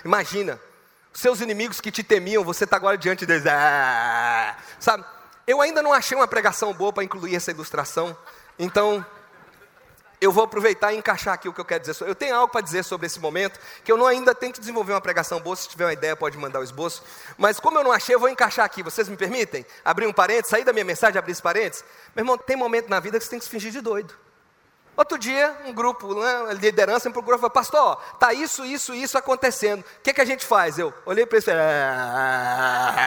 Imagina, 0.04 0.60
seus 1.14 1.40
inimigos 1.40 1.80
que 1.80 1.92
te 1.92 2.04
temiam, 2.04 2.44
você 2.44 2.66
está 2.66 2.76
agora 2.76 2.98
diante 2.98 3.26
deles. 3.26 3.44
Sabe? 4.80 5.06
Eu 5.48 5.62
ainda 5.62 5.82
não 5.82 5.94
achei 5.94 6.18
uma 6.18 6.28
pregação 6.28 6.74
boa 6.74 6.92
para 6.92 7.04
incluir 7.04 7.36
essa 7.36 7.52
ilustração, 7.52 8.18
então 8.58 9.06
eu 10.22 10.32
vou 10.32 10.44
aproveitar 10.44 10.94
e 10.94 10.98
encaixar 10.98 11.34
aqui 11.34 11.48
o 11.48 11.54
que 11.54 11.62
eu 11.62 11.66
quero 11.66 11.82
dizer. 11.82 11.96
Eu 12.06 12.16
tenho 12.16 12.36
algo 12.36 12.52
para 12.52 12.62
dizer 12.62 12.84
sobre 12.84 13.08
esse 13.08 13.20
momento, 13.20 13.60
que 13.84 13.92
eu 13.92 13.98
não 13.98 14.06
ainda 14.06 14.36
tenho 14.36 14.52
que 14.52 14.60
desenvolver 14.60 14.94
uma 14.94 15.02
pregação 15.02 15.40
boa, 15.40 15.56
se 15.56 15.70
tiver 15.70 15.86
uma 15.86 15.94
ideia 15.94 16.16
pode 16.16 16.38
mandar 16.38 16.60
o 16.60 16.64
esboço, 16.64 17.04
mas 17.38 17.60
como 17.60 17.78
eu 17.78 17.84
não 17.84 17.92
achei, 17.92 18.16
eu 18.16 18.20
vou 18.20 18.30
encaixar 18.30 18.66
aqui, 18.66 18.84
vocês 18.84 19.08
me 19.08 19.16
permitem? 19.16 19.66
Abrir 19.84 20.08
um 20.08 20.14
parênteses, 20.14 20.50
sair 20.50 20.66
da 20.66 20.74
minha 20.74 20.86
mensagem, 20.86 21.18
abrir 21.18 21.32
esse 21.32 21.42
parênteses? 21.42 21.86
Meu 22.16 22.24
irmão, 22.24 22.38
tem 22.38 22.56
momento 22.56 22.90
na 22.90 23.00
vida 23.00 23.18
que 23.18 23.24
você 23.24 23.30
tem 23.30 23.40
que 23.40 23.46
se 23.46 23.52
fingir 23.52 23.72
de 23.72 23.82
doido. 23.82 24.14
Outro 24.98 25.18
dia, 25.18 25.56
um 25.66 25.72
grupo, 25.72 26.14
né, 26.14 26.54
liderança 26.56 27.08
me 27.08 27.14
procurou 27.14 27.38
e 27.38 27.40
falou, 27.40 27.52
pastor, 27.52 27.96
tá 28.20 28.34
isso, 28.34 28.66
isso, 28.66 28.94
isso 28.94 29.18
acontecendo, 29.18 29.80
o 29.80 29.86
que, 30.04 30.14
que 30.14 30.20
a 30.20 30.26
gente 30.26 30.46
faz? 30.46 30.78
Eu 30.78 30.94
olhei 31.06 31.26
para 31.26 31.38
ele 31.38 31.46
e 31.48 31.54
ah. 31.54 32.98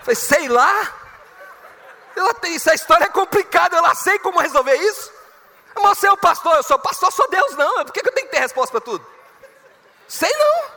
falei, 0.00 0.16
sei 0.16 0.48
lá, 0.48 1.03
eu, 2.16 2.54
essa 2.54 2.74
história 2.74 3.04
é 3.04 3.08
complicada, 3.08 3.76
eu 3.76 3.82
lá 3.82 3.94
sei 3.94 4.18
como 4.18 4.40
resolver 4.40 4.76
isso. 4.76 5.12
Mas 5.74 5.98
você 5.98 6.06
é 6.06 6.12
o 6.12 6.16
pastor, 6.16 6.54
eu 6.56 6.62
sou 6.62 6.78
pastor, 6.78 7.12
sou 7.12 7.28
Deus, 7.28 7.56
não. 7.56 7.84
Por 7.84 7.92
que 7.92 8.00
eu 8.00 8.12
tenho 8.12 8.26
que 8.26 8.32
ter 8.32 8.40
resposta 8.40 8.70
para 8.70 8.80
tudo? 8.80 9.04
Sei 10.06 10.30
não. 10.32 10.74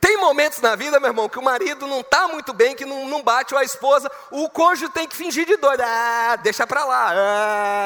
Tem 0.00 0.16
momentos 0.16 0.60
na 0.60 0.74
vida, 0.74 0.98
meu 0.98 1.10
irmão, 1.10 1.28
que 1.28 1.38
o 1.38 1.42
marido 1.42 1.86
não 1.86 2.00
está 2.00 2.26
muito 2.26 2.52
bem, 2.52 2.74
que 2.74 2.86
não, 2.86 3.06
não, 3.06 3.22
bate, 3.22 3.54
ou 3.54 3.60
a 3.60 3.64
esposa, 3.64 4.10
o 4.30 4.48
cônjuge 4.48 4.90
tem 4.92 5.06
que 5.06 5.14
fingir 5.14 5.46
de 5.46 5.56
doido. 5.56 5.82
Ah, 5.82 6.36
deixa 6.36 6.66
para 6.66 6.84
lá, 6.84 7.10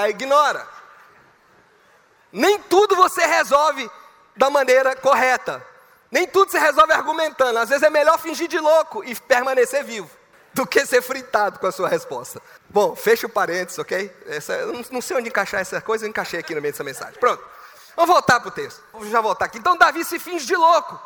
ah, 0.02 0.08
ignora. 0.08 0.66
Nem 2.32 2.58
tudo 2.60 2.96
você 2.96 3.26
resolve 3.26 3.90
da 4.36 4.48
maneira 4.48 4.96
correta. 4.96 5.64
Nem 6.10 6.26
tudo 6.26 6.50
você 6.50 6.58
resolve 6.58 6.92
argumentando. 6.92 7.58
Às 7.58 7.68
vezes 7.68 7.82
é 7.82 7.90
melhor 7.90 8.18
fingir 8.18 8.48
de 8.48 8.58
louco 8.58 9.02
e 9.04 9.14
permanecer 9.14 9.84
vivo 9.84 10.08
do 10.54 10.66
que 10.66 10.86
ser 10.86 11.02
fritado 11.02 11.58
com 11.58 11.66
a 11.66 11.72
sua 11.72 11.88
resposta. 11.88 12.40
Bom, 12.70 12.94
fecha 12.94 13.26
o 13.26 13.30
parênteses, 13.30 13.78
ok? 13.78 14.10
Essa, 14.26 14.54
eu 14.54 14.72
não 14.90 15.00
sei 15.00 15.16
onde 15.16 15.28
encaixar 15.28 15.60
essa 15.60 15.80
coisa, 15.80 16.04
eu 16.04 16.08
encaixei 16.08 16.38
aqui 16.38 16.54
no 16.54 16.62
meio 16.62 16.72
dessa 16.72 16.84
mensagem. 16.84 17.18
Pronto. 17.18 17.44
Vamos 17.96 18.10
voltar 18.10 18.40
para 18.40 18.48
o 18.48 18.52
texto. 18.52 18.82
Vamos 18.92 19.08
já 19.08 19.20
voltar 19.20 19.44
aqui. 19.44 19.58
Então 19.58 19.76
Davi 19.76 20.04
se 20.04 20.18
finge 20.18 20.46
de 20.46 20.56
louco. 20.56 21.00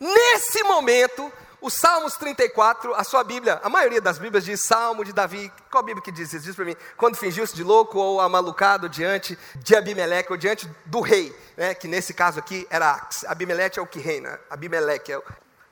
Nesse 0.00 0.62
momento, 0.64 1.32
O 1.64 1.70
Salmos 1.70 2.14
34, 2.16 2.94
a 2.94 3.02
sua 3.02 3.24
Bíblia, 3.24 3.58
a 3.62 3.70
maioria 3.70 3.98
das 3.98 4.18
Bíblias 4.18 4.44
diz 4.44 4.60
Salmo 4.60 5.02
de 5.02 5.14
Davi. 5.14 5.50
Qual 5.70 5.82
Bíblia 5.82 6.04
que 6.04 6.12
diz 6.12 6.30
isso? 6.30 6.44
Diz 6.44 6.54
para 6.54 6.66
mim, 6.66 6.76
quando 6.94 7.16
fingiu-se 7.16 7.54
de 7.54 7.64
louco 7.64 7.98
ou 7.98 8.20
amalucado 8.20 8.86
diante 8.86 9.38
de 9.56 9.74
Abimeleque 9.74 10.30
ou 10.30 10.36
diante 10.36 10.68
do 10.84 11.00
rei, 11.00 11.34
né, 11.56 11.72
que 11.72 11.88
nesse 11.88 12.12
caso 12.12 12.38
aqui 12.38 12.66
era. 12.68 13.08
Abimeleque 13.26 13.78
é 13.78 13.82
o 13.82 13.86
que 13.86 13.98
reina, 13.98 14.38
Abimeleque 14.50 15.10
é 15.10 15.16
o, 15.16 15.24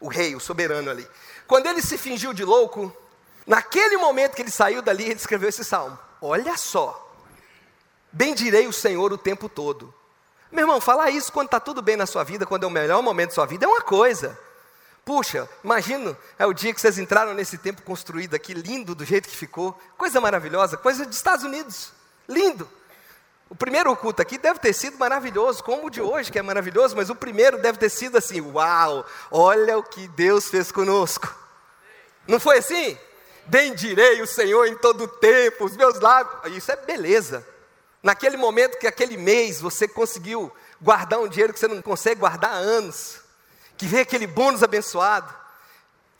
o 0.03 0.09
rei, 0.09 0.35
o 0.35 0.41
soberano 0.41 0.91
ali. 0.91 1.09
Quando 1.47 1.67
ele 1.67 1.81
se 1.81 1.97
fingiu 1.97 2.35
de 2.35 2.45
louco, 2.45 2.95
naquele 3.47 3.97
momento 3.97 4.35
que 4.35 4.43
ele 4.43 4.51
saiu 4.51 4.83
dali, 4.83 5.05
ele 5.05 5.15
escreveu 5.15 5.49
esse 5.49 5.65
salmo. 5.65 5.99
Olha 6.21 6.57
só, 6.57 7.17
bendirei 8.11 8.67
o 8.67 8.73
Senhor 8.73 9.13
o 9.13 9.19
tempo 9.19 9.49
todo. 9.49 9.95
Meu 10.51 10.65
irmão, 10.65 10.81
falar 10.81 11.11
isso 11.11 11.33
quando 11.33 11.47
está 11.47 11.59
tudo 11.59 11.81
bem 11.81 11.97
na 11.97 12.05
sua 12.05 12.25
vida, 12.25 12.45
quando 12.45 12.65
é 12.65 12.67
o 12.67 12.71
melhor 12.71 13.03
momento 13.03 13.31
da 13.31 13.35
sua 13.37 13.47
vida, 13.47 13.65
é 13.65 13.69
uma 13.69 13.81
coisa. 13.81 14.39
Puxa, 15.05 15.49
imagino, 15.65 16.17
é 16.39 16.47
o 16.47 16.53
dia 16.53 16.75
que 16.75 16.81
vocês 16.81 16.99
entraram 16.99 17.33
nesse 17.33 17.59
tempo 17.59 17.83
construído 17.83 18.35
aqui, 18.35 18.55
lindo 18.55 18.95
do 18.95 19.05
jeito 19.05 19.29
que 19.29 19.37
ficou, 19.37 19.81
coisa 19.97 20.21
maravilhosa, 20.21 20.77
coisa 20.77 21.07
dos 21.07 21.17
Estados 21.17 21.45
Unidos, 21.45 21.93
lindo. 22.29 22.69
O 23.53 23.55
primeiro 23.55 23.95
culto 23.95 24.23
aqui 24.23 24.39
deve 24.39 24.59
ter 24.61 24.73
sido 24.73 24.97
maravilhoso, 24.97 25.63
como 25.63 25.89
o 25.89 25.91
de 25.91 26.01
hoje, 26.01 26.33
que 26.33 26.39
é 26.39 26.43
maravilhoso, 26.43 26.97
mas 26.97 27.11
o 27.11 27.15
primeiro 27.15 27.59
deve 27.59 27.77
ter 27.77 27.91
sido 27.91 28.17
assim: 28.17 28.41
uau, 28.41 29.05
olha 29.31 29.77
o 29.77 29.83
que 29.83 30.09
Deus 30.09 30.49
fez 30.49 30.73
conosco. 30.73 31.29
Não 32.27 32.41
foi 32.41 32.57
assim? 32.57 32.97
Bendirei 33.45 34.23
o 34.23 34.27
Senhor 34.27 34.65
em 34.69 34.75
todo 34.79 35.05
o 35.05 35.09
tempo, 35.09 35.67
os 35.67 35.77
meus 35.77 36.01
lábios. 36.01 36.57
Isso 36.57 36.73
é 36.73 36.77
beleza. 36.77 37.47
Naquele 38.03 38.39
momento 38.39 38.79
que 38.79 38.87
aquele 38.87 39.19
mês 39.19 39.61
você 39.61 39.87
conseguiu 39.87 40.51
guardar 40.81 41.21
um 41.21 41.29
dinheiro 41.29 41.53
que 41.53 41.61
você 41.61 41.69
não 41.69 41.83
consegue 41.83 42.21
guardar 42.21 42.53
há 42.53 42.57
anos 42.57 43.21
que 43.77 43.87
veio 43.87 44.03
aquele 44.03 44.27
bônus 44.27 44.63
abençoado, 44.63 45.31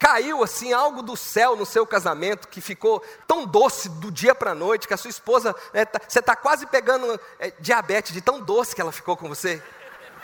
caiu 0.03 0.43
assim 0.43 0.73
algo 0.73 1.01
do 1.01 1.15
céu 1.15 1.55
no 1.55 1.65
seu 1.65 1.87
casamento 1.87 2.49
que 2.49 2.59
ficou 2.59 3.01
tão 3.25 3.45
doce 3.45 3.87
do 3.87 4.11
dia 4.11 4.35
para 4.35 4.51
a 4.51 4.55
noite 4.55 4.85
que 4.85 4.93
a 4.93 4.97
sua 4.97 5.09
esposa, 5.09 5.55
é, 5.71 5.85
tá, 5.85 5.97
você 6.05 6.19
está 6.19 6.35
quase 6.35 6.67
pegando 6.67 7.17
é, 7.39 7.53
diabetes 7.61 8.11
de 8.11 8.19
tão 8.19 8.41
doce 8.41 8.75
que 8.75 8.81
ela 8.81 8.91
ficou 8.91 9.15
com 9.15 9.29
você. 9.29 9.63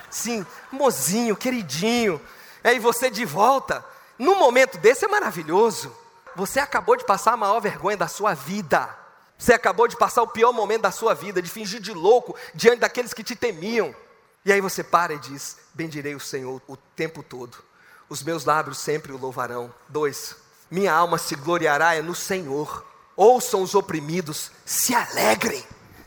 Sim, 0.09 0.45
mozinho, 0.69 1.33
queridinho, 1.33 2.19
é, 2.61 2.73
e 2.73 2.79
você 2.79 3.09
de 3.09 3.23
volta. 3.23 3.85
Num 4.17 4.37
momento 4.37 4.77
desse 4.77 5.05
é 5.05 5.07
maravilhoso. 5.07 5.95
Você 6.35 6.59
acabou 6.59 6.97
de 6.97 7.05
passar 7.05 7.31
a 7.31 7.37
maior 7.37 7.61
vergonha 7.61 7.95
da 7.95 8.09
sua 8.09 8.33
vida. 8.33 8.93
Você 9.37 9.53
acabou 9.53 9.87
de 9.87 9.95
passar 9.95 10.23
o 10.23 10.27
pior 10.27 10.51
momento 10.51 10.81
da 10.81 10.91
sua 10.91 11.13
vida, 11.13 11.41
de 11.41 11.49
fingir 11.49 11.79
de 11.79 11.93
louco 11.93 12.35
diante 12.53 12.81
daqueles 12.81 13.13
que 13.13 13.23
te 13.23 13.33
temiam. 13.33 13.95
E 14.43 14.51
aí 14.51 14.59
você 14.59 14.83
para 14.83 15.13
e 15.13 15.19
diz: 15.19 15.57
Bendirei 15.73 16.15
o 16.15 16.19
Senhor 16.19 16.61
o 16.67 16.75
tempo 16.75 17.23
todo, 17.23 17.63
os 18.09 18.23
meus 18.23 18.43
lábios 18.43 18.79
sempre 18.79 19.13
o 19.13 19.17
louvarão. 19.17 19.73
Dois, 19.87 20.35
minha 20.69 20.91
alma 20.91 21.17
se 21.17 21.35
gloriará 21.35 21.95
é 21.95 22.01
no 22.01 22.15
Senhor. 22.15 22.85
Ouçam 23.15 23.61
os 23.61 23.75
oprimidos, 23.75 24.51
se 24.65 24.95
alegrem. 24.95 25.63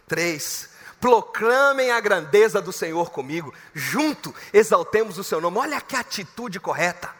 Três, 0.09 0.69
proclamem 1.01 1.91
a 1.91 2.01
grandeza 2.01 2.61
do 2.61 2.73
Senhor 2.73 3.11
comigo, 3.11 3.53
junto 3.73 4.35
exaltemos 4.53 5.19
o 5.19 5.25
seu 5.25 5.41
nome. 5.41 5.59
Olha 5.59 5.81
que 5.81 5.97
atitude 5.97 6.59
correta. 6.61 7.11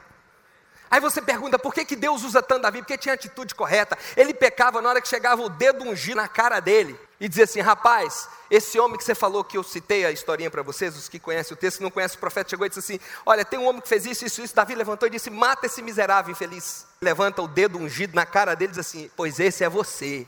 Aí 0.91 1.01
você 1.01 1.23
pergunta 1.23 1.59
por 1.59 1.73
que, 1.73 1.87
que 1.87 1.97
Deus 1.97 2.23
usa 2.23 2.43
tanto 2.43 2.63
Davi? 2.63 2.79
Porque 2.79 2.99
tinha 2.99 3.15
atitude 3.15 3.55
correta. 3.55 3.97
Ele 4.15 4.35
pecava 4.35 4.83
na 4.83 4.91
hora 4.91 5.01
que 5.01 5.09
chegava 5.09 5.41
o 5.41 5.49
dedo 5.49 5.85
ungir 5.85 6.15
na 6.15 6.29
cara 6.29 6.61
dele 6.61 6.99
e 7.23 7.29
dizia 7.29 7.45
assim: 7.45 7.61
rapaz, 7.61 8.29
esse 8.51 8.81
homem 8.81 8.99
que 8.99 9.05
você 9.05 9.15
falou 9.15 9.45
que 9.45 9.57
eu 9.57 9.63
citei 9.63 10.05
a 10.05 10.11
historinha 10.11 10.51
para 10.51 10.61
vocês, 10.61 10.97
os 10.97 11.09
que 11.09 11.21
conhecem 11.21 11.55
o 11.55 11.57
texto, 11.57 11.81
não 11.81 11.89
conhecem 11.89 12.17
o 12.17 12.21
profeta, 12.21 12.51
chegou 12.51 12.67
e 12.67 12.69
disse 12.69 12.81
assim: 12.81 12.99
Olha, 13.25 13.45
tem 13.45 13.61
um 13.61 13.69
homem 13.69 13.81
que 13.81 13.89
fez 13.89 14.05
isso, 14.05 14.27
isso, 14.27 14.43
isso. 14.43 14.53
Davi 14.53 14.75
levantou 14.75 15.07
e 15.07 15.11
disse: 15.11 15.31
Mata 15.31 15.67
esse 15.67 15.81
miserável 15.83 16.33
infeliz. 16.33 16.85
Levanta 17.01 17.41
o 17.41 17.47
dedo 17.47 17.79
ungido 17.79 18.17
na 18.17 18.27
cara 18.27 18.57
dele 18.57 18.73
e 18.73 18.75
diz 18.75 18.85
assim: 18.85 19.09
Pois 19.17 19.39
esse 19.39 19.63
é 19.63 19.69
você, 19.69 20.27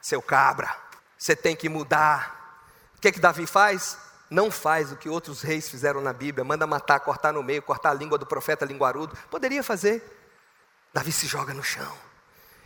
seu 0.00 0.22
cabra. 0.22 0.72
Você 1.18 1.34
tem 1.34 1.56
que 1.56 1.68
mudar. 1.68 2.62
O 2.96 3.00
que, 3.00 3.10
que 3.10 3.18
Davi 3.18 3.44
faz? 3.44 3.98
Não 4.30 4.48
faz 4.48 4.92
o 4.92 4.96
que 4.96 5.08
outros 5.08 5.42
reis 5.42 5.68
fizeram 5.68 6.00
na 6.00 6.12
Bíblia, 6.12 6.44
manda 6.44 6.68
matar, 6.68 7.00
cortar 7.00 7.32
no 7.32 7.42
meio, 7.42 7.62
cortar 7.62 7.90
a 7.90 7.94
língua 7.94 8.16
do 8.16 8.26
profeta 8.26 8.64
linguarudo. 8.64 9.18
Poderia 9.28 9.64
fazer. 9.64 10.00
Davi 10.94 11.10
se 11.10 11.26
joga 11.26 11.52
no 11.52 11.64
chão. 11.64 11.92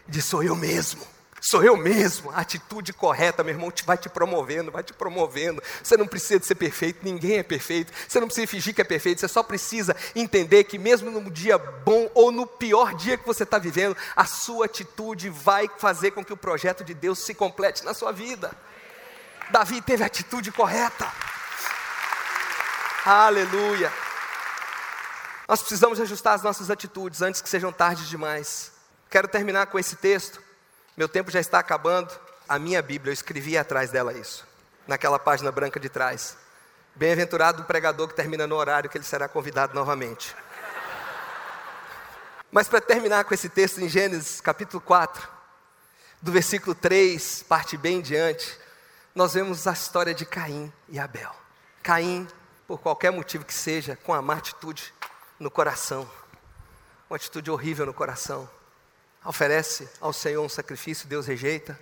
Diz: 0.06 0.26
Sou 0.26 0.42
eu 0.42 0.54
mesmo. 0.54 1.15
Sou 1.48 1.62
eu 1.62 1.76
mesmo. 1.76 2.32
A 2.32 2.40
atitude 2.40 2.92
correta, 2.92 3.44
meu 3.44 3.54
irmão, 3.54 3.72
vai 3.84 3.96
te 3.96 4.08
promovendo, 4.08 4.72
vai 4.72 4.82
te 4.82 4.92
promovendo. 4.92 5.62
Você 5.80 5.96
não 5.96 6.04
precisa 6.04 6.40
de 6.40 6.46
ser 6.46 6.56
perfeito, 6.56 7.04
ninguém 7.04 7.38
é 7.38 7.42
perfeito. 7.44 7.92
Você 8.08 8.18
não 8.18 8.26
precisa 8.26 8.48
fingir 8.48 8.74
que 8.74 8.80
é 8.80 8.84
perfeito, 8.84 9.20
você 9.20 9.28
só 9.28 9.44
precisa 9.44 9.94
entender 10.16 10.64
que, 10.64 10.76
mesmo 10.76 11.08
no 11.08 11.30
dia 11.30 11.56
bom 11.56 12.10
ou 12.14 12.32
no 12.32 12.48
pior 12.48 12.94
dia 12.94 13.16
que 13.16 13.24
você 13.24 13.44
está 13.44 13.60
vivendo, 13.60 13.96
a 14.16 14.24
sua 14.24 14.64
atitude 14.64 15.28
vai 15.28 15.70
fazer 15.78 16.10
com 16.10 16.24
que 16.24 16.32
o 16.32 16.36
projeto 16.36 16.82
de 16.82 16.94
Deus 16.94 17.20
se 17.20 17.32
complete 17.32 17.84
na 17.84 17.94
sua 17.94 18.10
vida. 18.10 18.50
Davi 19.48 19.80
teve 19.80 20.02
a 20.02 20.06
atitude 20.06 20.50
correta. 20.50 21.12
Aleluia. 23.04 23.92
Nós 25.46 25.60
precisamos 25.60 26.00
ajustar 26.00 26.34
as 26.34 26.42
nossas 26.42 26.72
atitudes 26.72 27.22
antes 27.22 27.40
que 27.40 27.48
sejam 27.48 27.70
tarde 27.70 28.08
demais. 28.08 28.72
Quero 29.08 29.28
terminar 29.28 29.66
com 29.66 29.78
esse 29.78 29.94
texto 29.94 30.44
meu 30.96 31.08
tempo 31.08 31.30
já 31.30 31.40
está 31.40 31.58
acabando. 31.58 32.10
A 32.48 32.58
minha 32.58 32.80
Bíblia, 32.80 33.10
eu 33.10 33.14
escrevi 33.14 33.58
atrás 33.58 33.90
dela 33.90 34.12
isso, 34.12 34.46
naquela 34.86 35.18
página 35.18 35.52
branca 35.52 35.78
de 35.78 35.88
trás. 35.88 36.36
Bem-aventurado 36.94 37.62
o 37.62 37.64
pregador 37.66 38.08
que 38.08 38.14
termina 38.14 38.46
no 38.46 38.54
horário 38.54 38.88
que 38.88 38.96
ele 38.96 39.04
será 39.04 39.28
convidado 39.28 39.74
novamente. 39.74 40.34
Mas 42.50 42.68
para 42.68 42.80
terminar 42.80 43.24
com 43.24 43.34
esse 43.34 43.48
texto 43.48 43.80
em 43.80 43.88
Gênesis 43.88 44.40
capítulo 44.40 44.80
4, 44.80 45.28
do 46.22 46.32
versículo 46.32 46.74
3, 46.74 47.42
parte 47.42 47.76
bem 47.76 48.00
diante, 48.00 48.58
nós 49.14 49.34
vemos 49.34 49.66
a 49.66 49.72
história 49.72 50.14
de 50.14 50.24
Caim 50.24 50.72
e 50.88 50.98
Abel. 50.98 51.34
Caim, 51.82 52.26
por 52.66 52.80
qualquer 52.80 53.10
motivo 53.10 53.44
que 53.44 53.52
seja, 53.52 53.96
com 53.96 54.14
a 54.14 54.22
má 54.22 54.34
atitude 54.34 54.94
no 55.38 55.50
coração, 55.50 56.08
uma 57.10 57.16
atitude 57.16 57.50
horrível 57.50 57.84
no 57.84 57.92
coração, 57.92 58.48
oferece 59.26 59.88
ao 60.00 60.12
Senhor 60.12 60.44
um 60.44 60.48
sacrifício, 60.48 61.08
Deus 61.08 61.26
rejeita. 61.26 61.78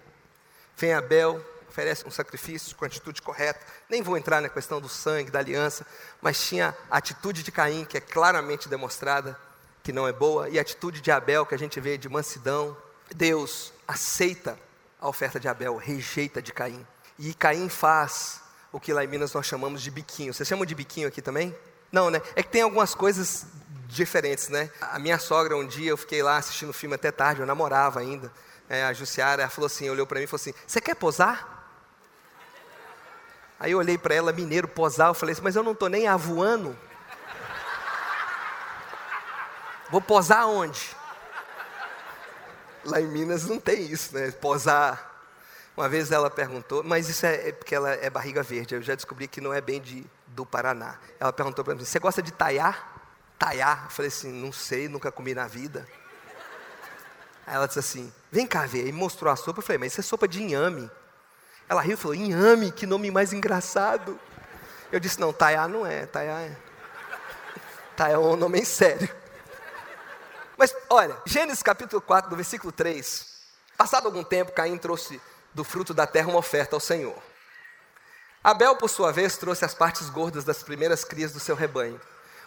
Vem 0.77 0.93
Abel, 0.93 1.45
oferece 1.69 2.07
um 2.07 2.11
sacrifício 2.11 2.75
com 2.77 2.85
atitude 2.85 3.21
correta. 3.21 3.61
Nem 3.89 4.03
vou 4.03 4.17
entrar 4.17 4.41
na 4.41 4.49
questão 4.49 4.81
do 4.81 4.89
sangue, 4.89 5.31
da 5.31 5.39
aliança, 5.39 5.87
mas 6.21 6.41
tinha 6.43 6.77
a 6.91 6.97
atitude 6.97 7.43
de 7.43 7.53
Caim, 7.53 7.85
que 7.85 7.99
é 7.99 8.01
claramente 8.01 8.69
demonstrada 8.69 9.39
que 9.83 9.93
não 9.93 10.09
é 10.09 10.13
boa, 10.13 10.49
e 10.49 10.59
a 10.59 10.63
atitude 10.63 11.01
de 11.01 11.11
Abel, 11.11 11.45
que 11.45 11.55
a 11.55 11.59
gente 11.59 11.79
vê 11.79 11.99
de 11.99 12.09
mansidão. 12.09 12.77
Deus 13.15 13.73
aceita 13.87 14.59
a 14.99 15.09
oferta 15.09 15.39
de 15.39 15.47
Abel, 15.47 15.77
rejeita 15.77 16.41
de 16.41 16.53
Caim. 16.53 16.87
E 17.19 17.35
Caim 17.35 17.69
faz 17.69 18.41
o 18.73 18.81
que 18.81 18.93
lá 18.93 19.05
em 19.05 19.07
Minas 19.07 19.33
nós 19.35 19.45
chamamos 19.45 19.83
de 19.83 19.91
biquinho. 19.91 20.33
Vocês 20.33 20.49
chamam 20.49 20.65
de 20.65 20.75
biquinho 20.75 21.07
aqui 21.07 21.21
também? 21.21 21.55
Não, 21.95 22.11
né? 22.11 22.21
É 22.35 22.43
que 22.43 22.49
tem 22.49 22.63
algumas 22.63 22.93
coisas 22.93 23.47
diferentes, 23.87 24.49
né? 24.49 24.69
A 24.81 24.99
minha 24.99 25.17
sogra, 25.17 25.57
um 25.57 25.65
dia, 25.65 25.91
eu 25.91 25.97
fiquei 25.97 26.25
lá 26.25 26.39
assistindo 26.39 26.71
o 26.71 26.73
filme 26.73 26.97
até 26.97 27.13
tarde, 27.13 27.41
eu 27.41 27.47
namorava 27.47 28.01
ainda. 28.01 28.33
É, 28.69 28.83
a 28.83 28.93
Jussiara, 28.93 29.43
ela 29.43 29.49
falou 29.49 29.67
assim, 29.67 29.89
olhou 29.89 30.05
para 30.05 30.19
mim 30.19 30.25
e 30.25 30.27
falou 30.27 30.41
assim: 30.41 30.53
Você 30.67 30.81
quer 30.81 30.97
posar? 30.97 31.69
Aí 33.61 33.71
eu 33.71 33.79
olhei 33.79 33.97
para 33.97 34.13
ela, 34.13 34.33
mineiro, 34.33 34.67
posar, 34.67 35.11
eu 35.11 35.15
falei 35.15 35.35
assim: 35.35 35.43
Mas 35.43 35.55
eu 35.55 35.63
não 35.63 35.71
estou 35.71 35.89
nem 35.89 36.09
avoando. 36.09 36.77
Vou 39.89 40.01
posar 40.01 40.49
onde? 40.49 40.97
Lá 42.85 43.01
em 43.01 43.07
Minas 43.07 43.45
não 43.45 43.61
tem 43.61 43.87
isso, 43.87 44.13
né? 44.17 44.33
Posar. 44.33 45.13
Uma 45.77 45.89
vez 45.89 46.11
ela 46.11 46.31
perguntou, 46.31 46.85
mas 46.85 47.09
isso 47.09 47.27
é, 47.27 47.49
é 47.49 47.53
porque 47.53 47.75
ela 47.75 47.91
é 47.91 48.09
barriga 48.09 48.43
verde. 48.43 48.75
Eu 48.77 48.83
já 48.83 48.95
descobri 48.95 49.27
que 49.27 49.41
não 49.41 49.53
é 49.53 49.61
bem 49.61 49.81
de, 49.81 50.07
do 50.35 50.45
Paraná. 50.45 50.99
Ela 51.19 51.33
perguntou 51.33 51.65
para 51.65 51.75
mim: 51.75 51.85
Você 51.85 51.99
gosta 51.99 52.23
de 52.23 52.33
taiar? 52.33 52.95
taiar. 53.39 53.85
Eu 53.85 53.91
falei 53.91 54.09
assim, 54.09 54.33
não 54.33 54.53
sei, 54.53 54.89
nunca 54.89 55.13
comi 55.13 55.35
na 55.35 55.47
vida. 55.47 55.87
Aí 57.47 57.55
ela 57.55 57.67
disse 57.67 57.79
assim, 57.79 58.13
vem 58.31 58.47
cá 58.47 58.67
ver. 58.67 58.87
E 58.87 58.93
mostrou 58.93 59.31
a 59.31 59.37
sopa. 59.37 59.59
Eu 59.59 59.63
falei, 59.63 59.79
mas 59.79 59.93
isso 59.93 60.01
é 60.01 60.05
sopa 60.05 60.27
de 60.27 60.43
inhame. 60.43 60.91
Ela 61.69 61.83
riu 61.83 61.95
e 61.95 61.97
falou, 61.97 62.15
inhame, 62.15 62.73
que 62.73 62.87
nome 62.87 63.11
mais 63.11 63.33
engraçado. 63.33 64.19
Eu 64.91 65.01
disse, 65.01 65.21
não, 65.21 65.33
taiar 65.33 65.69
não 65.69 65.87
é, 65.87 66.07
taiar 66.07 66.41
é. 66.41 66.57
Taiar 67.97 68.15
é 68.15 68.19
um 68.19 68.37
nome 68.37 68.65
sério. 68.65 69.09
Mas 70.57 70.75
olha, 70.89 71.17
Gênesis 71.27 71.63
capítulo 71.63 72.01
4, 72.01 72.31
do 72.31 72.37
versículo 72.37 72.73
3. 72.73 73.35
Passado 73.77 74.07
algum 74.07 74.23
tempo, 74.23 74.53
Caim 74.53 74.79
trouxe 74.79 75.21
do 75.53 75.65
fruto 75.65 75.93
da 75.93 76.07
terra 76.07 76.29
uma 76.29 76.39
oferta 76.39 76.77
ao 76.77 76.81
Senhor. 76.81 77.17
Abel, 78.45 78.77
por 78.77 78.91
sua 78.91 79.11
vez, 79.11 79.39
trouxe 79.39 79.65
as 79.65 79.73
partes 79.73 80.11
gordas 80.11 80.45
das 80.45 80.63
primeiras 80.63 81.03
crias 81.03 81.33
do 81.33 81.41
seu 81.41 81.57
rebanho. 81.57 81.99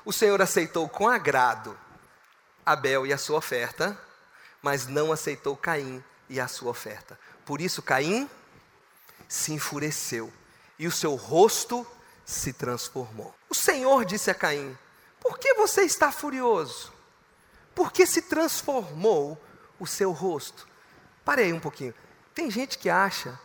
O 0.05 0.13
Senhor 0.13 0.39
aceitou 0.39 0.87
com 0.87 1.07
agrado 1.07 1.75
Abel 2.63 3.07
e 3.07 3.11
a 3.11 3.17
sua 3.17 3.39
oferta, 3.39 3.99
mas 4.61 4.85
não 4.85 5.11
aceitou 5.11 5.57
Caim 5.57 6.03
e 6.29 6.39
a 6.39 6.47
sua 6.47 6.69
oferta. 6.69 7.19
Por 7.43 7.59
isso 7.59 7.81
Caim 7.81 8.29
se 9.27 9.53
enfureceu 9.53 10.31
e 10.77 10.85
o 10.85 10.91
seu 10.91 11.15
rosto 11.15 11.85
se 12.23 12.53
transformou. 12.53 13.33
O 13.49 13.55
Senhor 13.55 14.05
disse 14.05 14.29
a 14.29 14.35
Caim: 14.35 14.77
Por 15.19 15.39
que 15.39 15.55
você 15.55 15.81
está 15.81 16.11
furioso? 16.11 16.93
Por 17.73 17.91
que 17.91 18.05
se 18.05 18.21
transformou 18.21 19.41
o 19.79 19.87
seu 19.87 20.11
rosto? 20.11 20.67
Pare 21.25 21.41
aí 21.41 21.53
um 21.53 21.59
pouquinho. 21.59 21.95
Tem 22.35 22.51
gente 22.51 22.77
que 22.77 22.87
acha 22.87 23.39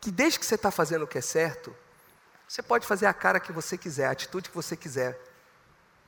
que 0.00 0.10
desde 0.10 0.38
que 0.38 0.46
você 0.46 0.54
está 0.54 0.70
fazendo 0.70 1.02
o 1.02 1.06
que 1.06 1.18
é 1.18 1.20
certo, 1.20 1.74
você 2.50 2.62
pode 2.62 2.84
fazer 2.84 3.06
a 3.06 3.14
cara 3.14 3.38
que 3.38 3.52
você 3.52 3.78
quiser, 3.78 4.06
a 4.06 4.10
atitude 4.10 4.48
que 4.48 4.56
você 4.56 4.76
quiser, 4.76 5.16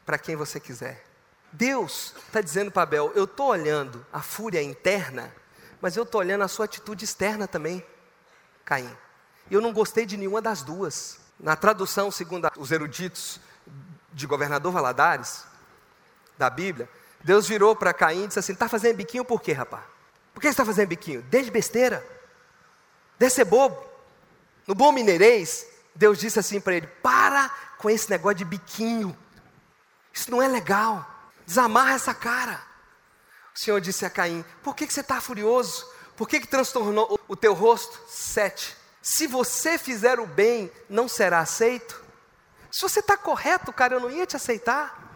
para 0.04 0.18
quem 0.18 0.34
você 0.34 0.58
quiser. 0.58 1.06
Deus 1.52 2.16
está 2.26 2.40
dizendo 2.40 2.68
para 2.68 2.82
Abel: 2.82 3.12
eu 3.14 3.22
estou 3.24 3.46
olhando 3.46 4.04
a 4.12 4.20
fúria 4.20 4.60
interna, 4.60 5.32
mas 5.80 5.96
eu 5.96 6.02
estou 6.02 6.20
olhando 6.20 6.42
a 6.42 6.48
sua 6.48 6.64
atitude 6.64 7.04
externa 7.04 7.46
também, 7.46 7.86
Caim. 8.64 8.90
Eu 9.48 9.60
não 9.60 9.72
gostei 9.72 10.04
de 10.04 10.16
nenhuma 10.16 10.42
das 10.42 10.62
duas. 10.62 11.20
Na 11.38 11.54
tradução, 11.54 12.10
segundo 12.10 12.50
os 12.58 12.72
eruditos 12.72 13.38
de 14.12 14.26
governador 14.26 14.72
Valadares, 14.72 15.44
da 16.36 16.50
Bíblia, 16.50 16.88
Deus 17.22 17.46
virou 17.46 17.76
para 17.76 17.94
Caim 17.94 18.24
e 18.24 18.26
disse 18.26 18.40
assim: 18.40 18.52
está 18.52 18.68
fazendo 18.68 18.96
biquinho 18.96 19.24
por 19.24 19.40
quê, 19.40 19.52
rapaz? 19.52 19.84
Por 20.34 20.40
que 20.40 20.48
você 20.48 20.54
está 20.54 20.64
fazendo 20.64 20.88
biquinho? 20.88 21.22
Desde 21.22 21.52
besteira. 21.52 22.04
Desde 23.16 23.36
ser 23.36 23.44
bobo. 23.44 23.80
No 24.66 24.74
bom 24.74 24.90
mineirês, 24.90 25.70
Deus 25.94 26.18
disse 26.18 26.38
assim 26.38 26.60
para 26.60 26.74
ele: 26.74 26.86
para 26.86 27.50
com 27.78 27.90
esse 27.90 28.08
negócio 28.10 28.38
de 28.38 28.44
biquinho. 28.44 29.16
Isso 30.12 30.30
não 30.30 30.42
é 30.42 30.48
legal. 30.48 31.08
Desamarra 31.46 31.92
essa 31.92 32.14
cara. 32.14 32.60
O 33.54 33.58
Senhor 33.58 33.80
disse 33.80 34.04
a 34.04 34.10
Caim: 34.10 34.44
Por 34.62 34.74
que, 34.74 34.86
que 34.86 34.92
você 34.92 35.00
está 35.00 35.20
furioso? 35.20 35.90
Por 36.16 36.28
que, 36.28 36.40
que 36.40 36.46
transtornou 36.46 37.18
o 37.26 37.36
teu 37.36 37.54
rosto? 37.54 38.00
Sete. 38.08 38.76
Se 39.00 39.26
você 39.26 39.76
fizer 39.76 40.20
o 40.20 40.26
bem, 40.26 40.70
não 40.88 41.08
será 41.08 41.40
aceito. 41.40 42.02
Se 42.70 42.80
você 42.80 43.00
está 43.00 43.16
correto, 43.16 43.72
cara, 43.72 43.94
eu 43.94 44.00
não 44.00 44.10
ia 44.10 44.26
te 44.26 44.36
aceitar. 44.36 45.11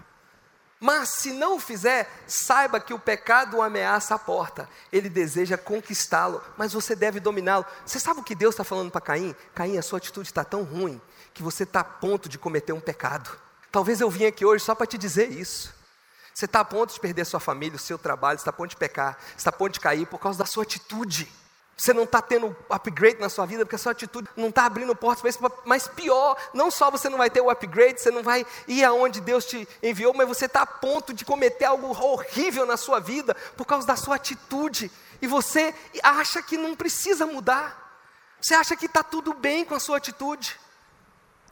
Mas 0.79 1.09
se 1.09 1.33
não 1.33 1.57
o 1.57 1.61
fizer, 1.61 2.09
saiba 2.27 2.79
que 2.79 2.93
o 2.93 2.99
pecado 2.99 3.63
ameaça 3.63 4.15
a 4.15 4.19
porta. 4.19 4.69
Ele 4.93 5.09
deseja 5.09 5.57
conquistá-lo, 5.57 6.43
mas 6.57 6.75
você 6.75 6.95
deve 6.95 7.19
dominá-lo. 7.19 7.65
Você 7.85 7.99
sabe 7.99 8.21
o 8.21 8.25
que 8.25 8.35
Deus 8.35 8.55
está 8.55 8.65
falando 8.65 8.91
para 8.91 9.01
Caim? 9.01 9.35
Caim, 9.55 9.79
a 9.79 9.83
sua 9.83 9.99
atitude 9.99 10.29
está 10.29 10.45
tão 10.45 10.63
ruim 10.65 11.01
que 11.33 11.43
você 11.43 11.63
está 11.63 11.81
a 11.81 11.85
ponto 11.85 12.29
de 12.29 12.39
cometer 12.39 12.73
um 12.73 12.81
pecado. 12.81 13.31
Talvez 13.73 14.01
eu 14.01 14.11
vim 14.11 14.27
aqui 14.27 14.45
hoje 14.45 14.65
só 14.65 14.75
para 14.75 14.87
te 14.87 14.99
dizer 14.99 15.31
isso. 15.31 15.75
Você 16.35 16.45
está 16.45 16.61
a 16.61 16.65
ponto 16.65 16.93
de 16.93 17.01
perder 17.01 17.25
sua 17.25 17.41
família, 17.41 17.77
o 17.77 17.79
seu 17.79 17.99
trabalho, 17.99 18.37
está 18.37 18.51
a 18.51 18.53
ponto 18.53 18.71
de 18.71 18.77
pecar, 18.77 19.19
está 19.37 19.49
a 19.49 19.53
ponto 19.53 19.73
de 19.73 19.81
cair 19.81 20.07
por 20.07 20.19
causa 20.19 20.39
da 20.39 20.45
sua 20.45 20.65
atitude. 20.65 21.27
Você 21.77 21.93
não 21.93 22.05
está 22.05 22.23
tendo 22.23 22.57
upgrade 22.71 23.21
na 23.21 23.29
sua 23.29 23.45
vida 23.45 23.65
porque 23.65 23.77
a 23.77 23.79
sua 23.79 23.93
atitude 23.93 24.27
não 24.35 24.49
está 24.49 24.65
abrindo 24.65 24.97
portas 24.97 25.21
para 25.21 25.29
isso. 25.29 25.63
Mas 25.67 25.87
pior, 25.87 26.35
não 26.55 26.71
só 26.71 26.91
você 26.91 27.11
não 27.11 27.19
vai 27.19 27.29
ter 27.29 27.43
o 27.43 27.51
upgrade, 27.51 28.01
você 28.01 28.11
não 28.11 28.23
vai 28.23 28.47
ir 28.67 28.83
aonde 28.83 29.21
Deus 29.21 29.45
te 29.45 29.69
enviou, 29.83 30.15
mas 30.15 30.27
você 30.27 30.47
está 30.47 30.63
a 30.63 30.67
ponto 30.67 31.13
de 31.13 31.23
cometer 31.23 31.67
algo 31.67 31.89
horrível 31.89 32.65
na 32.65 32.79
sua 32.79 32.99
vida 32.99 33.37
por 33.57 33.67
causa 33.67 33.87
da 33.87 33.95
sua 33.95 34.17
atitude. 34.17 34.91
E 35.21 35.27
você 35.27 35.75
acha 36.03 36.43
que 36.43 36.57
não 36.57 36.75
precisa 36.75 37.27
mudar. 37.27 37.85
Você 38.41 38.55
acha 38.55 38.75
que 38.75 38.87
está 38.87 39.03
tudo 39.03 39.35
bem 39.35 39.63
com 39.63 39.75
a 39.75 39.81
sua 39.81 39.99
atitude. 39.99 40.59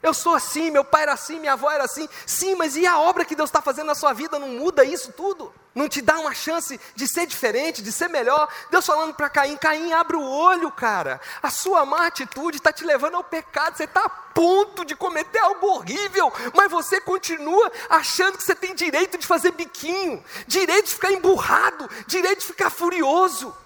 Eu 0.05 0.13
sou 0.13 0.35
assim, 0.35 0.69
meu 0.69 0.85
pai 0.85 1.01
era 1.01 1.13
assim, 1.13 1.39
minha 1.39 1.53
avó 1.53 1.71
era 1.71 1.83
assim. 1.83 2.07
Sim, 2.27 2.53
mas 2.53 2.75
e 2.75 2.85
a 2.85 2.99
obra 2.99 3.25
que 3.25 3.35
Deus 3.35 3.49
está 3.49 3.59
fazendo 3.59 3.87
na 3.87 3.95
sua 3.95 4.13
vida 4.13 4.37
não 4.37 4.49
muda 4.49 4.85
isso 4.85 5.11
tudo? 5.11 5.51
Não 5.73 5.89
te 5.89 5.99
dá 5.99 6.19
uma 6.19 6.31
chance 6.31 6.79
de 6.93 7.07
ser 7.07 7.25
diferente, 7.25 7.81
de 7.81 7.91
ser 7.91 8.07
melhor? 8.07 8.47
Deus 8.69 8.85
falando 8.85 9.15
para 9.15 9.31
Caim: 9.31 9.57
Caim, 9.57 9.93
abre 9.93 10.15
o 10.15 10.21
olho, 10.21 10.69
cara. 10.69 11.19
A 11.41 11.49
sua 11.49 11.87
má 11.87 12.05
atitude 12.05 12.57
está 12.57 12.71
te 12.71 12.85
levando 12.85 13.15
ao 13.15 13.23
pecado. 13.23 13.77
Você 13.77 13.85
está 13.85 14.05
a 14.05 14.09
ponto 14.09 14.85
de 14.85 14.95
cometer 14.95 15.39
algo 15.39 15.65
horrível, 15.65 16.31
mas 16.53 16.69
você 16.69 17.01
continua 17.01 17.71
achando 17.89 18.37
que 18.37 18.43
você 18.43 18.53
tem 18.53 18.75
direito 18.75 19.17
de 19.17 19.25
fazer 19.25 19.53
biquinho, 19.53 20.23
direito 20.45 20.85
de 20.85 20.93
ficar 20.93 21.13
emburrado, 21.13 21.89
direito 22.05 22.41
de 22.41 22.45
ficar 22.45 22.69
furioso. 22.69 23.57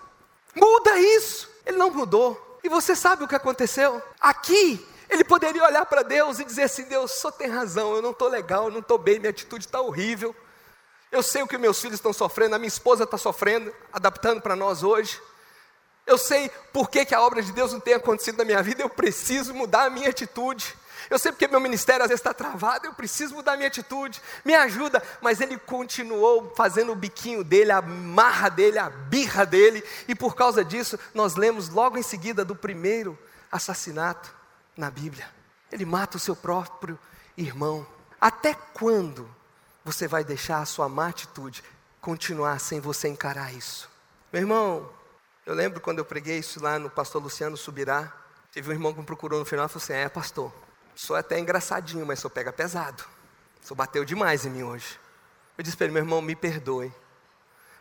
Muda 0.55 0.97
isso. 0.97 1.49
Ele 1.65 1.75
não 1.75 1.91
mudou. 1.91 2.59
E 2.63 2.69
você 2.69 2.95
sabe 2.95 3.25
o 3.25 3.27
que 3.27 3.35
aconteceu? 3.35 4.01
Aqui 4.21 4.87
ele 5.09 5.23
poderia 5.23 5.63
olhar 5.63 5.85
para 5.85 6.03
Deus 6.03 6.39
e 6.39 6.45
dizer 6.45 6.63
assim: 6.63 6.83
Deus, 6.83 7.11
só 7.19 7.31
tem 7.31 7.47
razão, 7.47 7.95
eu 7.95 8.01
não 8.01 8.11
estou 8.11 8.29
legal, 8.29 8.65
eu 8.65 8.71
não 8.71 8.79
estou 8.79 8.97
bem, 8.97 9.19
minha 9.19 9.31
atitude 9.31 9.65
está 9.65 9.81
horrível. 9.81 10.35
Eu 11.11 11.23
sei 11.23 11.41
o 11.41 11.47
que 11.47 11.57
meus 11.57 11.81
filhos 11.81 11.95
estão 11.95 12.13
sofrendo, 12.13 12.53
a 12.55 12.59
minha 12.59 12.67
esposa 12.67 13.03
está 13.03 13.17
sofrendo, 13.17 13.73
adaptando 13.91 14.41
para 14.41 14.55
nós 14.55 14.83
hoje. 14.83 15.19
Eu 16.05 16.17
sei 16.17 16.49
por 16.71 16.89
que, 16.89 17.05
que 17.05 17.15
a 17.15 17.21
obra 17.21 17.41
de 17.41 17.51
Deus 17.51 17.73
não 17.73 17.79
tem 17.79 17.95
acontecido 17.95 18.37
na 18.37 18.45
minha 18.45 18.61
vida, 18.61 18.83
eu 18.83 18.89
preciso 18.89 19.53
mudar 19.53 19.85
a 19.85 19.89
minha 19.89 20.09
atitude. 20.09 20.75
Eu 21.09 21.17
sei 21.17 21.31
porque 21.31 21.47
meu 21.47 21.59
ministério 21.59 22.03
às 22.03 22.09
vezes 22.09 22.19
está 22.19 22.33
travado, 22.33 22.85
eu 22.85 22.93
preciso 22.93 23.33
mudar 23.33 23.53
a 23.53 23.57
minha 23.57 23.67
atitude, 23.67 24.21
me 24.45 24.53
ajuda. 24.53 25.01
Mas 25.21 25.41
ele 25.41 25.57
continuou 25.57 26.53
fazendo 26.55 26.91
o 26.91 26.95
biquinho 26.95 27.43
dele, 27.43 27.71
a 27.71 27.81
marra 27.81 28.49
dele, 28.49 28.77
a 28.77 28.89
birra 28.89 29.45
dele, 29.45 29.83
e 30.07 30.13
por 30.13 30.35
causa 30.35 30.63
disso, 30.63 30.99
nós 31.15 31.35
lemos 31.35 31.69
logo 31.69 31.97
em 31.97 32.03
seguida 32.03 32.45
do 32.45 32.55
primeiro 32.55 33.17
assassinato 33.51 34.38
na 34.79 34.89
Bíblia. 34.89 35.29
Ele 35.71 35.85
mata 35.85 36.17
o 36.17 36.19
seu 36.19 36.35
próprio 36.35 36.97
irmão. 37.37 37.85
Até 38.19 38.53
quando 38.53 39.29
você 39.83 40.07
vai 40.07 40.23
deixar 40.23 40.61
a 40.61 40.65
sua 40.65 40.89
má 40.89 41.09
atitude 41.09 41.63
continuar 42.01 42.59
sem 42.59 42.79
você 42.79 43.07
encarar 43.07 43.53
isso? 43.53 43.89
Meu 44.31 44.41
irmão, 44.41 44.89
eu 45.45 45.53
lembro 45.53 45.81
quando 45.81 45.99
eu 45.99 46.05
preguei 46.05 46.39
isso 46.39 46.63
lá 46.63 46.79
no 46.79 46.89
pastor 46.89 47.21
Luciano 47.21 47.57
Subirá. 47.57 48.11
Teve 48.51 48.69
um 48.69 48.73
irmão 48.73 48.93
que 48.93 48.99
me 48.99 49.05
procurou 49.05 49.39
no 49.39 49.45
final 49.45 49.65
e 49.65 49.69
falou 49.69 49.83
assim: 49.83 49.93
É, 49.93 50.07
pastor, 50.09 50.51
sou 50.95 51.15
até 51.15 51.37
engraçadinho, 51.37 52.05
mas 52.05 52.19
sou 52.19 52.31
pega 52.31 52.51
pesado. 52.51 53.03
Sou 53.61 53.75
bateu 53.75 54.05
demais 54.05 54.45
em 54.45 54.49
mim 54.49 54.63
hoje. 54.63 54.99
Eu 55.57 55.63
disse 55.63 55.75
para 55.75 55.85
ele: 55.85 55.93
Meu 55.93 56.03
irmão, 56.03 56.21
me 56.21 56.35
perdoe. 56.35 56.91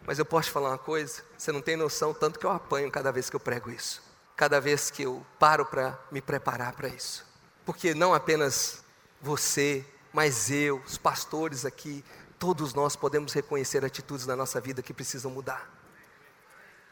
Mas 0.04 0.18
eu 0.18 0.24
posso 0.24 0.48
te 0.48 0.52
falar 0.52 0.70
uma 0.70 0.78
coisa? 0.78 1.22
Você 1.36 1.52
não 1.52 1.60
tem 1.60 1.76
noção 1.76 2.12
tanto 2.12 2.38
que 2.38 2.46
eu 2.46 2.50
apanho 2.50 2.90
cada 2.90 3.10
vez 3.10 3.30
que 3.30 3.36
eu 3.36 3.40
prego 3.40 3.70
isso 3.70 4.07
cada 4.38 4.60
vez 4.60 4.88
que 4.88 5.02
eu 5.02 5.26
paro 5.36 5.66
para 5.66 5.98
me 6.12 6.22
preparar 6.22 6.72
para 6.72 6.86
isso. 6.86 7.26
Porque 7.66 7.92
não 7.92 8.14
apenas 8.14 8.84
você, 9.20 9.84
mas 10.12 10.48
eu, 10.48 10.80
os 10.86 10.96
pastores 10.96 11.64
aqui, 11.64 12.04
todos 12.38 12.72
nós 12.72 12.94
podemos 12.94 13.32
reconhecer 13.32 13.84
atitudes 13.84 14.26
na 14.26 14.36
nossa 14.36 14.60
vida 14.60 14.80
que 14.80 14.94
precisam 14.94 15.28
mudar. 15.32 15.68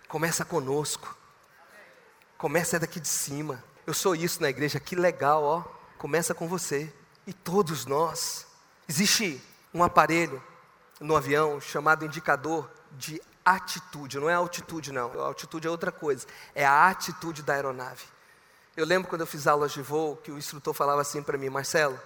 Começa 0.09 0.45
conosco. 0.45 1.17
Começa 2.37 2.81
daqui 2.81 2.99
de 2.99 3.07
cima. 3.07 3.63
Eu 3.87 3.95
sou 3.95 4.17
isso 4.17 4.43
na 4.43 4.51
igreja, 4.51 4.81
que 4.81 4.97
legal, 4.97 5.45
ó. 5.45 5.63
Começa 5.99 6.35
com 6.35 6.49
você. 6.49 6.93
E 7.29 7.33
todos 7.33 7.87
nós. 7.87 8.45
Existe 8.89 9.41
um 9.73 9.85
aparelho 9.85 10.43
no 10.99 11.15
avião 11.15 11.61
chamado 11.61 12.05
indicador 12.05 12.69
de 12.91 13.23
atitude, 13.47 14.19
não 14.19 14.29
é 14.29 14.35
altitude, 14.35 14.91
não. 14.91 15.13
A 15.21 15.27
altitude 15.27 15.69
é 15.69 15.71
outra 15.71 15.93
coisa, 15.93 16.27
é 16.53 16.67
a 16.67 16.89
atitude 16.89 17.45
da 17.45 17.55
aeronave. 17.55 18.05
Eu 18.77 18.85
lembro 18.85 19.09
quando 19.09 19.21
eu 19.21 19.27
fiz 19.27 19.47
aulas 19.47 19.73
de 19.73 19.81
voo 19.81 20.17
que 20.17 20.33
o 20.33 20.37
instrutor 20.37 20.75
falava 20.75 21.01
assim 21.01 21.23
para 21.23 21.39
mim, 21.39 21.49
Marcelo, 21.49 21.99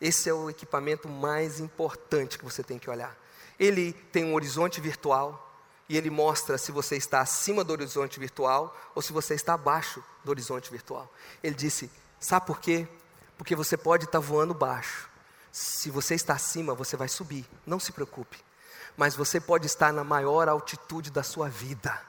esse 0.00 0.30
é 0.30 0.32
o 0.32 0.48
equipamento 0.48 1.08
mais 1.08 1.58
importante 1.58 2.38
que 2.38 2.44
você 2.44 2.62
tem 2.62 2.78
que 2.78 2.88
olhar. 2.88 3.14
Ele 3.58 3.92
tem 4.12 4.24
um 4.24 4.34
horizonte 4.34 4.80
virtual 4.80 5.42
e 5.88 5.96
ele 5.96 6.08
mostra 6.08 6.56
se 6.56 6.70
você 6.70 6.96
está 6.96 7.20
acima 7.20 7.64
do 7.64 7.72
horizonte 7.72 8.20
virtual 8.20 8.74
ou 8.94 9.02
se 9.02 9.12
você 9.12 9.34
está 9.34 9.54
abaixo 9.54 10.02
do 10.24 10.30
horizonte 10.30 10.70
virtual. 10.70 11.12
Ele 11.42 11.54
disse: 11.54 11.90
Sabe 12.20 12.46
por 12.46 12.60
quê? 12.60 12.86
Porque 13.36 13.56
você 13.56 13.76
pode 13.76 14.04
estar 14.04 14.20
voando 14.20 14.54
baixo. 14.54 15.08
Se 15.50 15.90
você 15.90 16.14
está 16.14 16.34
acima, 16.34 16.74
você 16.74 16.96
vai 16.96 17.08
subir. 17.08 17.46
Não 17.66 17.80
se 17.80 17.92
preocupe 17.92 18.45
mas 18.96 19.14
você 19.14 19.40
pode 19.40 19.66
estar 19.66 19.92
na 19.92 20.02
maior 20.02 20.48
altitude 20.48 21.10
da 21.10 21.22
sua 21.22 21.48
vida. 21.48 22.00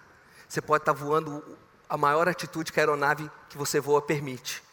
Você 0.47 0.61
pode 0.61 0.83
estar 0.83 0.93
voando 0.93 1.43
a 1.89 1.97
maior 1.97 2.27
altitude 2.27 2.71
que 2.71 2.79
a 2.79 2.83
aeronave 2.83 3.29
que 3.49 3.57
você 3.57 3.79
voa 3.79 4.01
permite. 4.01 4.63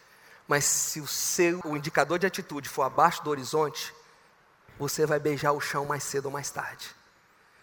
Mas 0.47 0.63
se 0.63 1.01
o 1.01 1.07
seu 1.07 1.59
o 1.65 1.75
indicador 1.75 2.19
de 2.19 2.25
atitude 2.25 2.69
for 2.69 2.83
abaixo 2.83 3.23
do 3.23 3.29
horizonte, 3.29 3.93
você 4.77 5.05
vai 5.05 5.19
beijar 5.19 5.51
o 5.51 5.59
chão 5.59 5.85
mais 5.85 6.03
cedo 6.03 6.25
ou 6.25 6.31
mais 6.31 6.49
tarde. 6.49 6.95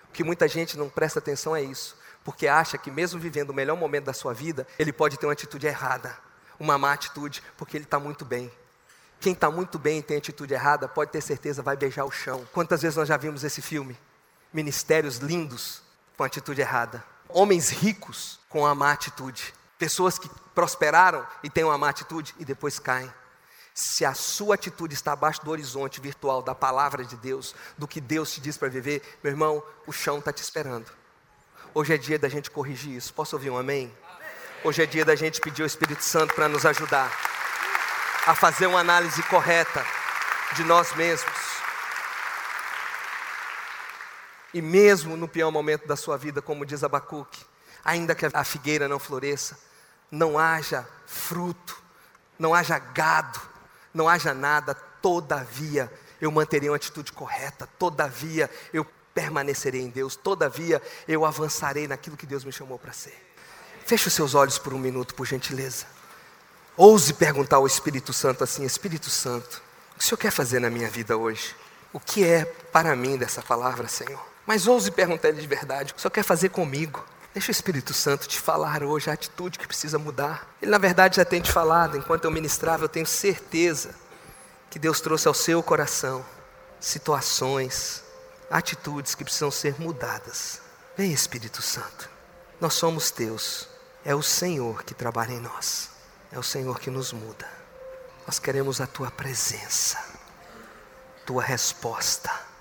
O 0.08 0.12
que 0.12 0.24
muita 0.24 0.46
gente 0.46 0.76
não 0.76 0.88
presta 0.88 1.18
atenção 1.18 1.56
é 1.56 1.62
isso, 1.62 1.96
porque 2.24 2.46
acha 2.46 2.76
que 2.76 2.90
mesmo 2.90 3.18
vivendo 3.18 3.50
o 3.50 3.54
melhor 3.54 3.76
momento 3.76 4.04
da 4.04 4.12
sua 4.12 4.34
vida, 4.34 4.66
ele 4.78 4.92
pode 4.92 5.18
ter 5.18 5.26
uma 5.26 5.32
atitude 5.32 5.66
errada, 5.66 6.16
uma 6.58 6.76
má 6.76 6.92
atitude, 6.92 7.42
porque 7.56 7.76
ele 7.76 7.84
está 7.84 7.98
muito 7.98 8.24
bem. 8.24 8.52
Quem 9.20 9.32
está 9.32 9.50
muito 9.50 9.78
bem 9.78 10.00
e 10.00 10.02
tem 10.02 10.16
atitude 10.18 10.52
errada, 10.52 10.88
pode 10.88 11.12
ter 11.12 11.20
certeza 11.20 11.62
vai 11.62 11.76
beijar 11.76 12.04
o 12.04 12.10
chão. 12.10 12.46
Quantas 12.52 12.82
vezes 12.82 12.96
nós 12.96 13.08
já 13.08 13.16
vimos 13.16 13.44
esse 13.44 13.62
filme? 13.62 13.96
Ministérios 14.52 15.16
lindos 15.16 15.82
com 16.16 16.24
atitude 16.24 16.60
errada, 16.60 17.04
homens 17.28 17.70
ricos 17.70 18.38
com 18.48 18.66
a 18.66 18.74
má 18.74 18.92
atitude, 18.92 19.54
pessoas 19.78 20.18
que 20.18 20.28
prosperaram 20.54 21.26
e 21.42 21.50
têm 21.50 21.64
uma 21.64 21.78
má 21.78 21.88
atitude 21.88 22.34
e 22.38 22.44
depois 22.44 22.78
caem. 22.78 23.12
Se 23.74 24.04
a 24.04 24.12
sua 24.12 24.54
atitude 24.54 24.92
está 24.94 25.12
abaixo 25.12 25.42
do 25.42 25.50
horizonte 25.50 26.00
virtual 26.00 26.42
da 26.42 26.54
palavra 26.54 27.04
de 27.04 27.16
Deus, 27.16 27.54
do 27.78 27.88
que 27.88 28.00
Deus 28.00 28.32
te 28.32 28.40
diz 28.40 28.58
para 28.58 28.68
viver, 28.68 29.02
meu 29.22 29.32
irmão, 29.32 29.62
o 29.86 29.92
chão 29.92 30.18
está 30.18 30.30
te 30.30 30.42
esperando. 30.42 30.92
Hoje 31.74 31.94
é 31.94 31.96
dia 31.96 32.18
da 32.18 32.28
gente 32.28 32.50
corrigir 32.50 32.94
isso. 32.94 33.14
Posso 33.14 33.34
ouvir 33.34 33.48
um 33.48 33.56
amém? 33.56 33.90
Hoje 34.62 34.82
é 34.82 34.86
dia 34.86 35.06
da 35.06 35.16
gente 35.16 35.40
pedir 35.40 35.62
ao 35.62 35.66
Espírito 35.66 36.04
Santo 36.04 36.34
para 36.34 36.48
nos 36.48 36.66
ajudar 36.66 37.10
a 38.26 38.34
fazer 38.34 38.66
uma 38.66 38.80
análise 38.80 39.22
correta 39.24 39.84
de 40.54 40.62
nós 40.64 40.94
mesmos. 40.94 41.51
E 44.52 44.60
mesmo 44.60 45.16
no 45.16 45.28
pior 45.28 45.50
momento 45.50 45.86
da 45.86 45.96
sua 45.96 46.16
vida, 46.16 46.42
como 46.42 46.66
diz 46.66 46.84
Abacuque, 46.84 47.44
ainda 47.84 48.14
que 48.14 48.26
a 48.32 48.44
figueira 48.44 48.88
não 48.88 48.98
floresça, 48.98 49.58
não 50.10 50.38
haja 50.38 50.86
fruto, 51.06 51.76
não 52.38 52.54
haja 52.54 52.78
gado, 52.78 53.40
não 53.94 54.08
haja 54.08 54.34
nada, 54.34 54.74
todavia 54.74 55.90
eu 56.20 56.30
manterei 56.30 56.68
uma 56.68 56.76
atitude 56.76 57.12
correta, 57.12 57.68
todavia 57.78 58.48
eu 58.72 58.86
permanecerei 59.12 59.80
em 59.80 59.88
Deus, 59.88 60.14
todavia 60.14 60.80
eu 61.08 61.24
avançarei 61.24 61.88
naquilo 61.88 62.16
que 62.16 62.26
Deus 62.26 62.44
me 62.44 62.52
chamou 62.52 62.78
para 62.78 62.92
ser. 62.92 63.16
Feche 63.84 64.08
os 64.08 64.14
seus 64.14 64.34
olhos 64.34 64.58
por 64.58 64.72
um 64.72 64.78
minuto, 64.78 65.14
por 65.14 65.26
gentileza. 65.26 65.86
Ouse 66.76 67.12
perguntar 67.12 67.56
ao 67.56 67.66
Espírito 67.66 68.12
Santo 68.12 68.44
assim: 68.44 68.64
Espírito 68.64 69.10
Santo, 69.10 69.60
o 69.94 69.98
que 69.98 70.04
o 70.04 70.08
Senhor 70.08 70.18
quer 70.18 70.30
fazer 70.30 70.60
na 70.60 70.70
minha 70.70 70.88
vida 70.88 71.16
hoje? 71.16 71.54
O 71.92 72.00
que 72.00 72.24
é 72.24 72.44
para 72.44 72.94
mim 72.96 73.18
dessa 73.18 73.42
palavra, 73.42 73.88
Senhor? 73.88 74.31
Mas 74.52 74.66
ouse 74.66 74.90
perguntar 74.90 75.30
Ele 75.30 75.40
de 75.40 75.46
verdade: 75.46 75.92
o 75.92 75.94
que 75.94 75.98
o 75.98 76.02
Senhor 76.02 76.10
quer 76.10 76.22
fazer 76.22 76.50
comigo? 76.50 77.02
Deixa 77.32 77.48
o 77.48 77.50
Espírito 77.50 77.94
Santo 77.94 78.28
te 78.28 78.38
falar 78.38 78.82
hoje 78.82 79.08
a 79.08 79.14
atitude 79.14 79.58
que 79.58 79.66
precisa 79.66 79.98
mudar. 79.98 80.46
Ele, 80.60 80.70
na 80.70 80.76
verdade, 80.76 81.16
já 81.16 81.24
tem 81.24 81.40
te 81.40 81.50
falado. 81.50 81.96
Enquanto 81.96 82.26
eu 82.26 82.30
ministrava, 82.30 82.84
eu 82.84 82.88
tenho 82.88 83.06
certeza 83.06 83.94
que 84.68 84.78
Deus 84.78 85.00
trouxe 85.00 85.26
ao 85.26 85.32
seu 85.32 85.62
coração 85.62 86.22
situações, 86.78 88.04
atitudes 88.50 89.14
que 89.14 89.24
precisam 89.24 89.50
ser 89.50 89.80
mudadas. 89.80 90.60
Vem, 90.98 91.10
Espírito 91.14 91.62
Santo. 91.62 92.10
Nós 92.60 92.74
somos 92.74 93.10
teus. 93.10 93.66
É 94.04 94.14
o 94.14 94.22
Senhor 94.22 94.82
que 94.84 94.92
trabalha 94.92 95.32
em 95.32 95.40
nós. 95.40 95.88
É 96.30 96.38
o 96.38 96.42
Senhor 96.42 96.78
que 96.78 96.90
nos 96.90 97.10
muda. 97.10 97.48
Nós 98.26 98.38
queremos 98.38 98.82
a 98.82 98.86
tua 98.86 99.10
presença, 99.10 99.98
tua 101.24 101.42
resposta. 101.42 102.51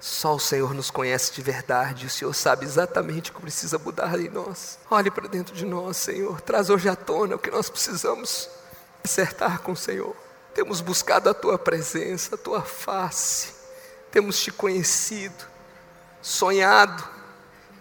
Só 0.00 0.34
o 0.34 0.40
Senhor 0.40 0.72
nos 0.72 0.90
conhece 0.90 1.32
de 1.32 1.42
verdade, 1.42 2.06
o 2.06 2.10
Senhor 2.10 2.34
sabe 2.34 2.64
exatamente 2.64 3.30
o 3.30 3.34
que 3.34 3.40
precisa 3.40 3.78
mudar 3.78 4.18
em 4.18 4.30
nós. 4.30 4.78
Olhe 4.90 5.10
para 5.10 5.28
dentro 5.28 5.54
de 5.54 5.66
nós, 5.66 5.98
Senhor. 5.98 6.40
Traz 6.40 6.70
hoje 6.70 6.88
à 6.88 6.96
tona 6.96 7.36
o 7.36 7.38
que 7.38 7.50
nós 7.50 7.68
precisamos 7.68 8.48
acertar 9.04 9.60
com 9.60 9.72
o 9.72 9.76
Senhor. 9.76 10.16
Temos 10.54 10.80
buscado 10.80 11.28
a 11.28 11.34
tua 11.34 11.58
presença, 11.58 12.34
a 12.34 12.38
tua 12.38 12.62
face. 12.62 13.52
Temos 14.10 14.40
te 14.40 14.50
conhecido, 14.50 15.44
sonhado 16.22 17.06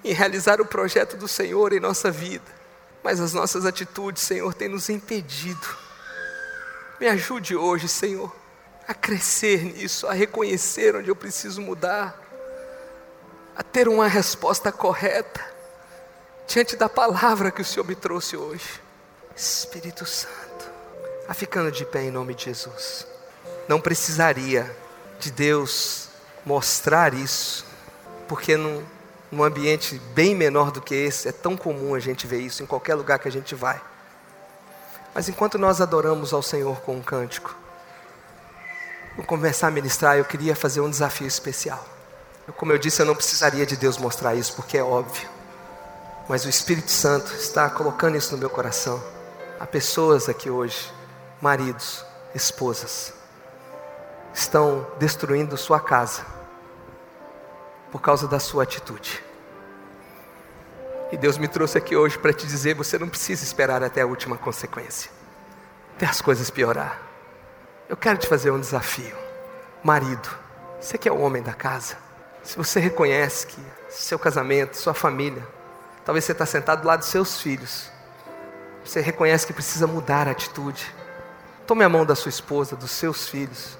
em 0.04 0.14
realizar 0.14 0.60
o 0.60 0.66
projeto 0.66 1.16
do 1.16 1.28
Senhor 1.28 1.74
em 1.74 1.80
nossa 1.80 2.12
vida 2.12 2.60
mas 3.04 3.20
as 3.20 3.34
nossas 3.34 3.66
atitudes, 3.66 4.24
Senhor, 4.24 4.54
têm 4.54 4.70
nos 4.70 4.90
impedido. 4.90 5.68
Me 7.00 7.08
ajude 7.08 7.56
hoje, 7.56 7.88
Senhor, 7.88 8.34
a 8.90 8.94
crescer 8.96 9.64
nisso, 9.64 10.08
a 10.08 10.14
reconhecer 10.14 10.96
onde 10.96 11.10
eu 11.10 11.16
preciso 11.16 11.62
mudar, 11.62 12.20
a 13.56 13.62
ter 13.62 13.88
uma 13.88 14.08
resposta 14.08 14.72
correta 14.72 15.46
diante 16.48 16.76
da 16.76 16.90
palavra 16.90 17.52
que 17.52 17.62
o 17.62 17.66
Senhor 17.66 17.86
me 17.86 17.94
trouxe 17.94 18.36
hoje. 18.36 18.82
Espírito 19.36 20.08
Santo, 20.08 20.72
a 21.28 21.36
ficando 21.36 21.72
de 21.72 21.86
pé 21.86 22.02
em 22.02 22.10
nome 22.10 22.34
de 22.34 22.46
Jesus. 22.46 23.06
Não 23.68 23.80
precisaria 23.80 24.76
de 25.20 25.30
Deus 25.30 26.10
mostrar 26.44 27.14
isso, 27.14 27.64
porque 28.28 28.58
não 28.58 28.84
num 29.32 29.44
ambiente 29.44 30.02
bem 30.16 30.34
menor 30.34 30.72
do 30.72 30.82
que 30.82 30.96
esse, 30.96 31.28
é 31.28 31.32
tão 31.32 31.56
comum 31.56 31.94
a 31.94 32.00
gente 32.00 32.26
ver 32.26 32.40
isso 32.40 32.64
em 32.64 32.66
qualquer 32.66 32.96
lugar 32.96 33.20
que 33.20 33.28
a 33.28 33.32
gente 33.32 33.54
vai. 33.54 33.80
Mas 35.14 35.30
enquanto 35.30 35.60
nós 35.60 35.80
adoramos 35.80 36.34
ao 36.34 36.42
Senhor 36.42 36.82
com 36.82 36.96
um 36.96 37.02
cântico, 37.04 37.56
vou 39.16 39.26
começar 39.26 39.68
a 39.68 39.72
ministrar, 39.72 40.18
eu 40.18 40.26
queria 40.26 40.56
fazer 40.56 40.82
um 40.82 40.90
desafio 40.90 41.28
especial. 41.28 41.84
Eu, 42.48 42.54
como 42.54 42.72
eu 42.72 42.78
disse, 42.78 43.02
eu 43.02 43.06
não 43.06 43.16
precisaria 43.16 43.66
de 43.66 43.78
Deus 43.78 43.98
mostrar 43.98 44.36
isso, 44.36 44.54
porque 44.56 44.78
é 44.78 44.84
óbvio. 44.84 45.30
Mas 46.28 46.46
o 46.46 46.50
Espírito 46.50 46.92
Santo 46.92 47.34
está 47.34 47.70
colocando 47.70 48.18
isso 48.18 48.32
no 48.32 48.38
meu 48.38 48.50
coração. 48.50 49.04
Há 49.60 49.66
pessoas 49.66 50.30
aqui 50.30 50.50
hoje, 50.50 50.92
maridos, 51.42 52.06
esposas, 52.34 53.14
estão 54.34 54.88
destruindo 55.00 55.58
sua 55.58 55.80
casa 55.80 56.26
por 57.92 58.02
causa 58.02 58.28
da 58.28 58.40
sua 58.40 58.64
atitude. 58.64 59.24
E 61.12 61.18
Deus 61.18 61.38
me 61.38 61.48
trouxe 61.48 61.78
aqui 61.78 61.96
hoje 61.96 62.18
para 62.18 62.32
te 62.32 62.46
dizer: 62.46 62.76
você 62.76 62.98
não 62.98 63.10
precisa 63.10 63.44
esperar 63.44 63.84
até 63.84 64.02
a 64.02 64.06
última 64.06 64.38
consequência, 64.38 65.10
até 65.96 66.06
as 66.06 66.22
coisas 66.22 66.50
piorar. 66.50 67.09
Eu 67.90 67.98
quero 67.98 68.20
te 68.20 68.28
fazer 68.28 68.52
um 68.52 68.60
desafio. 68.60 69.18
Marido, 69.84 70.30
você 70.80 70.96
que 70.96 71.10
é 71.10 71.12
o 71.12 71.20
homem 71.20 71.42
da 71.42 71.54
casa, 71.54 71.98
se 72.44 72.56
você 72.56 72.80
reconhece 72.80 73.48
que 73.48 73.60
seu 73.90 74.20
casamento, 74.20 74.78
sua 74.78 74.94
família, 74.94 75.42
talvez 76.06 76.24
você 76.24 76.34
está 76.34 76.46
sentado 76.46 76.84
do 76.84 76.88
lado 76.88 77.00
dos 77.00 77.10
seus 77.10 77.42
filhos, 77.42 77.90
você 78.86 79.02
reconhece 79.02 79.48
que 79.48 79.54
precisa 79.54 79.88
mudar 79.88 80.28
a 80.28 80.32
atitude. 80.32 80.94
Tome 81.66 81.84
a 81.84 81.90
mão 81.90 82.06
da 82.06 82.16
sua 82.16 82.30
esposa, 82.30 82.76
dos 82.76 82.92
seus 82.92 83.28
filhos. 83.28 83.76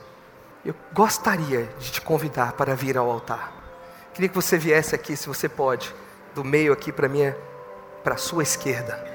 Eu 0.66 0.74
gostaria 0.92 1.70
de 1.78 1.92
te 1.92 2.02
convidar 2.02 2.54
para 2.54 2.76
vir 2.76 2.98
ao 2.98 3.12
altar. 3.12 3.54
Queria 4.12 4.28
que 4.28 4.36
você 4.36 4.58
viesse 4.58 4.96
aqui, 4.96 5.16
se 5.16 5.28
você 5.28 5.48
pode, 5.48 5.94
do 6.34 6.44
meio 6.44 6.74
aqui 6.74 6.92
para 6.92 7.08
minha, 7.08 7.38
para 8.04 8.16
a 8.16 8.18
sua 8.18 8.42
esquerda. 8.42 9.09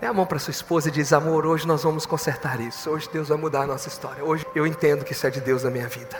Dê 0.00 0.06
a 0.06 0.12
mão 0.12 0.24
para 0.24 0.38
sua 0.38 0.52
esposa 0.52 0.88
e 0.88 0.92
diz: 0.92 1.12
Amor, 1.12 1.44
hoje 1.44 1.66
nós 1.66 1.82
vamos 1.82 2.06
consertar 2.06 2.60
isso. 2.60 2.88
Hoje 2.88 3.08
Deus 3.12 3.28
vai 3.28 3.38
mudar 3.38 3.62
a 3.62 3.66
nossa 3.66 3.88
história. 3.88 4.24
Hoje 4.24 4.46
eu 4.54 4.66
entendo 4.66 5.04
que 5.04 5.12
isso 5.12 5.26
é 5.26 5.30
de 5.30 5.40
Deus 5.40 5.64
na 5.64 5.70
minha 5.70 5.88
vida. 5.88 6.16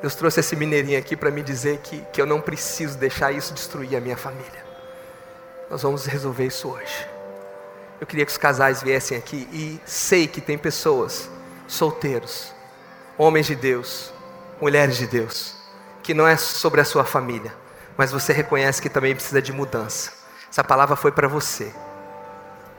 Deus 0.00 0.14
trouxe 0.16 0.40
esse 0.40 0.56
mineirinho 0.56 0.98
aqui 0.98 1.16
para 1.16 1.30
me 1.30 1.42
dizer 1.42 1.78
que, 1.78 2.00
que 2.12 2.20
eu 2.20 2.26
não 2.26 2.40
preciso 2.40 2.98
deixar 2.98 3.32
isso 3.32 3.54
destruir 3.54 3.96
a 3.96 4.00
minha 4.00 4.16
família. 4.16 4.64
Nós 5.70 5.82
vamos 5.82 6.04
resolver 6.06 6.44
isso 6.44 6.68
hoje. 6.68 7.08
Eu 8.00 8.06
queria 8.06 8.26
que 8.26 8.32
os 8.32 8.36
casais 8.36 8.82
viessem 8.82 9.16
aqui 9.16 9.48
e 9.52 9.80
sei 9.86 10.26
que 10.26 10.40
tem 10.40 10.58
pessoas, 10.58 11.30
solteiros, 11.68 12.52
homens 13.16 13.46
de 13.46 13.54
Deus, 13.54 14.12
mulheres 14.60 14.96
de 14.96 15.06
Deus, 15.06 15.54
que 16.02 16.12
não 16.12 16.26
é 16.26 16.36
sobre 16.36 16.80
a 16.80 16.84
sua 16.84 17.04
família, 17.04 17.54
mas 17.96 18.10
você 18.10 18.32
reconhece 18.32 18.82
que 18.82 18.90
também 18.90 19.14
precisa 19.14 19.40
de 19.40 19.52
mudança. 19.52 20.12
Essa 20.50 20.64
palavra 20.64 20.96
foi 20.96 21.12
para 21.12 21.28
você. 21.28 21.72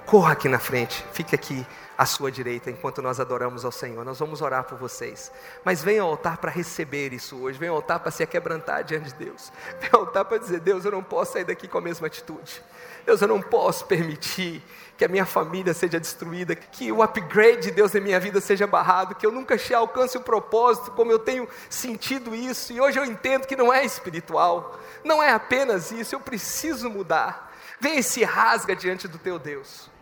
Corra 0.05 0.33
aqui 0.33 0.47
na 0.47 0.59
frente, 0.59 1.03
fique 1.13 1.33
aqui 1.33 1.65
à 1.97 2.05
sua 2.05 2.31
direita 2.31 2.69
enquanto 2.69 3.01
nós 3.01 3.19
adoramos 3.19 3.65
ao 3.65 3.71
Senhor. 3.71 4.05
Nós 4.05 4.19
vamos 4.19 4.39
orar 4.39 4.63
por 4.63 4.77
vocês. 4.77 5.31
Mas 5.63 5.83
venha 5.83 6.03
ao 6.03 6.09
altar 6.09 6.37
para 6.37 6.51
receber 6.51 7.11
isso 7.11 7.35
hoje. 7.37 7.57
Venha 7.57 7.71
ao 7.71 7.77
altar 7.77 7.99
para 7.99 8.11
se 8.11 8.21
aquebrantar 8.21 8.83
diante 8.83 9.13
de 9.13 9.25
Deus. 9.25 9.51
Venha 9.79 9.91
ao 9.93 10.01
altar 10.01 10.25
para 10.25 10.37
dizer: 10.37 10.59
Deus, 10.59 10.85
eu 10.85 10.91
não 10.91 11.01
posso 11.01 11.33
sair 11.33 11.43
daqui 11.43 11.67
com 11.67 11.79
a 11.79 11.81
mesma 11.81 12.05
atitude. 12.05 12.61
Deus, 13.03 13.19
eu 13.19 13.27
não 13.27 13.41
posso 13.41 13.85
permitir 13.85 14.63
que 14.95 15.03
a 15.03 15.07
minha 15.07 15.25
família 15.25 15.73
seja 15.73 15.99
destruída, 15.99 16.55
que 16.55 16.91
o 16.91 17.01
upgrade 17.01 17.63
de 17.63 17.71
Deus 17.71 17.91
na 17.91 17.99
minha 17.99 18.19
vida 18.19 18.39
seja 18.39 18.67
barrado, 18.67 19.15
que 19.15 19.25
eu 19.25 19.31
nunca 19.31 19.57
alcance 19.75 20.17
o 20.17 20.21
propósito 20.21 20.91
como 20.91 21.11
eu 21.11 21.19
tenho 21.19 21.49
sentido 21.69 22.33
isso, 22.33 22.71
e 22.71 22.79
hoje 22.79 22.97
eu 22.97 23.05
entendo 23.05 23.45
que 23.45 23.55
não 23.55 23.73
é 23.73 23.83
espiritual, 23.83 24.79
não 25.03 25.21
é 25.21 25.31
apenas 25.31 25.91
isso, 25.91 26.15
eu 26.15 26.19
preciso 26.19 26.89
mudar. 26.89 27.51
Vem 27.79 27.99
e 27.99 28.03
se 28.03 28.23
rasga 28.23 28.75
diante 28.75 29.07
do 29.07 29.17
teu 29.17 29.37
Deus. 29.37 29.93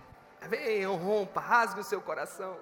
Vem, 0.48 0.86
rompa, 0.86 1.40
rasga 1.40 1.82
o 1.82 1.84
seu 1.84 2.02
coração. 2.02 2.58